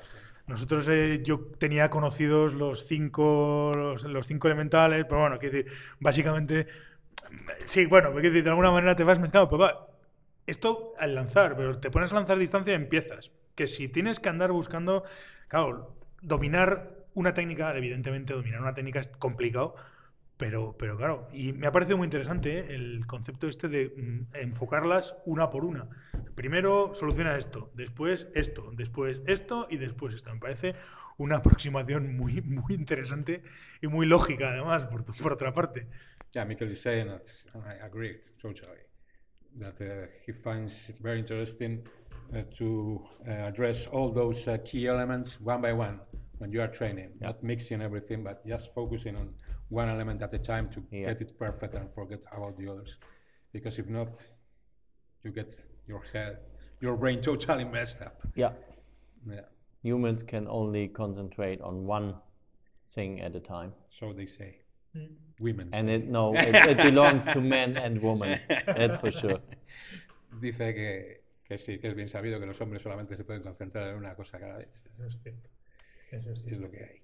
Nosotros, 0.46 0.88
eh, 0.88 1.20
yo 1.22 1.52
tenía 1.58 1.90
conocidos 1.90 2.54
los 2.54 2.86
cinco, 2.86 3.70
los, 3.74 4.02
los 4.02 4.26
cinco 4.26 4.48
elementales, 4.48 5.04
pero 5.08 5.20
bueno, 5.20 5.38
quiero 5.38 5.58
decir, 5.58 5.72
básicamente, 6.00 6.66
sí, 7.66 7.86
bueno, 7.86 8.10
decir, 8.10 8.42
de 8.42 8.50
alguna 8.50 8.72
manera 8.72 8.96
te 8.96 9.04
vas 9.04 9.20
mezclando, 9.20 9.48
pero 9.48 9.60
va, 9.60 9.86
esto 10.48 10.92
al 10.98 11.14
lanzar, 11.14 11.56
pero 11.56 11.78
te 11.78 11.90
pones 11.92 12.10
a 12.10 12.16
lanzar 12.16 12.36
distancia 12.36 12.72
y 12.72 12.76
empiezas. 12.76 13.30
Que 13.54 13.68
si 13.68 13.88
tienes 13.88 14.18
que 14.18 14.28
andar 14.28 14.50
buscando, 14.50 15.04
claro, 15.46 15.94
dominar 16.20 16.96
una 17.14 17.32
técnica, 17.32 17.76
evidentemente 17.76 18.32
dominar 18.32 18.60
una 18.60 18.74
técnica 18.74 18.98
es 18.98 19.06
complicado, 19.06 19.76
pero, 20.40 20.74
pero 20.78 20.96
claro, 20.96 21.28
y 21.34 21.52
me 21.52 21.66
ha 21.66 21.70
parecido 21.70 21.98
muy 21.98 22.06
interesante 22.06 22.60
¿eh? 22.60 22.64
el 22.74 23.06
concepto 23.06 23.46
este 23.46 23.68
de 23.68 23.92
mm, 23.94 24.36
enfocarlas 24.36 25.14
una 25.26 25.50
por 25.50 25.66
una. 25.66 25.86
Primero 26.34 26.94
soluciona 26.94 27.36
esto, 27.36 27.70
después 27.74 28.26
esto, 28.34 28.72
después 28.74 29.20
esto 29.26 29.66
y 29.68 29.76
después 29.76 30.14
esto. 30.14 30.32
Me 30.32 30.40
parece 30.40 30.74
una 31.18 31.36
aproximación 31.36 32.16
muy, 32.16 32.40
muy 32.40 32.72
interesante 32.74 33.42
y 33.82 33.86
muy 33.88 34.06
lógica, 34.06 34.48
además, 34.48 34.86
por, 34.86 35.04
tu- 35.04 35.12
por 35.12 35.34
otra 35.34 35.52
parte. 35.52 35.88
Yeah, 36.32 36.46
Mikel 36.46 36.70
is 36.70 36.80
saying 36.80 37.08
that, 37.08 37.28
and 37.52 37.62
I 37.66 37.84
agree 37.84 38.16
totally, 38.40 38.80
that 39.58 39.78
uh, 39.82 40.06
he 40.26 40.32
finds 40.32 40.88
it 40.88 40.96
very 41.02 41.18
interesting 41.18 41.82
uh, 42.32 42.44
to 42.56 43.02
uh, 43.28 43.30
address 43.48 43.86
all 43.88 44.10
those 44.10 44.48
uh, 44.48 44.56
key 44.64 44.86
elements 44.86 45.38
one 45.38 45.60
by 45.60 45.74
one 45.74 46.00
when 46.38 46.50
you 46.50 46.62
are 46.62 46.72
training, 46.72 47.10
not 47.20 47.42
mixing 47.42 47.82
everything, 47.82 48.24
but 48.24 48.42
just 48.46 48.72
focusing 48.74 49.16
on 49.16 49.34
one 49.70 49.88
element 49.88 50.20
at 50.22 50.34
a 50.34 50.38
time 50.38 50.68
to 50.70 50.82
Yeah. 50.90 51.06
get 51.08 51.22
it 51.22 51.38
perfect 51.38 51.74
and 51.74 51.90
forget 51.94 52.22
about 52.32 52.56
the 52.58 52.68
others. 52.68 52.98
Because 53.52 53.78
if 53.80 53.88
not, 53.88 54.20
you 55.24 55.32
get 55.32 55.54
your 55.86 56.02
head, 56.12 56.38
your 56.80 56.96
brain 56.96 57.20
totally 57.20 57.64
messed 57.64 58.02
up. 58.02 58.20
Yeah. 58.34 58.52
Yeah, 59.26 59.44
Humans 59.82 60.22
can 60.22 60.46
only 60.48 60.88
concentrate 60.88 61.60
on 61.60 61.86
one 61.86 62.14
thing 62.88 63.20
at 63.20 63.34
a 63.36 63.40
time. 63.40 63.72
so 63.90 64.12
they 64.12 64.26
say. 64.26 64.56
Hmm. 64.94 65.14
Women. 65.38 65.68
And 65.72 65.88
say. 65.88 65.94
it 65.96 66.08
no, 66.08 66.34
it, 66.36 66.54
it 66.54 66.78
belongs 66.78 67.24
to 67.26 67.40
men 67.40 67.76
and 67.76 68.00
women. 68.02 68.40
That's 68.66 68.96
for 68.98 69.12
sure. 69.12 69.40
Dice 70.40 70.74
que, 70.74 71.20
que 71.46 71.58
sí, 71.58 71.78
que 71.80 71.88
es 71.88 71.94
bien 71.94 72.08
sabido 72.08 72.38
que 72.40 72.46
los 72.46 72.60
hombres 72.60 72.82
solamente 72.82 73.14
se 73.16 73.24
pueden 73.24 73.42
concentrar 73.42 73.88
en 73.88 73.96
una 73.96 74.14
cosa 74.14 74.38
cada 74.38 74.56
vez. 74.58 74.82
Eso 74.96 75.06
es 75.06 75.18
cierto. 75.22 75.50
Eso 76.10 76.30
es, 76.30 76.38
cierto. 76.38 76.54
Es 76.54 76.58
lo 76.60 76.70
que 76.70 76.84
hay. 76.84 77.02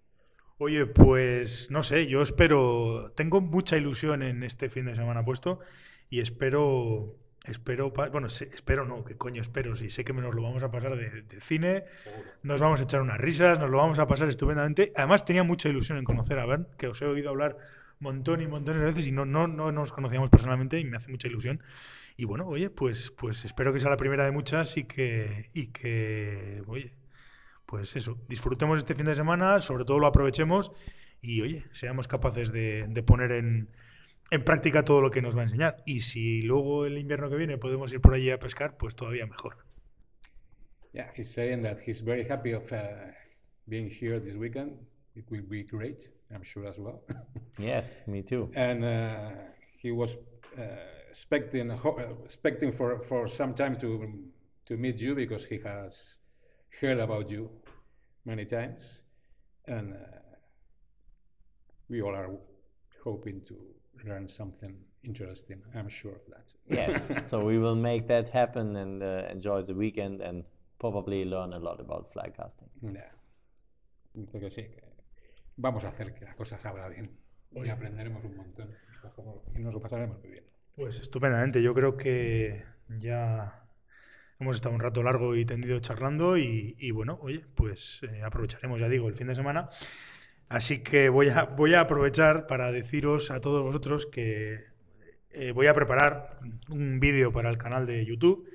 Oye, 0.58 0.86
pues 0.86 1.70
no 1.70 1.82
sé, 1.82 2.06
yo 2.06 2.22
espero, 2.22 3.12
tengo 3.14 3.42
mucha 3.42 3.76
ilusión 3.76 4.22
en 4.22 4.42
este 4.42 4.70
fin 4.70 4.86
de 4.86 4.96
semana 4.96 5.22
puesto 5.22 5.60
y 6.08 6.20
espero, 6.20 7.14
espero, 7.44 7.90
bueno, 7.90 8.28
espero 8.28 8.86
no, 8.86 9.04
que 9.04 9.18
coño 9.18 9.42
espero, 9.42 9.76
si 9.76 9.90
sé 9.90 10.02
que 10.02 10.14
nos 10.14 10.34
lo 10.34 10.42
vamos 10.42 10.62
a 10.62 10.70
pasar 10.70 10.96
de, 10.96 11.22
de 11.22 11.40
cine, 11.42 11.84
nos 12.42 12.58
vamos 12.58 12.80
a 12.80 12.84
echar 12.84 13.02
unas 13.02 13.18
risas, 13.18 13.58
nos 13.58 13.68
lo 13.68 13.76
vamos 13.76 13.98
a 13.98 14.06
pasar 14.06 14.30
estupendamente. 14.30 14.92
Además 14.96 15.26
tenía 15.26 15.42
mucha 15.42 15.68
ilusión 15.68 15.98
en 15.98 16.04
conocer 16.04 16.38
a 16.38 16.46
Bern, 16.46 16.68
que 16.78 16.88
os 16.88 17.02
he 17.02 17.04
oído 17.04 17.28
hablar 17.28 17.58
montón 17.98 18.40
y 18.40 18.46
montones 18.46 18.80
de 18.80 18.86
veces 18.86 19.06
y 19.06 19.12
no, 19.12 19.26
no, 19.26 19.48
no 19.48 19.72
nos 19.72 19.92
conocíamos 19.92 20.30
personalmente 20.30 20.80
y 20.80 20.86
me 20.86 20.96
hace 20.96 21.10
mucha 21.10 21.28
ilusión. 21.28 21.62
Y 22.16 22.24
bueno, 22.24 22.46
oye, 22.46 22.70
pues, 22.70 23.10
pues 23.10 23.44
espero 23.44 23.74
que 23.74 23.80
sea 23.80 23.90
la 23.90 23.98
primera 23.98 24.24
de 24.24 24.30
muchas 24.30 24.78
y 24.78 24.84
que, 24.84 25.50
y 25.52 25.66
que, 25.66 26.62
oye, 26.66 26.94
pues 27.66 27.94
eso, 27.96 28.16
disfrutemos 28.28 28.78
este 28.78 28.94
fin 28.94 29.06
de 29.06 29.14
semana, 29.14 29.60
sobre 29.60 29.84
todo 29.84 29.98
lo 29.98 30.06
aprovechemos 30.06 30.72
y 31.20 31.40
oye, 31.42 31.64
seamos 31.72 32.06
capaces 32.08 32.52
de, 32.52 32.86
de 32.88 33.02
poner 33.02 33.32
en, 33.32 33.68
en 34.30 34.44
práctica 34.44 34.84
todo 34.84 35.00
lo 35.00 35.10
que 35.10 35.20
nos 35.22 35.36
va 35.36 35.40
a 35.40 35.44
enseñar. 35.44 35.76
Y 35.84 36.00
si 36.02 36.42
luego 36.42 36.86
el 36.86 36.96
invierno 36.98 37.28
que 37.28 37.36
viene 37.36 37.58
podemos 37.58 37.92
ir 37.92 38.00
por 38.00 38.14
allí 38.14 38.30
a 38.30 38.38
pescar, 38.38 38.76
pues 38.76 38.94
todavía 38.94 39.26
mejor. 39.26 39.56
Yeah, 40.92 41.10
he's 41.16 41.30
saying 41.32 41.62
that 41.62 41.78
he's 41.86 42.02
very 42.02 42.24
happy 42.28 42.52
of 42.54 42.70
uh, 42.72 42.78
being 43.66 43.90
here 43.90 44.18
this 44.20 44.34
weekend. 44.36 44.78
It 45.14 45.26
will 45.30 45.42
be 45.46 45.62
great, 45.64 46.10
I'm 46.30 46.42
sure 46.42 46.66
as 46.68 46.78
well. 46.78 47.02
Yes, 47.58 48.02
me 48.06 48.22
too. 48.22 48.50
and 48.54 48.84
uh, 48.84 49.30
he 49.78 49.90
was 49.90 50.16
uh, 50.58 50.62
expecting 51.08 51.70
ho- 51.70 51.96
uh, 51.98 52.22
expecting 52.22 52.70
for, 52.70 53.02
for 53.02 53.26
some 53.26 53.54
time 53.54 53.76
to 53.80 54.06
to 54.66 54.76
meet 54.76 55.00
you 55.00 55.14
because 55.14 55.46
he 55.46 55.58
has 55.64 56.18
heard 56.80 56.98
about 56.98 57.30
you 57.30 57.50
many 58.24 58.44
times, 58.44 59.02
and 59.66 59.92
uh, 59.92 59.96
we 61.88 62.02
all 62.02 62.14
are 62.14 62.30
hoping 63.04 63.40
to 63.46 63.54
learn 64.04 64.28
something 64.28 64.76
interesting. 65.04 65.62
I'm 65.74 65.88
sure 65.88 66.12
of 66.12 66.26
that. 66.28 66.52
Yes. 66.68 67.06
so 67.30 67.44
we 67.44 67.58
will 67.58 67.76
make 67.76 68.06
that 68.08 68.28
happen 68.30 68.76
and 68.76 69.02
uh, 69.02 69.22
enjoy 69.30 69.62
the 69.62 69.74
weekend 69.74 70.20
and 70.20 70.44
probably 70.78 71.24
learn 71.24 71.52
a 71.52 71.58
lot 71.58 71.80
about 71.80 72.12
fly 72.12 72.28
casting. 72.36 72.68
Yeah. 72.82 73.12
Sí, 74.48 74.66
vamos 75.56 75.84
a 75.84 75.88
hacer 75.88 76.14
que 76.14 76.24
la 76.24 76.34
cosa 76.34 76.58
salga 76.58 76.88
bien 76.88 77.10
y 77.52 77.68
aprenderemos 77.68 78.24
un 78.24 78.36
montón 78.36 78.74
y 79.54 79.60
nos 79.60 79.74
lo 79.74 79.80
pasaremos 79.80 80.18
muy 80.20 80.30
bien. 80.30 80.44
Pues 80.74 80.98
estupendamente, 80.98 81.62
yo 81.62 81.74
creo 81.74 81.96
que 81.96 82.64
ya 82.98 83.65
hemos 84.38 84.56
estado 84.56 84.74
un 84.74 84.80
rato 84.80 85.02
largo 85.02 85.34
y 85.36 85.44
tendido 85.44 85.78
charlando 85.80 86.36
y, 86.36 86.76
y 86.78 86.90
bueno, 86.90 87.18
oye, 87.22 87.44
pues 87.54 88.02
eh, 88.02 88.22
aprovecharemos, 88.22 88.80
ya 88.80 88.88
digo, 88.88 89.08
el 89.08 89.14
fin 89.14 89.28
de 89.28 89.34
semana. 89.34 89.70
Así 90.48 90.82
que 90.82 91.08
voy 91.08 91.28
a, 91.28 91.44
voy 91.44 91.74
a 91.74 91.80
aprovechar 91.80 92.46
para 92.46 92.70
deciros 92.70 93.30
a 93.30 93.40
todos 93.40 93.62
vosotros 93.62 94.06
que 94.06 94.64
eh, 95.30 95.52
voy 95.52 95.66
a 95.66 95.74
preparar 95.74 96.38
un 96.68 97.00
vídeo 97.00 97.32
para 97.32 97.50
el 97.50 97.58
canal 97.58 97.86
de 97.86 98.04
YouTube. 98.04 98.48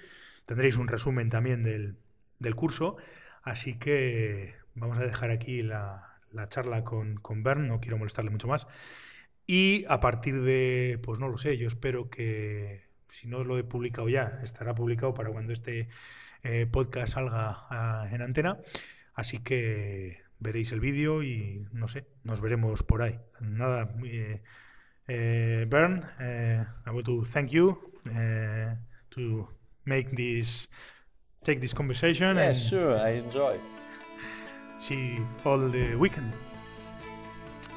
Tendréis 0.45 0.77
un 0.77 0.88
resumen 0.88 1.29
también 1.29 1.63
del, 1.63 1.97
del 2.39 2.55
curso. 2.55 2.97
Así 3.43 3.77
que 3.77 4.55
vamos 4.73 4.97
a 4.97 5.03
dejar 5.03 5.32
aquí 5.32 5.63
la, 5.63 6.19
la 6.32 6.47
charla 6.47 6.84
con, 6.84 7.15
con 7.15 7.43
Bern, 7.43 7.67
no 7.67 7.79
quiero 7.79 7.97
molestarle 7.97 8.32
mucho 8.32 8.47
más. 8.47 8.67
Y 9.45 9.86
a 9.89 9.99
partir 9.99 10.41
de, 10.43 10.99
pues 11.03 11.19
no 11.19 11.27
lo 11.27 11.38
sé, 11.38 11.57
yo 11.57 11.67
espero 11.67 12.09
que, 12.09 12.90
si 13.12 13.28
no 13.28 13.43
lo 13.43 13.57
he 13.57 13.64
publicado 13.64 14.09
ya, 14.09 14.39
estará 14.41 14.74
publicado 14.74 15.14
para 15.14 15.30
cuando 15.30 15.53
este 15.53 15.89
eh, 16.43 16.66
podcast 16.66 17.14
salga 17.14 17.68
ah, 17.70 18.07
en 18.12 18.22
antena. 18.22 18.57
Así 19.14 19.39
que 19.39 20.24
veréis 20.39 20.72
el 20.72 20.80
vídeo 20.80 21.22
y 21.22 21.68
no 21.72 21.88
sé, 21.88 22.07
nos 22.24 22.41
veremos 22.41 22.82
por 22.84 23.03
ahí. 23.03 23.20
Nada, 23.39 23.93
eh, 24.05 24.41
eh, 25.07 25.66
Bern, 25.70 26.05
eh, 26.20 26.66
I 26.88 26.89
want 26.89 27.05
to 27.05 27.24
thank 27.24 27.49
you 27.49 27.78
to 29.09 29.49
make 29.86 30.16
this, 30.16 30.70
take 31.43 31.59
this 31.59 31.74
conversation 31.74 32.38
Yeah, 32.38 32.47
and 32.47 32.55
sure. 32.55 32.97
I 32.97 33.20
enjoyed. 33.20 33.59
see 34.80 35.20
all 35.43 35.70
the 35.70 35.95
weekend. 35.95 36.34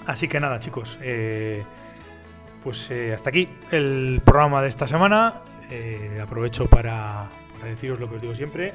Así 0.07 0.29
que 0.29 0.39
nada, 0.41 0.59
chicos, 0.59 0.99
eh, 1.03 1.63
pues 2.65 2.91
eh, 2.91 3.13
hasta 3.13 3.29
aquí 3.29 3.49
el 3.71 4.23
programa 4.25 4.63
de 4.63 4.69
esta 4.69 4.89
semana. 4.89 5.43
eh, 5.71 6.19
aprovecho 6.21 6.67
para, 6.67 7.29
deciros 7.63 8.01
lo 8.01 8.09
que 8.09 8.17
os 8.17 8.23
digo 8.23 8.35
siempre, 8.35 8.73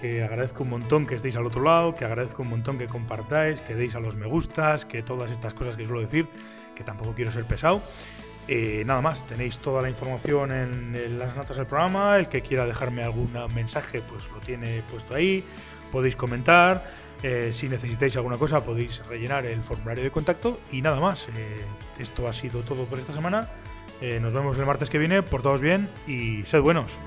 que 0.00 0.22
agradezco 0.22 0.64
un 0.64 0.70
montón 0.70 1.06
que 1.06 1.14
estéis 1.14 1.36
al 1.36 1.46
otro 1.46 1.62
lado, 1.62 1.94
que 1.94 2.04
agradezco 2.04 2.42
un 2.42 2.50
montón 2.50 2.76
que 2.76 2.86
compartáis, 2.86 3.60
que 3.60 3.74
deis 3.74 3.94
a 3.94 4.00
los 4.00 4.16
me 4.16 4.26
gustas, 4.26 4.84
que 4.84 5.02
todas 5.02 5.30
estas 5.30 5.54
cosas 5.54 5.76
que 5.76 5.86
suelo 5.86 6.00
decir, 6.00 6.28
que 6.74 6.84
tampoco 6.84 7.14
quiero 7.14 7.32
ser 7.32 7.44
pesado. 7.44 7.80
Eh, 8.46 8.82
nada 8.84 9.00
más, 9.00 9.24
tenéis 9.26 9.58
toda 9.58 9.80
la 9.80 9.88
información 9.88 10.52
en, 10.52 10.94
en 10.96 11.18
las 11.18 11.34
notas 11.34 11.56
del 11.56 11.66
programa. 11.66 12.18
El 12.18 12.28
que 12.28 12.42
quiera 12.42 12.66
dejarme 12.66 13.02
algún 13.02 13.30
mensaje, 13.54 14.02
pues 14.02 14.28
lo 14.30 14.40
tiene 14.40 14.82
puesto 14.90 15.14
ahí. 15.14 15.42
Podéis 15.90 16.16
comentar. 16.16 16.84
Eh, 17.26 17.54
si 17.54 17.70
necesitáis 17.70 18.14
alguna 18.18 18.36
cosa, 18.36 18.62
podéis 18.62 19.02
rellenar 19.06 19.46
el 19.46 19.62
formulario 19.62 20.04
de 20.04 20.10
contacto. 20.10 20.60
Y 20.70 20.82
nada 20.82 21.00
más, 21.00 21.28
eh, 21.34 21.56
esto 21.98 22.28
ha 22.28 22.34
sido 22.34 22.60
todo 22.60 22.84
por 22.84 22.98
esta 22.98 23.14
semana. 23.14 23.48
Eh, 24.02 24.18
nos 24.20 24.34
vemos 24.34 24.58
el 24.58 24.66
martes 24.66 24.90
que 24.90 24.98
viene. 24.98 25.22
Por 25.22 25.40
todos 25.40 25.62
bien 25.62 25.88
y 26.06 26.42
sed 26.42 26.60
buenos. 26.60 26.98